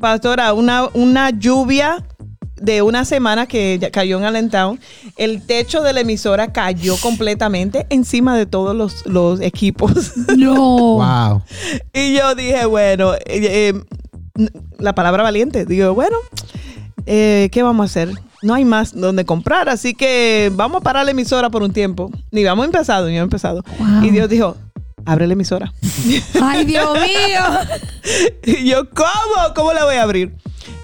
[0.00, 2.04] Pastora, una, una lluvia
[2.62, 4.78] de una semana que ya cayó en Allentown,
[5.16, 10.12] el techo de la emisora cayó completamente encima de todos los, los equipos.
[10.36, 10.54] No.
[10.54, 11.42] Wow.
[11.92, 13.74] y yo dije, bueno, eh, eh,
[14.78, 15.66] la palabra valiente.
[15.66, 16.16] Digo, bueno,
[17.06, 18.10] eh, ¿qué vamos a hacer?
[18.40, 22.10] No hay más donde comprar, así que vamos a parar la emisora por un tiempo.
[22.30, 23.62] Ni vamos empezado, ni hemos empezado.
[23.78, 24.04] Wow.
[24.04, 24.56] Y Dios dijo,
[25.04, 25.72] abre la emisora.
[26.42, 27.42] Ay, Dios mío.
[28.44, 29.54] Y yo, ¿cómo?
[29.54, 30.34] ¿Cómo la voy a abrir?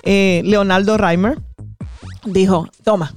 [0.04, 1.38] Eh, Leonardo Reimer
[2.24, 3.14] dijo, toma,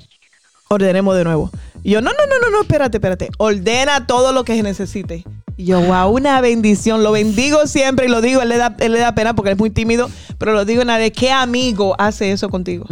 [0.69, 1.51] ordenemos de nuevo.
[1.83, 3.29] Y yo, no, no, no, no, no, espérate, espérate.
[3.37, 5.23] Ordena todo lo que se necesite.
[5.57, 7.03] Y yo, wow, una bendición.
[7.03, 9.57] Lo bendigo siempre y lo digo, él le da, él le da pena porque es
[9.57, 12.85] muy tímido, pero lo digo en la de, ¿qué amigo hace eso contigo?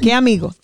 [0.00, 0.54] ¿Qué amigo?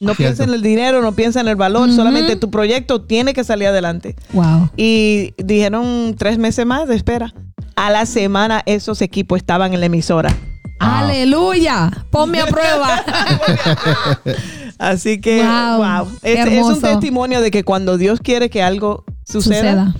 [0.00, 0.16] No Cierto.
[0.16, 3.68] piensa en el dinero, no piensa en el valor, solamente tu proyecto tiene que salir
[3.68, 4.16] adelante.
[4.32, 4.70] Wow.
[4.76, 7.34] Y dijeron tres meses más de espera.
[7.76, 10.34] A la semana esos equipos estaban en la emisora.
[10.80, 11.90] Aleluya.
[12.10, 13.04] Ponme a prueba.
[14.78, 19.92] Así que, Wow, Es, es un testimonio de que cuando Dios quiere que algo suceda,
[19.92, 19.94] Suceda.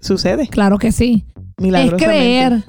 [0.00, 0.48] sucede.
[0.48, 1.24] Claro que sí.
[1.58, 2.64] Es creer.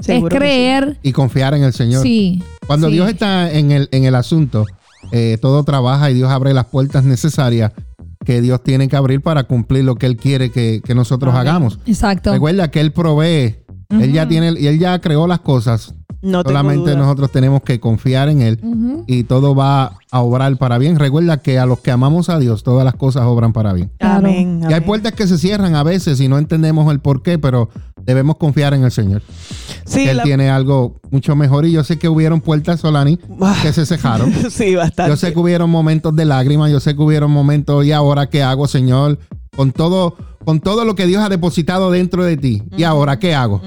[0.00, 0.38] Seguro es sí.
[0.38, 0.98] creer.
[1.02, 2.02] Y confiar en el Señor.
[2.02, 2.42] Sí.
[2.66, 2.94] Cuando sí.
[2.94, 4.64] Dios está en el, en el asunto,
[5.12, 7.72] eh, todo trabaja y Dios abre las puertas necesarias
[8.24, 11.48] que Dios tiene que abrir para cumplir lo que Él quiere que, que nosotros Amén.
[11.48, 11.78] hagamos.
[11.86, 12.32] Exacto.
[12.32, 13.56] Recuerda que Él provee,
[13.90, 15.94] Él ya tiene, y Él ya creó las cosas.
[16.22, 20.98] No Solamente nosotros tenemos que confiar en Él y todo va a obrar para bien.
[20.98, 23.90] Recuerda que a los que amamos a Dios, todas las cosas obran para bien.
[24.00, 27.38] Amén, Y hay puertas que se cierran a veces y no entendemos el por qué,
[27.38, 27.70] pero
[28.04, 29.22] debemos confiar en el Señor.
[29.86, 31.64] Sí, que Él la- tiene algo mucho mejor.
[31.64, 33.18] Y yo sé que hubieron puertas, Solani,
[33.62, 34.32] que se cejaron.
[34.50, 35.10] sí, bastante.
[35.10, 38.42] Yo sé que hubieron momentos de lágrimas, yo sé que hubieron momentos, ¿y ahora qué
[38.42, 39.18] hago, Señor?
[39.60, 40.16] Con todo,
[40.46, 42.62] con todo lo que Dios ha depositado dentro de ti.
[42.78, 43.60] ¿Y ahora qué hago?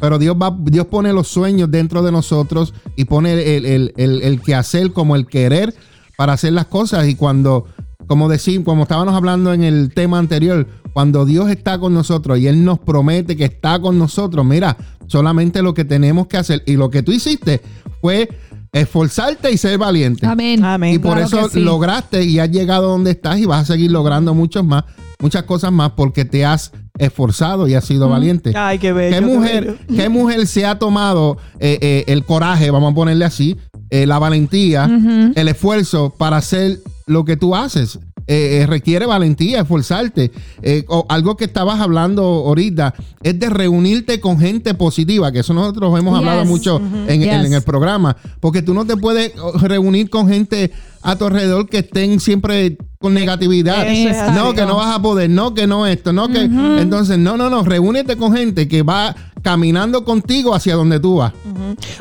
[0.00, 4.22] Pero Dios va, Dios pone los sueños dentro de nosotros y pone el, el, el,
[4.22, 5.74] el quehacer como el querer
[6.16, 7.08] para hacer las cosas.
[7.08, 7.66] Y cuando,
[8.06, 12.46] como decimos, como estábamos hablando en el tema anterior, cuando Dios está con nosotros y
[12.46, 14.76] Él nos promete que está con nosotros, mira,
[15.08, 17.60] solamente lo que tenemos que hacer y lo que tú hiciste
[18.00, 18.28] fue
[18.72, 20.24] esforzarte y ser valiente.
[20.24, 20.64] Amén.
[20.64, 20.94] Amén.
[20.94, 21.58] Y por Claro eso sí.
[21.60, 24.84] lograste y has llegado donde estás y vas a seguir logrando muchos más,
[25.18, 28.52] muchas cosas más porque te has esforzado y has sido valiente.
[28.54, 29.16] Ay, qué bello.
[29.16, 29.78] ¿Qué mujer.
[29.88, 33.56] ¿Qué mujer se ha tomado eh, eh, el coraje, vamos a ponerle así,
[33.90, 34.90] eh, la valentía,
[35.34, 37.98] el esfuerzo para hacer lo que tú haces?
[38.28, 40.32] Eh, eh, requiere valentía, esforzarte.
[40.60, 42.92] Eh, o algo que estabas hablando ahorita
[43.22, 46.48] es de reunirte con gente positiva, que eso nosotros hemos hablado Yes.
[46.48, 50.72] mucho en, el programa, porque tú no te puedes oh, reunir con gente
[51.02, 53.86] a tu alrededor que estén siempre con negatividad.
[54.34, 56.40] No, que no vas a poder, no, que no esto, no, que...
[56.42, 61.32] Entonces, no, no, no, reúnete con gente que va caminando contigo hacia donde tú vas.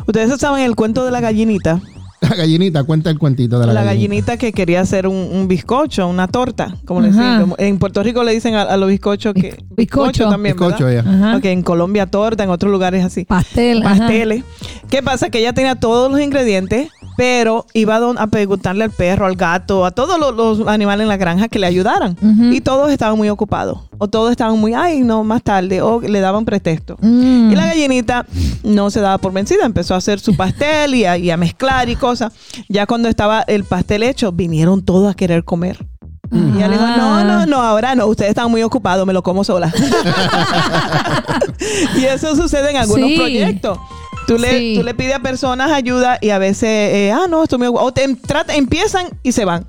[0.07, 1.79] Ustedes saben el cuento de la gallinita.
[2.21, 4.07] La gallinita, cuenta el cuentito de la, La, gallinita.
[4.33, 7.53] gallinita que quería hacer un, un bizcocho, una torta, como le dicen.
[7.57, 10.29] En Puerto Rico le dicen a, a los bizcochos que Bizcocho.
[10.29, 11.35] también, Bizcocho, ¿verdad?
[11.37, 13.25] Ok, en Colombia torta, en otros lugares así.
[13.25, 13.83] Pastel.
[13.85, 13.97] ajá.
[13.99, 14.43] Pasteles.
[14.89, 15.29] ¿Qué pasa?
[15.29, 19.91] Que ella tenía todos los ingredientes, pero iba a, preguntarle al perro, al gato, a
[19.91, 22.17] todos los, los animales en la granja que le ayudaran.
[22.51, 23.79] Y todos estaban muy ocupados.
[23.97, 25.81] O todos estaban muy, ay, no, más tarde.
[25.81, 26.97] O le daban pretexto.
[27.01, 27.51] Mm.
[27.51, 28.25] Y la gallinita
[28.63, 31.89] no se daba por vencida, empezó a hacer su pastel y a, y a mezclar
[31.89, 32.33] y cosas.
[32.67, 35.85] Ya cuando estaba el pastel hecho, vinieron todos a querer comer.
[36.31, 39.21] Y ella le dijo, no, no, no, ahora no, ustedes están muy ocupados, me lo
[39.21, 39.71] como sola.
[41.97, 43.17] y eso sucede en algunos Sí.
[43.17, 43.77] proyectos.
[44.27, 44.73] Tú le, Sí.
[44.77, 47.87] tú le pides a personas ayuda y a veces, eh, ah, no, muy ocupado.
[47.87, 49.65] O te em- trata- empiezan y se van.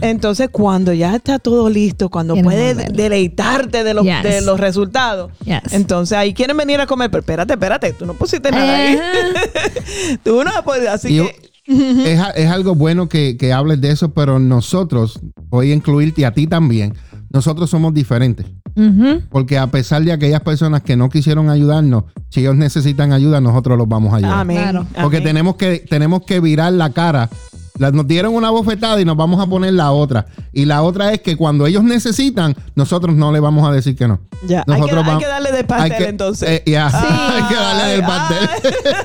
[0.00, 4.22] Entonces, cuando ya está todo listo, cuando Quieren puedes deleitarte de los, Yes.
[4.22, 5.72] de los resultados, Yes.
[5.72, 8.98] entonces ahí quieren venir a comer, pero espérate, espérate, tú no pusiste nada ahí.
[10.24, 11.22] tú no puedes, así Y
[11.66, 12.12] que...
[12.12, 16.32] es, es algo bueno que, que hables de eso, pero nosotros, voy a incluirte a
[16.32, 16.94] ti también,
[17.30, 18.46] nosotros somos diferentes.
[19.30, 23.78] Porque a pesar de aquellas personas que no quisieron ayudarnos, si ellos necesitan ayuda, nosotros
[23.78, 24.40] los vamos a ayudar.
[24.40, 24.56] Amén.
[24.62, 24.86] Claro.
[25.02, 25.28] Porque amén.
[25.28, 27.30] tenemos que, tenemos que virar la cara.
[27.76, 30.26] Nos dieron una bofetada y nos vamos a poner la otra.
[30.52, 34.06] Y la otra es que cuando ellos necesitan, nosotros no le vamos a decir que
[34.06, 34.20] no.
[34.46, 36.48] Ya, hay que, hay darle de pastel que- entonces.
[36.48, 36.96] eh, ya, Sí.
[37.08, 38.48] hay que darle del pastel.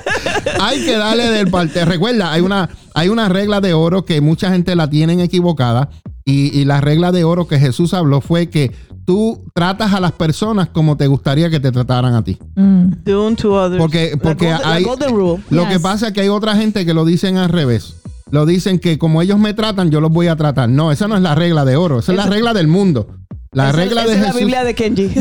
[0.61, 1.87] hay que darle del pastel.
[1.87, 5.89] Recuerda, hay una, hay una regla de oro que mucha gente la tienen equivocada.
[6.25, 8.71] Y, y la regla de oro que Jesús habló fue que
[9.09, 12.37] tú tratas a las personas como te gustaría que te trataran a ti.
[12.53, 12.91] Mm.
[13.07, 13.81] Unto others.
[13.81, 14.83] Porque, La porque golden- la hay.
[15.09, 15.43] rule.
[15.49, 15.71] Lo Yes.
[15.73, 17.95] que pasa es que hay otra gente que lo dicen al revés.
[18.29, 20.69] Lo dicen que como ellos me tratan, yo los voy a tratar.
[20.69, 21.97] No, esa no es la regla de oro.
[21.97, 23.07] Esa es la regla del mundo.
[23.51, 24.39] La Esa- regla esa de es la Jesús.
[24.41, 25.09] Biblia de Kenji.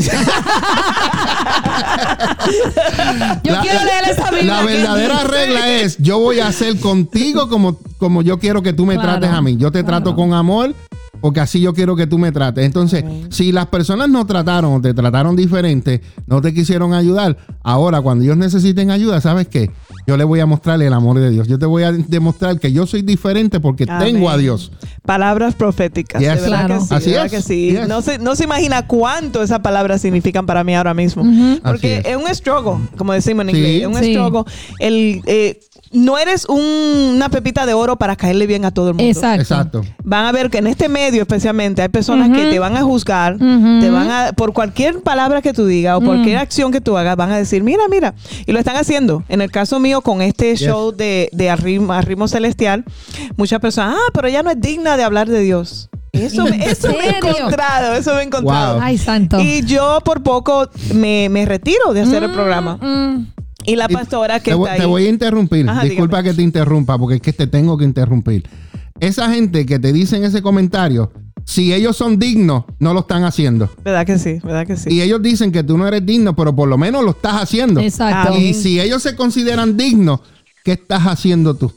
[3.43, 4.53] Yo La- quiero leer esa Biblia.
[4.53, 8.85] La verdadera regla es, yo voy a hacer contigo como, como yo quiero que tú
[8.85, 9.57] me Claro, trates a mí.
[9.57, 10.75] Yo te trato con amor
[11.21, 12.65] porque así yo quiero que tú me trates.
[12.65, 18.01] Entonces, si las personas no trataron o te trataron diferente, no te quisieron ayudar, ahora
[18.01, 19.71] cuando ellos necesiten ayuda, ¿sabes qué?
[20.07, 21.47] Yo le voy a mostrar el amor de Dios.
[21.47, 24.13] Yo te voy a demostrar que yo soy diferente porque Amén.
[24.15, 24.71] tengo a Dios.
[25.05, 26.19] Palabras proféticas.
[26.21, 26.35] Yes.
[26.35, 26.79] De verdad Claro.
[26.79, 26.93] que sí.
[26.95, 27.31] Así de verdad es.
[27.31, 27.71] que sí.
[27.71, 27.87] Yes.
[27.87, 31.23] No, se, no se imagina cuánto esas palabras significan para mí ahora mismo.
[31.63, 32.05] Porque es.
[32.05, 32.15] es.
[32.17, 33.57] un struggle, como decimos en Sí.
[33.57, 33.81] inglés.
[33.81, 34.13] Es un Sí.
[34.13, 34.43] struggle.
[34.79, 35.59] El, eh,
[35.91, 39.09] no eres un- una pepita de oro para caerle bien a todo el mundo.
[39.09, 39.41] Exacto.
[39.41, 39.81] Exacto.
[40.03, 43.37] Van a ver que en este medio especialmente hay personas que te van a juzgar,
[43.37, 47.15] te van a, por cualquier palabra que tú digas o cualquier acción que tú hagas,
[47.15, 48.13] van a decir, mira, mira,
[48.45, 49.23] y lo están haciendo.
[49.29, 50.61] En el caso mío, con este Yes.
[50.61, 52.83] show de, de Arritmo Celestial,
[53.37, 55.89] muchas personas, ah, pero ella no es digna de hablar de Dios.
[56.11, 58.73] Eso, ¿En eso me he encontrado, eso me he encontrado.
[58.75, 58.83] Wow.
[58.83, 59.39] Ay, santo.
[59.39, 62.77] Y yo por poco me, me retiro de hacer el Mm, programa.
[62.81, 63.27] mm.
[63.65, 64.89] Y la Y pastora que te, voy, está te ahí.
[64.89, 65.69] voy a interrumpir.
[65.69, 66.29] Ajá, Disculpa dígame.
[66.31, 68.43] que te interrumpa, porque es que te tengo que interrumpir.
[68.99, 71.11] Esa gente que te dicen ese comentario,
[71.45, 73.69] si ellos son dignos, no lo están haciendo.
[73.83, 74.39] ¿Verdad que sí?
[74.43, 74.89] ¿Verdad que sí?
[74.91, 77.79] Y ellos dicen que tú no eres digno, pero por lo menos lo estás haciendo.
[77.81, 78.37] Exacto.
[78.37, 80.19] Y si ellos se consideran dignos,
[80.63, 81.71] ¿qué estás haciendo tú?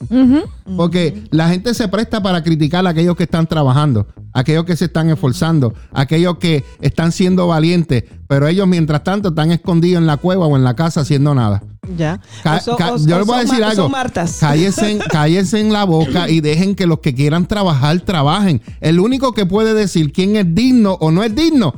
[0.76, 4.86] Porque la gente se presta para criticar a aquellos que están trabajando, aquellos que se
[4.86, 10.16] están esforzando, aquellos que están siendo valientes, pero ellos mientras tanto están escondidos en la
[10.18, 11.62] cueva o en la casa haciendo nada.
[11.88, 12.20] Ya.
[12.44, 12.60] Ca-
[13.08, 13.88] yo les voy a decir algo.
[14.38, 18.62] Cállense, cállense en la boca y dejen que los que quieran trabajar, trabajen.
[18.80, 21.74] El único que puede decir quién es digno o no es digno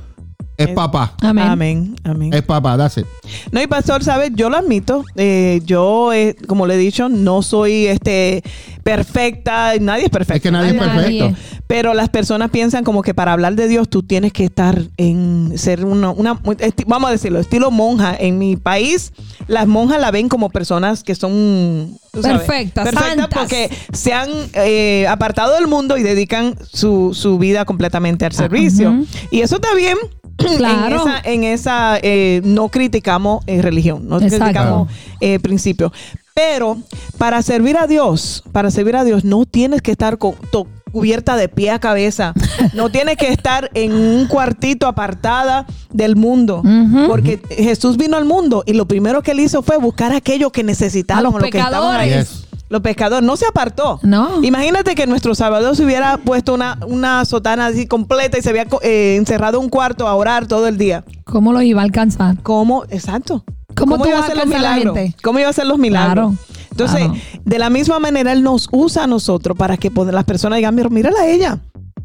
[0.57, 1.15] es papá.
[1.21, 1.45] Amén.
[1.49, 1.97] Amén.
[2.05, 2.33] Amén.
[2.33, 3.07] Es papá, that's it.
[3.51, 4.31] No, y pastor, ¿sabes?
[4.35, 5.05] Yo lo admito.
[5.17, 8.43] eh, yo, eh, como le he dicho, no soy este
[8.83, 9.73] perfecta.
[9.81, 10.37] Nadie es perfecto.
[10.37, 11.19] Es que nadie es Nadie.
[11.21, 11.61] perfecto.
[11.67, 15.53] Pero las personas piensan como que para hablar de Dios tú tienes que estar en
[15.57, 18.15] ser una, una esti- vamos a decirlo, estilo monja.
[18.19, 19.13] En mi país,
[19.49, 23.29] las monjas la ven como personas que son Perfectas, perfectas santas.
[23.33, 29.05] porque se han eh, apartado del mundo y dedican su, su vida completamente al servicio.
[29.31, 29.97] Y eso está bien.
[30.57, 30.97] Claro.
[30.97, 34.45] En esa, en esa, eh, no criticamos eh, religión, no Exacto.
[34.45, 34.89] criticamos
[35.21, 35.93] eh, principios.
[36.35, 36.79] Pero
[37.17, 41.37] para servir a Dios, para servir a Dios, no tienes que estar con, to- cubierta
[41.37, 42.35] de pie a cabeza.
[42.73, 46.63] No tienes que estar en un cuartito apartada del mundo.
[47.09, 50.51] Porque Jesús vino al mundo y lo primero que él hizo fue buscar a aquellos
[50.53, 52.11] que necesitaban, A los los que estaban ahí.
[52.11, 52.44] Yes.
[52.75, 54.01] Los pescadores no se apartó.
[54.03, 54.43] No.
[54.43, 58.67] Imagínate que nuestro Salvador se hubiera puesto una, una sotana así completa y se había
[58.83, 61.05] eh, encerrado en un cuarto a orar todo el día.
[61.23, 62.37] ¿Cómo los iba a alcanzar?
[62.43, 62.83] ¿Cómo?
[62.91, 63.45] Exacto.
[63.77, 64.99] ¿Cómo tú iba a a la milagros?
[65.23, 66.35] ¿Cómo iba a hacer los milagros?
[66.35, 67.15] Claro, Entonces, claro.
[67.45, 70.89] de la misma manera, Él nos usa a nosotros para que las personas digan, mira,
[70.89, 71.61] mírala a ella.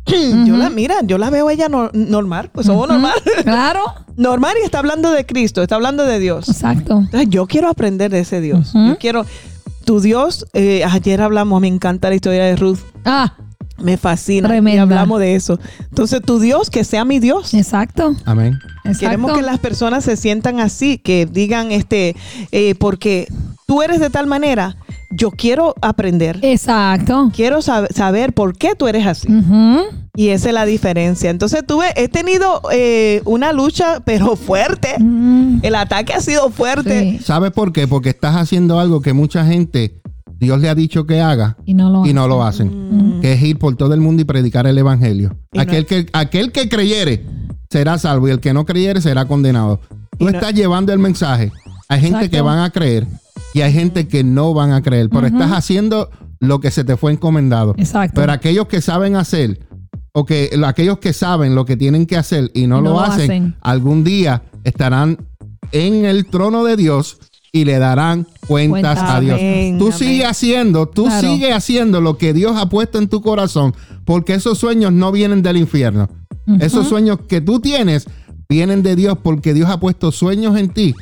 [0.46, 3.14] yo la, mira, yo la veo a ella no- normal, pues somos normal.
[3.44, 3.82] Claro.
[4.18, 6.48] normal y está hablando de Cristo, está hablando de Dios.
[6.48, 7.00] Exacto.
[7.00, 8.72] Entonces, yo quiero aprender de ese Dios.
[8.74, 9.26] Yo quiero,
[9.85, 12.80] tu Dios, eh, ayer hablamos, me encanta la historia de Ruth.
[13.06, 13.34] Ah,
[13.77, 14.47] Me fascina.
[14.49, 14.76] Tremenda.
[14.76, 15.57] Y hablamos de eso.
[15.89, 17.53] Entonces, tu Dios, que sea mi Dios.
[17.53, 18.15] exacto.
[18.26, 18.60] Amén.
[18.84, 18.99] exacto.
[18.99, 22.15] Queremos que las personas se sientan así, que digan, este,
[22.51, 23.27] eh, porque
[23.68, 24.76] tú eres de tal manera,
[25.11, 27.31] yo quiero aprender, Exacto.
[27.36, 29.27] quiero sab- saber por qué tú eres así.
[30.15, 31.30] Y esa es la diferencia.
[31.30, 34.95] Entonces, tuve, he tenido eh, una lucha, pero fuerte.
[34.99, 35.60] Mm.
[35.64, 37.18] El ataque ha sido fuerte.
[37.18, 37.19] Sí.
[37.23, 37.88] ¿Sabes por qué?
[37.88, 40.02] Porque estás haciendo algo que mucha gente,
[40.38, 43.19] Dios le ha dicho que haga Y no lo y no lo hacen.
[43.22, 45.38] Que es ir por todo el mundo y predicar el evangelio.
[45.53, 47.26] Y no- Aquel, que, aquel que creyere
[47.69, 49.80] será salvo y el que no creyere será condenado.
[50.18, 51.52] Tú no- estás llevando el mensaje.
[51.88, 52.31] Hay gente Exacto.
[52.38, 53.07] que van a creer
[53.53, 56.09] y hay gente que no van a creer, pero estás haciendo
[56.39, 57.76] lo que se te fue encomendado.
[57.77, 58.19] Exacto.
[58.21, 59.67] Pero aquellos que saben hacer,
[60.13, 63.55] o que aquellos que saben lo que tienen que hacer y no, lo, hacen, hacen.
[63.61, 65.17] algún día estarán
[65.71, 67.19] en el trono de Dios
[67.51, 69.39] y le darán cuentas a Dios.
[69.80, 69.97] Tú amén.
[69.97, 71.27] sigue haciendo, tú Claro.
[71.27, 73.73] sigue haciendo lo que Dios ha puesto en tu corazón,
[74.05, 76.09] porque esos sueños no vienen del infierno.
[76.59, 78.07] Esos sueños que tú tienes
[78.47, 80.95] vienen de Dios porque Dios ha puesto sueños en ti,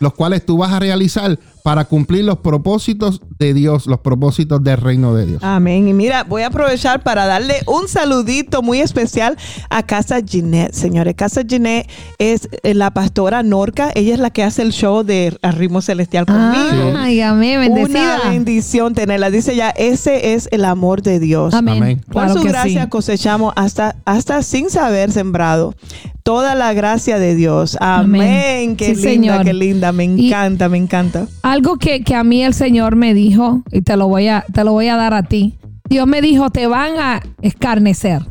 [0.00, 4.78] los cuales tú vas a realizar para cumplir los propósitos de Dios, los propósitos del
[4.78, 5.42] reino de Dios.
[5.44, 5.88] Amén.
[5.88, 9.36] Y mira, voy a aprovechar para darle un saludito muy especial
[9.70, 11.14] a Casa Ginette, señores.
[11.16, 11.88] Casa Ginette
[12.18, 13.90] es eh, la pastora Norca.
[13.94, 16.94] Ella es la que hace el show de Ritmo Celestial conmigo.
[16.96, 18.20] Ay, amén, bendecida.
[18.22, 19.30] Una bendición tenerla.
[19.30, 21.52] Dice ya, ese es el amor de Dios.
[21.54, 21.76] Amén.
[21.76, 22.00] Amén.
[22.06, 22.88] Por Claro su que gracia sí.
[22.88, 25.74] cosechamos hasta, hasta sin saber sembrado.
[26.22, 27.76] Toda la gracia de Dios.
[27.80, 28.22] Amén.
[28.22, 28.76] Amén.
[28.76, 29.44] Qué Sí, linda, Señor.
[29.44, 29.92] qué linda.
[29.92, 31.26] Me Y- encanta, me encanta.
[31.42, 33.25] Algo que, que a mí el Señor me dijo,
[33.72, 35.58] y te lo voy a, te lo voy a dar a ti.
[35.88, 38.22] Dios me dijo, te van a escarnecer,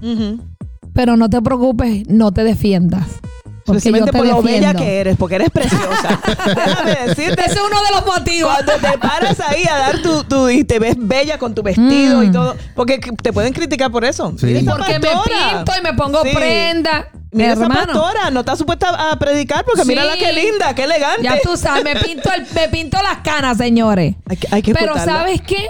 [0.93, 3.05] pero no te preocupes, no te defiendas.
[3.65, 4.83] Porque yo Especialmente te por lo bella defiendo.
[4.83, 6.19] que eres, porque eres preciosa.
[6.55, 7.41] Déjame decirte.
[7.45, 8.53] Ese es uno de los motivos.
[8.53, 12.21] Cuando te paras ahí a dar tu, tu- y te ves bella con tu vestido
[12.23, 12.31] y Mm.
[12.31, 14.33] todo, porque te pueden criticar por eso.
[14.37, 14.63] Sí.
[14.69, 16.29] Porque me pinto y me pongo Sí.
[16.35, 17.07] prenda.
[17.35, 17.85] Mira esa hermano.
[17.93, 19.87] pastora, no está supuesta a predicar porque Sí.
[19.89, 21.23] mírala qué linda, qué elegante.
[21.23, 24.15] Ya tú sabes, me pinto, el- me pinto las canas, señores.
[24.29, 25.13] Hay que, hay que Pero escucharla.
[25.19, 25.67] ¿sabes qué?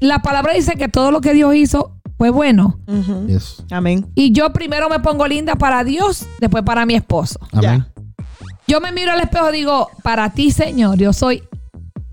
[0.00, 2.78] La palabra dice que todo lo que Dios hizo fue bueno.
[3.26, 3.62] Yes.
[3.70, 4.06] Amén.
[4.14, 7.38] Y yo primero me pongo linda para Dios, después para mi esposo.
[7.52, 7.86] Amén.
[8.68, 11.42] Yo me miro al espejo y digo, para ti, Señor, yo soy...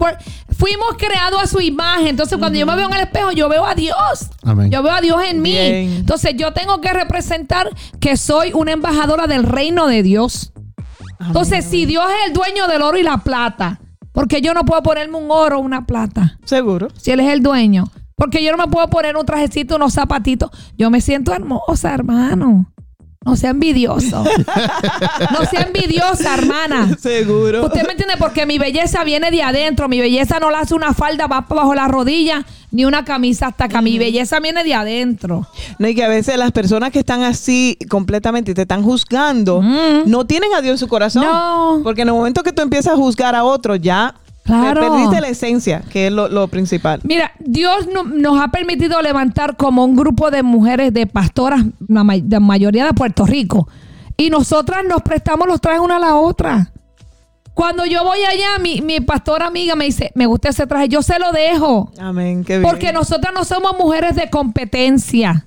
[0.03, 0.17] por-
[0.57, 2.07] fuimos creados a su imagen.
[2.07, 4.29] Entonces, cuando yo me veo en el espejo, yo veo a Dios.
[4.43, 4.69] Amén.
[4.71, 5.51] Yo veo a Dios en mí.
[5.51, 5.93] Bien.
[5.97, 7.69] Entonces, yo tengo que representar
[7.99, 10.51] que soy una embajadora del reino de Dios.
[11.25, 13.79] Entonces, si Dios es el dueño del oro y la plata,
[14.11, 16.89] porque yo no puedo ponerme un oro o una plata, Seguro.
[16.97, 17.85] si Él es el dueño.
[18.15, 20.51] Porque yo no me puedo poner un trajecito, unos zapatitos.
[20.77, 22.72] Yo me siento hermosa, hermano.
[23.25, 24.23] No sea envidioso.
[25.31, 26.95] no sea envidiosa, hermana.
[26.99, 27.65] Seguro.
[27.65, 29.87] Usted me entiende, porque mi belleza viene de adentro.
[29.87, 33.65] Mi belleza no la hace una falda va bajo la rodilla, ni una camisa hasta
[33.65, 33.81] acá.
[33.81, 35.47] Mi belleza viene de adentro.
[35.79, 39.61] No, y que a veces las personas que están así completamente y te están juzgando,
[39.61, 40.03] Mm.
[40.09, 41.23] no tienen a Dios en su corazón.
[41.23, 41.79] No.
[41.83, 44.81] Porque en el momento que tú empiezas a juzgar a otro, ya Claro.
[44.81, 46.99] te perdiste la esencia, que es lo, lo principal.
[47.03, 52.03] Mira, Dios no- nos ha permitido levantar como un grupo de mujeres, de pastoras, la,
[52.03, 53.67] ma- la mayoría de Puerto Rico.
[54.17, 56.71] Y nosotras nos prestamos los trajes una a la otra.
[57.53, 61.01] Cuando yo voy allá, mi, mi pastora amiga me dice, me gusta ese traje, yo
[61.03, 61.91] se lo dejo.
[61.99, 62.69] Amén, qué bien.
[62.69, 65.45] Porque nosotras no somos mujeres de competencia.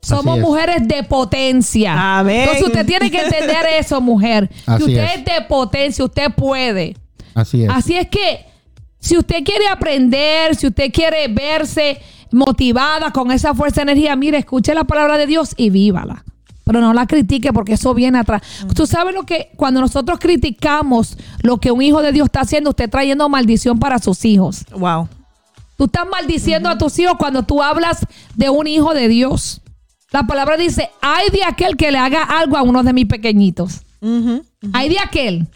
[0.00, 2.18] Somos mujeres de potencia.
[2.20, 2.42] Amén.
[2.42, 4.48] Entonces usted tiene que entender eso, mujer.
[4.66, 5.18] Así que usted es.
[5.18, 5.24] es.
[5.24, 6.96] de potencia, usted puede.
[7.38, 7.70] Así es.
[7.70, 8.46] Así es que
[8.98, 12.00] si usted quiere aprender, si usted quiere verse
[12.32, 16.24] motivada con esa fuerza de energía, mire, escuche la palabra de Dios y vívala.
[16.64, 18.42] Pero no la critique porque eso viene atrás.
[18.74, 22.70] Tú sabes lo que cuando nosotros criticamos lo que un hijo de Dios está haciendo,
[22.70, 24.66] usted trayendo maldición para sus hijos.
[24.72, 25.08] Wow.
[25.78, 28.04] Tú estás maldiciendo a tus hijos cuando tú hablas
[28.34, 29.62] de un hijo de Dios.
[30.10, 33.82] La palabra dice, hay de aquel que le haga algo a uno de mis pequeñitos.
[34.72, 35.46] Hay de aquel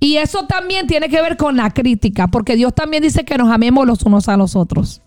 [0.00, 3.50] Y eso también tiene que ver con la crítica, porque Dios también dice que nos
[3.50, 5.00] amemos los unos a los otros.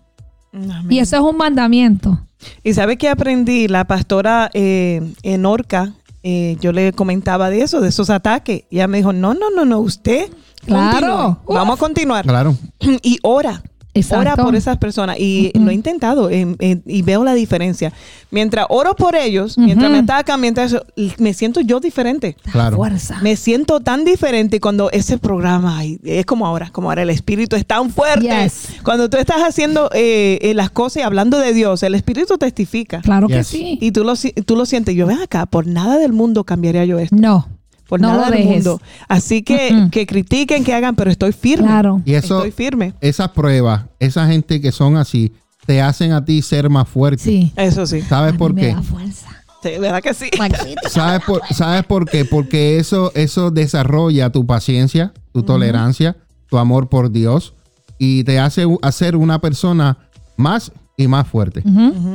[0.52, 0.86] Amén.
[0.88, 2.18] Y eso es un mandamiento.
[2.64, 7.80] Y sabe que aprendí, la pastora eh, en Orca, eh, yo le comentaba de eso,
[7.80, 8.64] de esos ataques.
[8.70, 10.30] Y ella me dijo, no, no, no, no, usted.
[10.64, 11.38] Claro.
[11.44, 11.54] continúe.
[11.54, 12.24] Vamos a continuar.
[12.24, 12.56] Claro.
[13.02, 13.62] Y ora.
[13.92, 14.20] Exacto.
[14.20, 15.16] Ora por esas personas.
[15.18, 17.92] Y lo he intentado em, em, y veo la diferencia.
[18.30, 20.84] Mientras oro por ellos, mientras me atacan, mientras eso,
[21.18, 22.36] me siento yo diferente.
[22.52, 22.76] Claro.
[22.76, 23.18] Fuerza.
[23.22, 27.56] Me siento tan diferente cuando ese programa, ay, es como ahora, como ahora el espíritu
[27.56, 28.28] es tan fuerte.
[28.28, 28.68] Yes.
[28.84, 33.00] Cuando tú estás haciendo eh, eh, las cosas y hablando de Dios, el espíritu testifica.
[33.00, 33.46] Claro que Yes.
[33.48, 33.78] sí.
[33.80, 34.94] Y tú lo, si- tú lo sientes.
[34.94, 37.16] Yo ven acá, por nada del mundo cambiaría yo esto.
[37.16, 37.48] No.
[37.90, 38.80] Por no nada lo del mundo.
[39.08, 41.66] Así que, que critiquen, que hagan, pero estoy firme.
[41.66, 42.00] Claro.
[42.06, 42.94] Y eso, Estoy firme.
[43.02, 45.32] esas pruebas, esa gente que son así,
[45.66, 47.22] te hacen a ti ser más fuerte.
[47.22, 47.52] Sí.
[47.56, 48.00] Eso sí.
[48.00, 48.74] ¿Sabes A por mí me qué?
[48.76, 49.26] da fuerza.
[49.62, 50.30] Sí, ¿Verdad que sí?
[50.88, 52.24] ¿Sabes por, ¿Sabes por qué?
[52.24, 56.16] Porque eso, eso desarrolla tu paciencia, tu tolerancia,
[56.48, 57.52] tu amor por Dios
[57.98, 59.98] y te hace hacer una persona
[60.38, 61.62] más y más fuerte.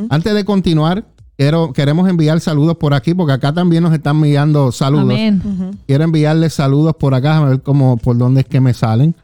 [0.09, 1.05] Antes de continuar,
[1.37, 5.05] quiero, queremos enviar saludos por aquí, porque acá también nos están enviando saludos.
[5.05, 5.41] Amén.
[5.87, 9.15] Quiero enviarles saludos por acá, a ver cómo, por dónde es que me salen.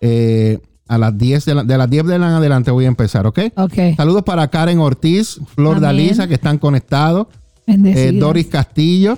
[0.00, 0.58] Eh,
[0.88, 3.24] a las 10 de, la- de las 10 de la en adelante voy a empezar,
[3.26, 3.38] ¿ok?
[3.56, 3.74] Ok.
[3.96, 5.82] Saludos para Karen Ortiz, Flor Amén.
[5.82, 7.28] Dalisa, que están conectados.
[7.66, 8.10] Eh.
[8.18, 9.16] Doris Castillo,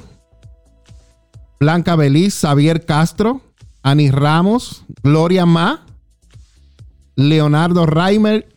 [1.59, 3.41] Blanca Beliz, Xavier Castro,
[3.83, 5.87] Ani Ramos, Gloria Ma,
[7.17, 8.52] Leonardo Reimer,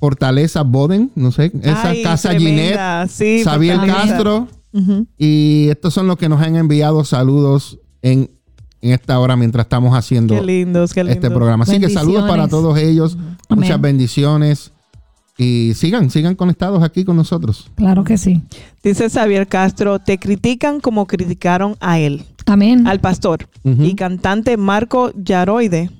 [0.00, 3.06] Fortaleza Boden, no sé, esa Ay, casa tremenda.
[3.06, 4.06] Ginette, Sí, Xavier Fortaleza.
[4.08, 4.48] Castro,
[5.18, 8.30] y estos son los que nos han enviado saludos en,
[8.80, 11.16] en esta hora mientras estamos haciendo Qué lindos, qué lindos.
[11.22, 11.64] este programa.
[11.64, 13.14] Así que saludos para todos ellos,
[13.48, 13.62] Amén.
[13.64, 14.72] muchas bendiciones
[15.36, 17.70] y sigan, sigan conectados aquí con nosotros.
[17.74, 18.42] Claro que sí.
[18.82, 22.86] Dice Xavier Castro, te critican como criticaron a él, Amén.
[22.86, 25.90] al pastor y cantante Marco Yaroide,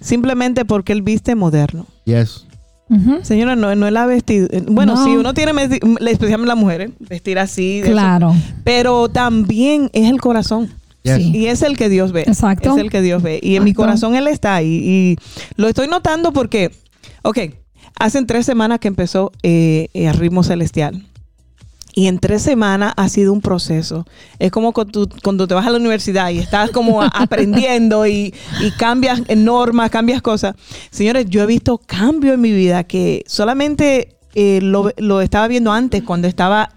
[0.00, 1.86] simplemente porque él viste moderno.
[2.04, 2.46] Yes.
[3.22, 4.48] Señora, no, no es la vestida.
[4.68, 5.04] Bueno, No.
[5.04, 7.80] sí, uno tiene, especialmente las mujeres, vestir así.
[7.80, 7.92] de eso.
[7.92, 8.34] Claro.
[8.64, 10.68] Pero también es el corazón.
[11.02, 11.16] Yes.
[11.16, 11.32] Sí.
[11.34, 12.20] Y es el que Dios ve.
[12.22, 12.72] Exacto.
[12.74, 13.40] Es el que Dios ve.
[13.42, 14.68] Y en mi corazón Él está ahí.
[14.68, 15.16] Y
[15.56, 16.70] lo estoy notando porque,
[17.22, 17.38] ok,
[17.98, 21.02] hacen tres semanas que empezó eh, eh, Ritmo Celestial.
[21.94, 24.06] Y en tres semanas ha sido un proceso.
[24.38, 29.22] Es como cuando te vas a la universidad y estás como aprendiendo y, y cambias
[29.36, 30.54] normas, cambias cosas.
[30.90, 35.72] Señores, yo he visto cambio en mi vida que solamente eh, lo, lo estaba viendo
[35.72, 36.70] antes cuando estaba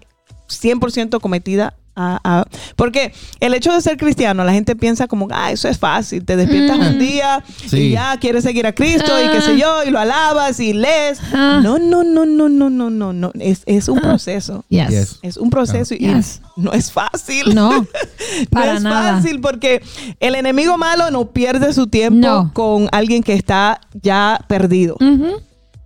[0.48, 2.44] 100% cometida a, a-
[2.76, 6.36] porque el hecho de ser cristiano, la gente piensa como, ah, eso es fácil, te
[6.36, 7.78] despiertas un día Sí.
[7.78, 11.18] y ya quieres seguir a Cristo y qué sé yo, y lo alabas y lees.
[11.32, 11.60] Ah.
[11.62, 14.64] No, no, no, no, no, no, no, no, es, es un proceso.
[14.68, 14.88] Yes.
[14.90, 15.18] Yes.
[15.22, 16.42] Es un proceso y Yes.
[16.56, 17.54] no es fácil.
[17.54, 17.86] No,
[18.50, 19.14] para no es nada.
[19.16, 19.82] fácil porque
[20.20, 22.50] el enemigo malo no pierde su tiempo No.
[22.52, 24.96] con alguien que está ya perdido.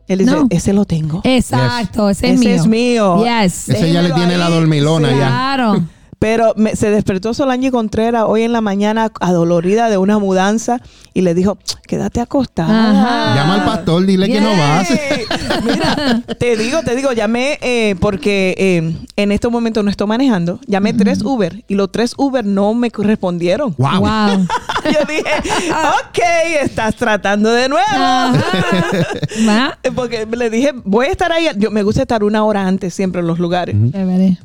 [0.09, 0.47] Él dice, No.
[0.51, 1.20] ese lo tengo.
[1.23, 2.55] Exacto, ese es Ese mío.
[2.57, 3.24] es mío.
[3.24, 3.69] Yes.
[3.69, 5.16] Ese ya le tiene la dormilona ya.
[5.16, 5.85] Claro.
[6.21, 10.81] Pero me- se despertó Solange Contreras hoy en la mañana adolorida de una mudanza
[11.15, 11.57] y le dijo,
[11.89, 12.91] quédate acostada.
[12.91, 13.35] Ajá.
[13.37, 14.89] Llama al pastor, dile que no vas.
[15.65, 20.61] Mira, te digo, te digo, llamé eh, porque eh, en estos momentos no estoy manejando.
[20.67, 23.75] Llamé tres Uber y los tres Uber no me respondieron.
[23.79, 24.01] Wow.
[24.01, 24.47] Wow.
[24.85, 25.25] Yo dije,
[25.73, 26.19] ok,
[26.63, 27.87] estás tratando de nuevo.
[29.95, 31.47] Porque le dije, voy a estar ahí.
[31.57, 33.75] Yo me gusta estar una hora antes siempre en los lugares.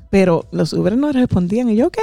[0.10, 1.65] Pero los Uber no respondían.
[1.70, 1.98] Y yo, ok.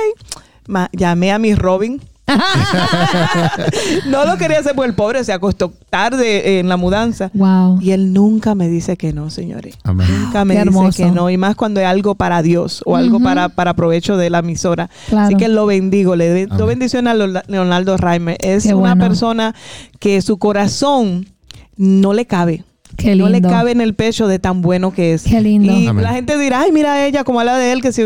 [0.69, 2.01] Ma- llamé a mi Robin.
[4.07, 7.31] no lo quería hacer porque el pobre se acostó tarde en la mudanza.
[7.35, 7.81] Wow.
[7.81, 9.77] Y él nunca me dice que no, señores.
[9.85, 10.07] Amén.
[10.25, 10.97] Nunca me Qué dice hermoso.
[11.05, 11.31] que no.
[11.31, 14.89] Y más cuando es algo para Dios o algo para, para provecho de la emisora.
[15.09, 15.27] Claro.
[15.27, 16.17] Así que lo bendigo.
[16.17, 18.37] Le doy bendición a Leonardo- Reimer.
[18.41, 19.55] Es una persona
[19.99, 21.27] que su corazón
[21.77, 22.65] no le cabe.
[22.97, 23.49] Qué No le lindo.
[23.49, 25.25] cabe en el pecho de tan bueno que es.
[25.25, 25.73] Qué lindo.
[25.73, 26.05] Y Amén.
[26.05, 28.03] la gente dirá, ay, mira a ella, como habla de él, que si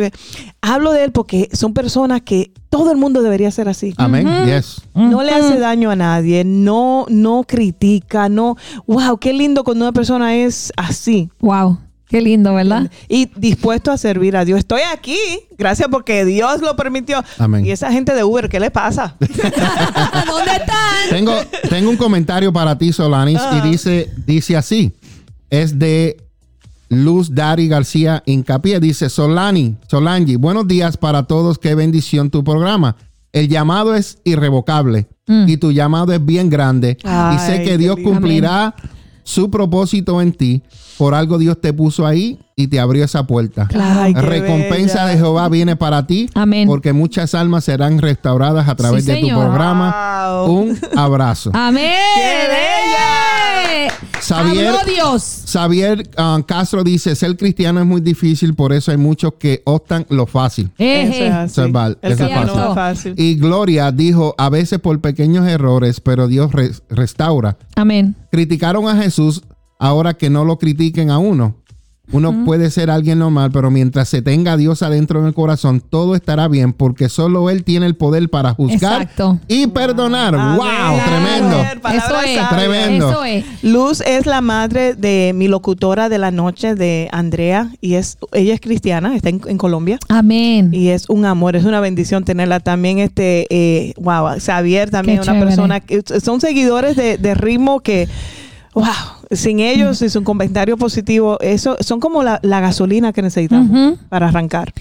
[0.63, 3.95] Hablo de él porque son personas que todo el mundo debería ser así.
[3.97, 4.29] Amén.
[4.45, 4.83] Yes.
[4.95, 8.57] No le hace daño a nadie, no, no critica, no.
[8.87, 11.79] Wow, qué lindo cuando una persona es así Wow.
[12.09, 12.91] Qué lindo, ¿verdad?
[13.09, 14.61] y dispuesto a servir a Dios.
[14.61, 15.19] Estoy aquí,
[15.59, 17.23] gracias porque Dios lo permitió.
[17.39, 17.67] Amén.
[17.67, 19.17] Y esa gente de Uber, ¿qué le pasa?
[19.21, 21.11] ¿Dónde están?
[21.11, 21.33] Tengo,
[21.69, 23.61] tengo un comentario para ti, Solanis, Ah.
[23.65, 24.93] y dice, dice así.
[25.51, 26.17] Es de
[26.89, 28.79] Luz Dari García Incapié.
[28.81, 31.59] Dice, Solani, Solangi, buenos días para todos.
[31.59, 32.97] Qué bendición tu programa.
[33.33, 35.49] El llamado es irrevocable Mm.
[35.49, 36.97] y tu llamado es bien grande.
[37.03, 38.77] y sé que Dios cumplirá
[39.25, 40.63] su propósito en ti.
[40.99, 43.69] Por algo Dios te puso ahí y te abrió esa puerta.
[43.79, 45.07] Ay, Recompensa bella.
[45.13, 46.31] de Jehová viene para ti.
[46.35, 46.67] Amén.
[46.67, 50.37] Porque muchas almas serán restauradas a través Sí, de tu programa.
[50.45, 50.51] Wow.
[50.53, 51.51] Un abrazo.
[51.55, 51.93] Amén.
[52.15, 53.93] ¡Qué bella!
[54.21, 55.43] Xavier- Habló Dios.
[55.47, 60.05] Xavier ah, Castro dice, ser cristiano es muy difícil, por eso hay muchos que optan
[60.09, 60.71] lo fácil.
[60.79, 61.53] Eso es así.
[61.53, 62.57] Eso es val- eso es fácil.
[62.57, 63.15] no es fácil.
[63.17, 67.57] Y Gloria dijo, a veces por pequeños errores, pero Dios re- restaura.
[67.77, 68.17] Amén.
[68.33, 69.43] Criticaron a Jesús,
[69.79, 71.57] ahora que no lo critiquen a uno.
[72.13, 75.81] Uno puede ser alguien normal, pero mientras se tenga a Dios adentro en el corazón,
[75.81, 79.41] todo estará bien, porque solo Él tiene el poder para juzgar Exacto.
[79.49, 80.37] y perdonar.
[80.37, 81.01] ¡Wow!
[81.05, 81.57] Tremendo.
[81.61, 82.03] Eso es.
[82.05, 82.49] sabia.
[82.49, 83.11] Tremendo.
[83.11, 83.45] Eso es.
[83.65, 88.55] Luz es la madre de mi locutora de la noche, de Andrea, y es ella
[88.55, 89.99] es cristiana, está en, en Colombia.
[90.09, 90.71] Amén.
[90.73, 93.01] Y es un amor, es una bendición tenerla también.
[93.01, 95.47] Este, eh, wow, Xavier también, Qué una chévere.
[95.47, 98.09] persona que son seguidores de, de ritmo que,
[98.77, 98.85] wow,
[99.33, 104.29] sin ellos y su comentario positivo, eso son como la, la gasolina que necesitamos para
[104.29, 104.73] arrancar.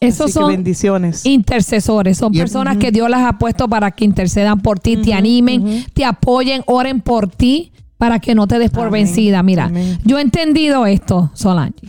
[0.00, 1.24] Esos Así que son bendiciones.
[1.26, 5.86] intercesores, son personas que Dios las ha puesto para que intercedan por ti, te animen,
[5.94, 9.44] te apoyen, oren por ti para que no te des por Amén, vencida.
[9.44, 10.00] Mira, amén.
[10.04, 11.88] yo he entendido esto, Solange.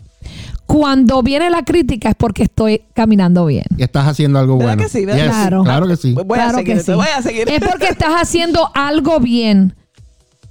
[0.68, 3.66] Cuando viene la crítica es porque estoy caminando bien.
[3.78, 4.84] Y estás haciendo algo ¿Verdad bueno.
[4.84, 5.06] que sí?
[5.06, 5.64] Claro.
[5.64, 6.14] Claro que sí.
[6.14, 6.92] Voy Claro a seguir, que sí.
[6.94, 7.50] voy a seguir.
[7.50, 9.76] Es porque estás haciendo algo bien.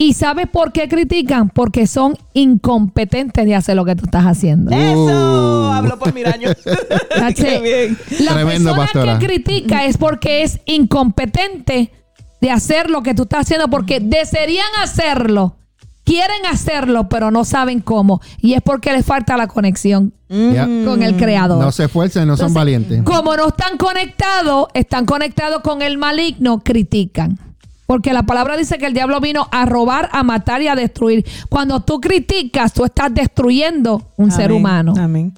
[0.03, 1.49] ¿Y sabes por qué critican?
[1.49, 4.71] Porque son incompetentes de hacer lo que tú estás haciendo.
[4.73, 5.73] Eso, Uh.
[5.73, 6.49] hablo por Miraño.
[7.37, 7.99] Qué bien.
[8.25, 9.19] La Tremendo, persona pastora.
[9.19, 11.93] que critica es porque es incompetente
[12.41, 15.57] de hacer lo que tú estás haciendo porque desearían hacerlo,
[16.05, 18.21] quieren hacerlo, pero no saben cómo.
[18.41, 21.63] Y es porque les falta la conexión con el creador.
[21.63, 23.03] No se esfuerzan, no son valientes.
[23.05, 27.39] Como no están conectados, están conectados con el maligno, critican.
[27.87, 31.27] Porque la palabra dice que el diablo vino a robar, a matar y a destruir.
[31.49, 34.95] Cuando tú criticas, tú estás destruyendo un ser humano.
[34.99, 35.35] Amén.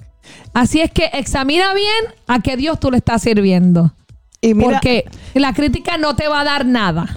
[0.53, 3.93] Así es que examina bien a qué Dios tú le estás sirviendo.
[4.41, 7.07] Y mira, porque la crítica no te va a dar nada.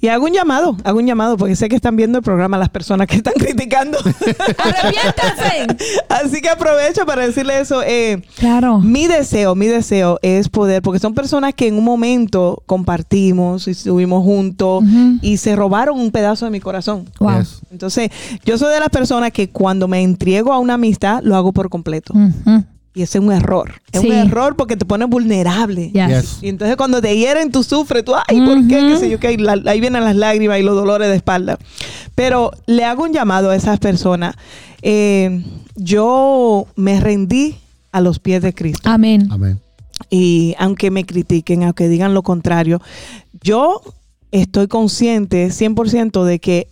[0.00, 2.68] Y hago un llamado, hago un llamado, porque sé que están viendo el programa las
[2.68, 3.98] personas que están criticando.
[4.58, 5.66] Arrepiéntanse.
[6.08, 7.82] Así que aprovecho para decirle eso.
[7.84, 8.78] eh, Claro.
[8.80, 13.72] mi deseo, mi deseo es poder, porque son personas que en un momento compartimos y
[13.72, 14.84] estuvimos juntos
[15.22, 17.08] y se robaron un pedazo de mi corazón.
[17.20, 17.38] Wow.
[17.38, 17.60] Yes.
[17.70, 18.10] Entonces,
[18.44, 21.68] yo soy de las personas que cuando me entrego a una amistad, lo hago por
[21.68, 22.14] completo.
[22.14, 22.64] Ujú.
[22.94, 23.72] Y ese es un error.
[23.92, 24.06] Es Sí.
[24.06, 25.90] un error porque te pone vulnerable.
[25.92, 26.08] Yes.
[26.08, 26.38] Yes.
[26.42, 28.78] Y entonces cuando te hieren, tú sufres, tú, ay, ¿por qué?
[28.86, 29.18] ¿Qué sé yo?
[29.18, 31.58] Que la- ahí vienen las lágrimas y los dolores de espalda.
[32.14, 34.36] Pero le hago un llamado a esas personas.
[34.82, 35.42] Eh,
[35.74, 37.56] yo me rendí
[37.90, 38.88] a los pies de Cristo.
[38.88, 39.28] Amén.
[39.30, 39.58] Amén.
[40.10, 42.80] Y aunque me critiquen, aunque digan lo contrario,
[43.42, 43.80] yo
[44.30, 46.68] estoy consciente 100% de que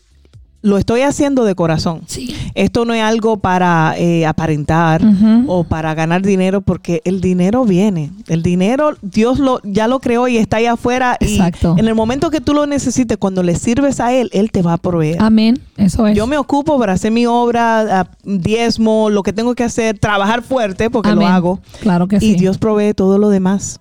[0.63, 2.03] lo estoy haciendo de corazón.
[2.07, 2.35] Sí.
[2.55, 5.03] Esto no es algo para eh, aparentar
[5.47, 8.11] o para ganar dinero, porque el dinero viene.
[8.29, 11.17] El dinero, Dios lo, ya lo creó y está ahí afuera.
[11.21, 11.75] Exacto.
[11.77, 14.63] Y en el momento que tú lo necesites, cuando le sirves a Él, Él te
[14.63, 15.17] va a proveer.
[15.21, 15.61] Amén.
[15.77, 16.17] Eso es.
[16.17, 20.91] Yo me ocupo para hacer mi obra, diezmo, lo que tengo que hacer, trabajar fuerte,
[20.91, 21.29] porque Amén.
[21.29, 21.61] lo hago.
[21.81, 22.35] Claro que y sí.
[22.35, 23.81] Dios provee todo lo demás.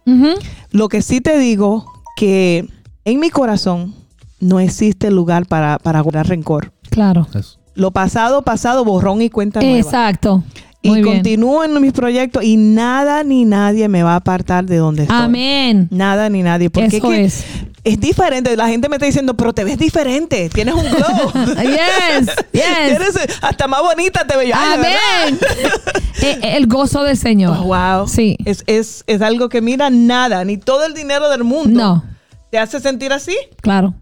[0.71, 1.85] Lo que sí te digo,
[2.15, 2.67] que
[3.05, 3.93] en mi corazón
[4.41, 6.71] no existe lugar para, para guardar rencor.
[6.89, 7.27] Claro.
[7.73, 9.77] Lo pasado, pasado, borrón y cuenta nueva.
[9.79, 10.43] Exacto.
[10.83, 11.13] Y Muy bien.
[11.15, 15.15] continúo en mis proyectos y nada ni nadie me va a apartar de donde estoy.
[15.17, 15.87] Amén.
[15.91, 16.71] Nada ni nadie.
[16.71, 17.45] Porque Eso que es.
[17.83, 18.57] es diferente.
[18.57, 20.49] La gente me está diciendo, pero te ves diferente.
[20.49, 21.31] Tienes un glow.
[21.61, 23.37] Yes, yes.
[23.43, 24.47] Hasta más bonita te veo.
[24.49, 24.55] yo.
[24.57, 25.39] Ay, ¿de Amén.
[26.23, 27.57] Eh, El gozo del Señor.
[27.59, 28.07] Oh, wow.
[28.07, 28.37] Sí.
[28.45, 32.03] Es, es, es algo que mira nada, ni todo el dinero del mundo No,
[32.51, 33.35] te hace sentir así.
[33.61, 33.93] claro.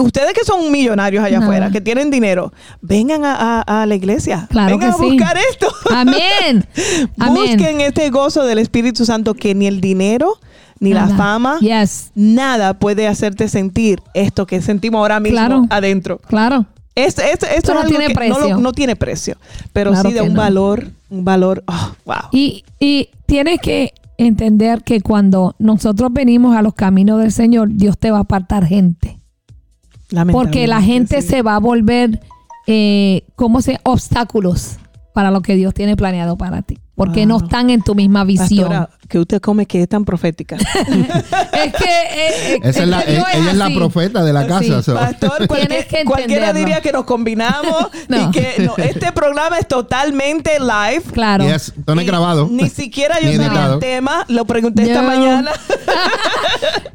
[0.00, 1.44] Ustedes que son millonarios allá No.
[1.46, 2.52] afuera, que tienen dinero,
[2.82, 4.46] vengan a, a- a la iglesia.
[4.50, 5.10] Claro vengan que a sí.
[5.12, 5.66] buscar esto.
[5.90, 6.66] Amén.
[7.18, 7.56] Amén.
[7.56, 10.34] Busquen este gozo del Espíritu Santo que ni el dinero,
[10.80, 12.10] ni la fama, Yes.
[12.14, 15.66] nada puede hacerte sentir esto que sentimos ahora mismo Claro.
[15.70, 16.18] adentro.
[16.28, 16.66] Claro.
[16.94, 18.58] Esto, esto, esto Esto es no tiene que no, lo- precio.
[18.58, 19.36] no tiene precio,
[19.72, 20.40] pero Claro sí de un no.
[20.40, 22.16] valor, un valor, oh, wow.
[22.32, 27.96] Y, y tienes que entender que cuando nosotros venimos a los caminos del Señor, Dios
[27.98, 29.17] te va a apartar gente.
[30.32, 31.28] Porque la gente sí.
[31.28, 32.20] se va a volver,
[32.66, 33.78] eh, ¿cómo se?
[33.82, 34.78] Obstáculos
[35.12, 36.78] para lo que Dios tiene planeado para ti.
[36.98, 37.28] Porque Wow.
[37.28, 38.68] no están en tu misma visión.
[38.68, 40.56] Pastora, que usted come que es tan profética.
[41.58, 44.32] Es que eh, eh, Esa es la- que Dios e- ella es la profeta de
[44.32, 44.62] la casa.
[44.62, 44.82] Sí.
[44.82, 44.94] so.
[44.94, 48.16] Pastor, cualquier- Tienes que cualquiera diría que nos combinamos No.
[48.28, 51.02] y que no, este programa es totalmente live.
[51.12, 51.44] Claro.
[51.46, 52.48] Yes, no es grabado.
[52.50, 55.50] Ni siquiera yo Ni sabía el tema, lo pregunté esta mañana.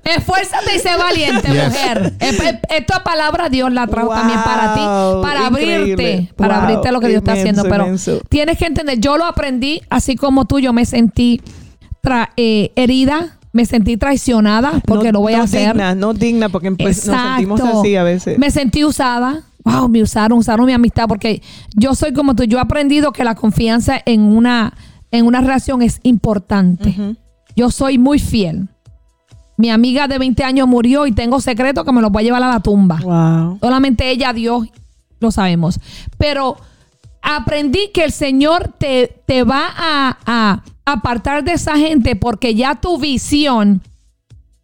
[0.03, 1.65] Esfuérzate y sé valiente, Yes.
[1.69, 2.13] mujer.
[2.19, 4.81] Eh, eh, Esta palabra Dios la trajo Wow, también para ti,
[5.21, 5.75] para increíble.
[5.75, 7.63] abrirte, para Wow, abrirte a lo que Dios está haciendo.
[7.63, 8.19] Pero inmenso.
[8.29, 11.41] tienes que entender, yo lo aprendí, así como tú, yo me sentí
[12.01, 15.67] tra- eh, herida, me sentí traicionada, porque no, lo voy no a hacer.
[15.73, 18.37] digna, no digna, porque pues, nos sentimos así a veces.
[18.39, 19.43] Me sentí usada.
[19.65, 21.41] Wow, me usaron, usaron mi amistad porque
[21.73, 22.43] yo soy como tú.
[22.43, 24.73] Yo he aprendido que la confianza en una,
[25.11, 27.15] en una relación es importante.
[27.55, 28.67] Yo soy muy fiel.
[29.55, 32.43] Mi amiga de 20 años murió y tengo secretos que me los voy a llevar
[32.43, 32.99] a la tumba.
[33.03, 33.59] Wow.
[33.61, 34.67] Solamente ella, Dios,
[35.21, 35.79] lo sabemos.
[36.17, 36.57] Pero
[37.23, 42.75] aprendí que el Señor te, te va a, a apartar de esa gente porque ya
[42.75, 43.81] tu visión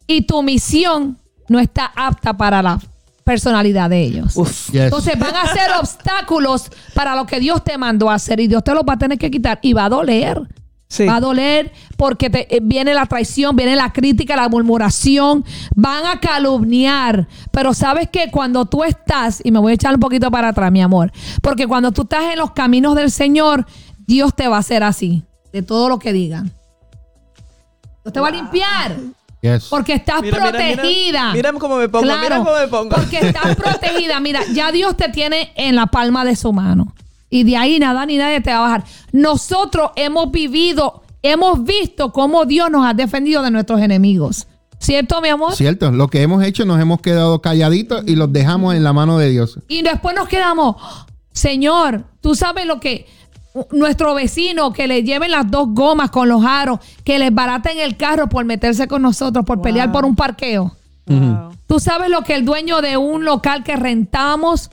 [0.05, 1.17] y tu misión
[1.47, 2.79] no está apta para la
[3.23, 4.35] personalidad de ellos.
[4.35, 4.71] Uf.
[4.71, 4.83] Yes.
[4.83, 8.63] Entonces van a ser obstáculos para lo que Dios te mandó a hacer y Dios
[8.63, 10.41] te los va a tener que quitar y va a doler.
[10.91, 11.05] Sí.
[11.05, 15.45] Va a doler porque te- eh, viene la traición, viene la crítica, la murmuración,
[15.75, 17.27] van a calumniar.
[17.51, 20.71] Pero sabes que cuando tú estás, y me voy a echar un poquito para atrás,
[20.71, 21.11] mi amor,
[21.43, 23.67] porque cuando tú estás en los caminos del Señor,
[24.07, 25.21] Dios te va a hacer así,
[25.53, 26.51] de todo lo que digan.
[28.03, 28.95] Dios te va a limpiar.
[29.41, 29.65] Yes.
[29.69, 30.73] Porque estás Mira, mira, mira.
[30.73, 31.33] protegida.
[31.33, 32.95] Mira cómo me pongo, mira cómo me pongo.
[32.95, 34.19] Porque estás protegida.
[34.19, 36.93] Mira, ya Dios te tiene en la palma de su mano.
[37.29, 38.83] Y de ahí nada ni nadie te va a bajar.
[39.11, 44.47] Nosotros hemos vivido, hemos visto cómo Dios nos ha defendido de nuestros enemigos.
[44.79, 45.53] ¿Cierto, mi amor?
[45.55, 49.17] Cierto, lo que hemos hecho nos hemos quedado calladitos y los dejamos en la mano
[49.17, 49.59] de Dios.
[49.67, 50.77] Y después nos quedamos,
[51.31, 53.05] Señor, tú sabes lo que
[53.71, 57.97] nuestro vecino que le lleven las dos gomas con los aros, que les baraten el
[57.97, 60.75] carro por meterse con nosotros, por pelear por un parqueo.
[61.07, 61.51] Wow.
[61.67, 64.69] Tú sabes lo que el dueño de un local que rentamos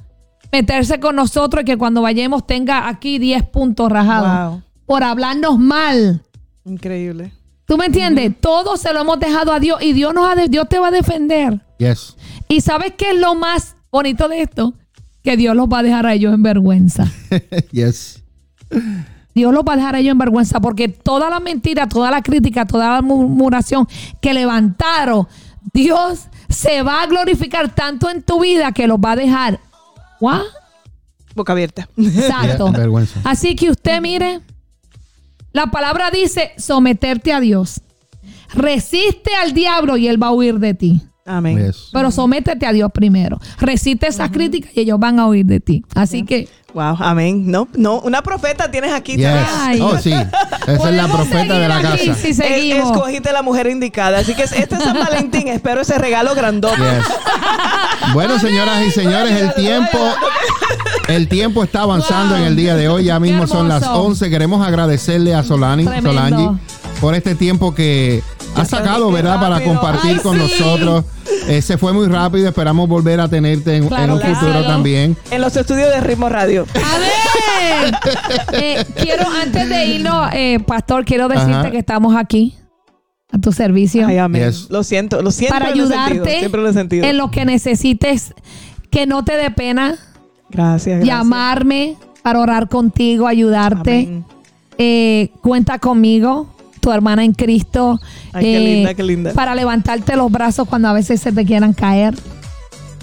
[0.53, 4.63] meterse con nosotros y que cuando vayamos tenga aquí 10 puntos rajados Wow.
[4.87, 6.23] por hablarnos mal.
[6.65, 7.33] Increíble.
[7.67, 8.33] ¿Tú me entiendes?
[8.41, 10.89] Todo se lo hemos dejado a Dios y Dios nos ha de- Dios te va
[10.89, 11.61] a defender.
[11.79, 12.17] Yes.
[12.49, 14.73] ¿Y sabes qué es lo más bonito de esto?
[15.23, 17.11] Que Dios los va a dejar a ellos en vergüenza.
[17.73, 18.23] yes.
[19.35, 22.23] Dios los va a dejar a ellos en vergüenza porque toda la mentira, toda la
[22.23, 23.87] crítica, toda la murmuración
[24.21, 25.27] que levantaron,
[25.73, 29.59] Dios se va a glorificar tanto en tu vida que los va a dejar.
[30.21, 30.43] ¿What?
[31.35, 31.89] Boca abierta.
[31.97, 32.73] Exacto.
[32.73, 33.21] Vergüenza.
[33.25, 34.41] Así que usted mire,
[35.53, 37.81] la palabra dice someterte a Dios.
[38.55, 41.03] Resiste al diablo y él va a huir de ti.
[41.27, 41.59] Amén.
[41.59, 41.91] Yes.
[41.93, 43.39] Pero sométete a Dios primero.
[43.59, 45.85] Resiste esas críticas y ellos van a huir de ti.
[45.95, 47.45] Así que Wow, amén.
[47.51, 49.17] No, no, una profeta tienes aquí.
[49.17, 49.27] Yes.
[49.61, 49.81] Ay.
[49.81, 50.13] Oh, sí.
[50.13, 52.15] Esa es la profeta de la aquí casa.
[52.21, 52.91] si Es- seguimos.
[52.93, 54.19] Escogiste la mujer indicada.
[54.19, 55.49] Así que este es San Valentín.
[55.49, 56.77] Espero ese regalo grandote.
[56.77, 58.13] Yes.
[58.13, 59.99] Bueno, señoras y señores, el tiempo,
[61.09, 62.43] el tiempo está avanzando Wow.
[62.43, 63.05] en el día de hoy.
[63.05, 64.03] Ya mismo son las hermoso.
[64.03, 64.29] 11.
[64.29, 66.11] Queremos agradecerle a Solani, Tremendo.
[66.13, 66.61] Solange
[67.01, 68.23] por este tiempo que
[68.55, 69.41] ha sacado, ¿verdad?
[69.41, 70.43] Para compartir Ay, con sí.
[70.43, 71.05] nosotros.
[71.49, 72.49] Eh, se fue muy rápido.
[72.49, 73.89] Esperamos volver a tenerte en, un
[74.21, 75.17] futuro también.
[75.31, 76.66] En los estudios de Ritmo Radio.
[76.75, 77.95] A ver,
[78.53, 81.71] Eh, quiero antes de irnos, eh, pastor, quiero decirte Ajá.
[81.71, 82.55] que estamos aquí
[83.33, 84.45] a tu servicio Ay, amén.
[84.47, 84.69] Yes.
[84.71, 85.55] Lo siento, lo siento.
[85.55, 87.05] para ayudarte Siempre lo he sentido.
[87.07, 88.35] en lo que necesites,
[88.91, 89.97] que no te dé pena
[90.51, 91.07] Gracias, gracias.
[91.07, 94.23] llamarme para orar contigo, ayudarte.
[94.79, 96.49] Eh, cuenta conmigo,
[96.81, 97.99] tu hermana en Cristo,
[98.33, 99.33] Ay, qué eh, linda, qué linda.
[99.33, 102.15] para levantarte los brazos cuando a veces se te quieran caer.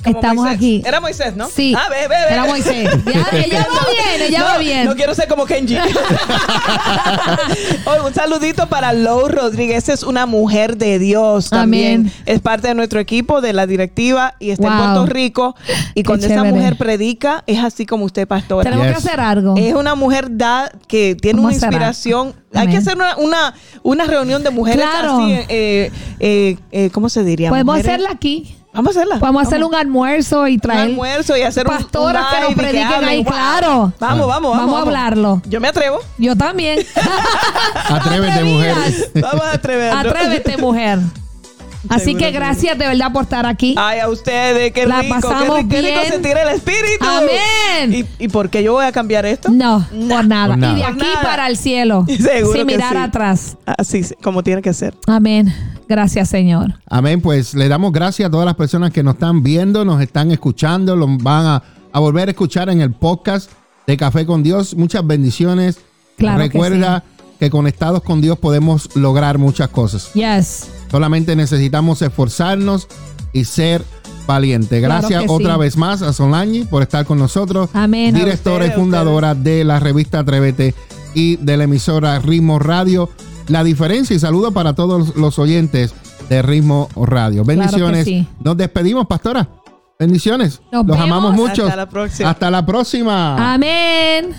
[0.04, 0.58] Como Estamos Moisés.
[0.58, 0.82] aquí.
[0.86, 1.50] Era Moisés, ¿no?
[1.50, 1.74] Sí.
[1.78, 2.34] Ah, ve, ve, ve.
[2.34, 2.90] Era Moisés.
[3.14, 4.86] Ya, ella va bien, ella no, va bien.
[4.86, 5.78] No quiero ser como Kenji.
[7.86, 9.90] Oye, un saludito para Lou Rodríguez.
[9.90, 12.02] Es una mujer de Dios también.
[12.02, 12.14] Amén.
[12.26, 14.74] Es parte de nuestro equipo, de la directiva y está en.
[14.78, 15.56] Puerto Rico.
[15.94, 18.64] Y Qué cuando esa mujer predica, es así como usted, pastora.
[18.70, 18.94] Tenemos Yes.
[19.04, 19.56] que hacer algo.
[19.58, 22.34] Es una mujer da, que tiene una inspiración.
[22.54, 23.54] Hay que hacer una, una,
[23.84, 25.18] una reunión de mujeres Claro.
[25.24, 25.32] así.
[25.50, 27.50] eh, eh, eh, ¿Cómo se diría?
[27.50, 28.56] Podemos Mujeres- hacerla aquí.
[28.74, 29.20] Vamos a hacerla.
[29.20, 32.54] Podemos hacer un almuerzo y un traer almuerzo y hacer un- pastoras un que nos
[32.56, 33.32] prediquen ahí, Wow.
[33.34, 33.94] claro.
[34.00, 34.58] Vamos, vamos, vamos.
[34.58, 35.42] Vamos a hablarlo.
[35.46, 36.00] Yo me atrevo.
[36.18, 36.80] Yo también.
[37.90, 38.76] Atrévete, mujer.
[39.16, 40.06] Vamos a atrevernos.
[40.06, 41.00] Atrévete, mujer.
[41.90, 43.76] Así que que gracias de verdad por estar aquí.
[43.78, 47.06] Ay, a ustedes, qué La rico, qué pasamos rico, qué rico sentir el espíritu.
[47.06, 48.06] Amén.
[48.20, 49.50] ¿Y, ¿Y por qué yo voy a cambiar esto?
[49.52, 50.16] No, Nah.
[50.16, 50.48] por nada.
[50.50, 50.74] Por nada.
[50.74, 51.22] Y de aquí nada.
[51.22, 52.06] para el cielo.
[52.18, 52.98] Seguro sin que mirar sí.
[52.98, 53.58] atrás.
[53.66, 54.96] Así, como tiene que ser.
[55.08, 55.54] Amén.
[55.90, 56.76] Gracias, Señor.
[56.90, 57.20] Amén.
[57.22, 60.96] Pues le damos gracias a todas las personas que nos están viendo, nos están escuchando,
[60.96, 63.52] los van a, a volver a escuchar en el podcast
[63.86, 64.76] de Café con Dios.
[64.76, 65.80] Muchas bendiciones.
[66.18, 67.04] Claro que Recuerda
[67.40, 70.14] que conectados con Dios podemos lograr muchas cosas.
[70.14, 70.68] Yes.
[70.94, 72.88] Solamente necesitamos esforzarnos
[73.32, 73.84] y ser
[74.28, 74.80] valientes.
[74.80, 75.60] Claro Gracias otra sí.
[75.62, 77.72] vez más a Solange por estar con nosotros.
[77.74, 78.14] Amén.
[78.14, 80.76] Directora y ustedes, fundadora de la revista Atrévete
[81.16, 83.10] y de la emisora Ritmo Radio.
[83.48, 85.96] La diferencia y saludo para todos los oyentes
[86.30, 87.42] de Ritmo Radio.
[87.44, 88.06] que Bendiciones.
[88.06, 88.28] sí.
[88.44, 89.50] Nos despedimos, pastora.
[89.98, 90.62] Bendiciones.
[90.72, 91.02] Nos Los vemos.
[91.12, 91.64] amamos mucho.
[91.64, 92.30] Hasta la próxima.
[92.30, 93.54] Hasta la próxima.
[93.56, 94.30] Amén.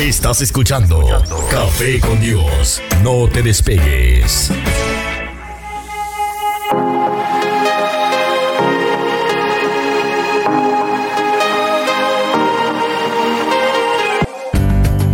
[0.00, 1.04] Estás escuchando
[1.50, 2.80] Café con Dios.
[3.02, 4.50] No te despegues.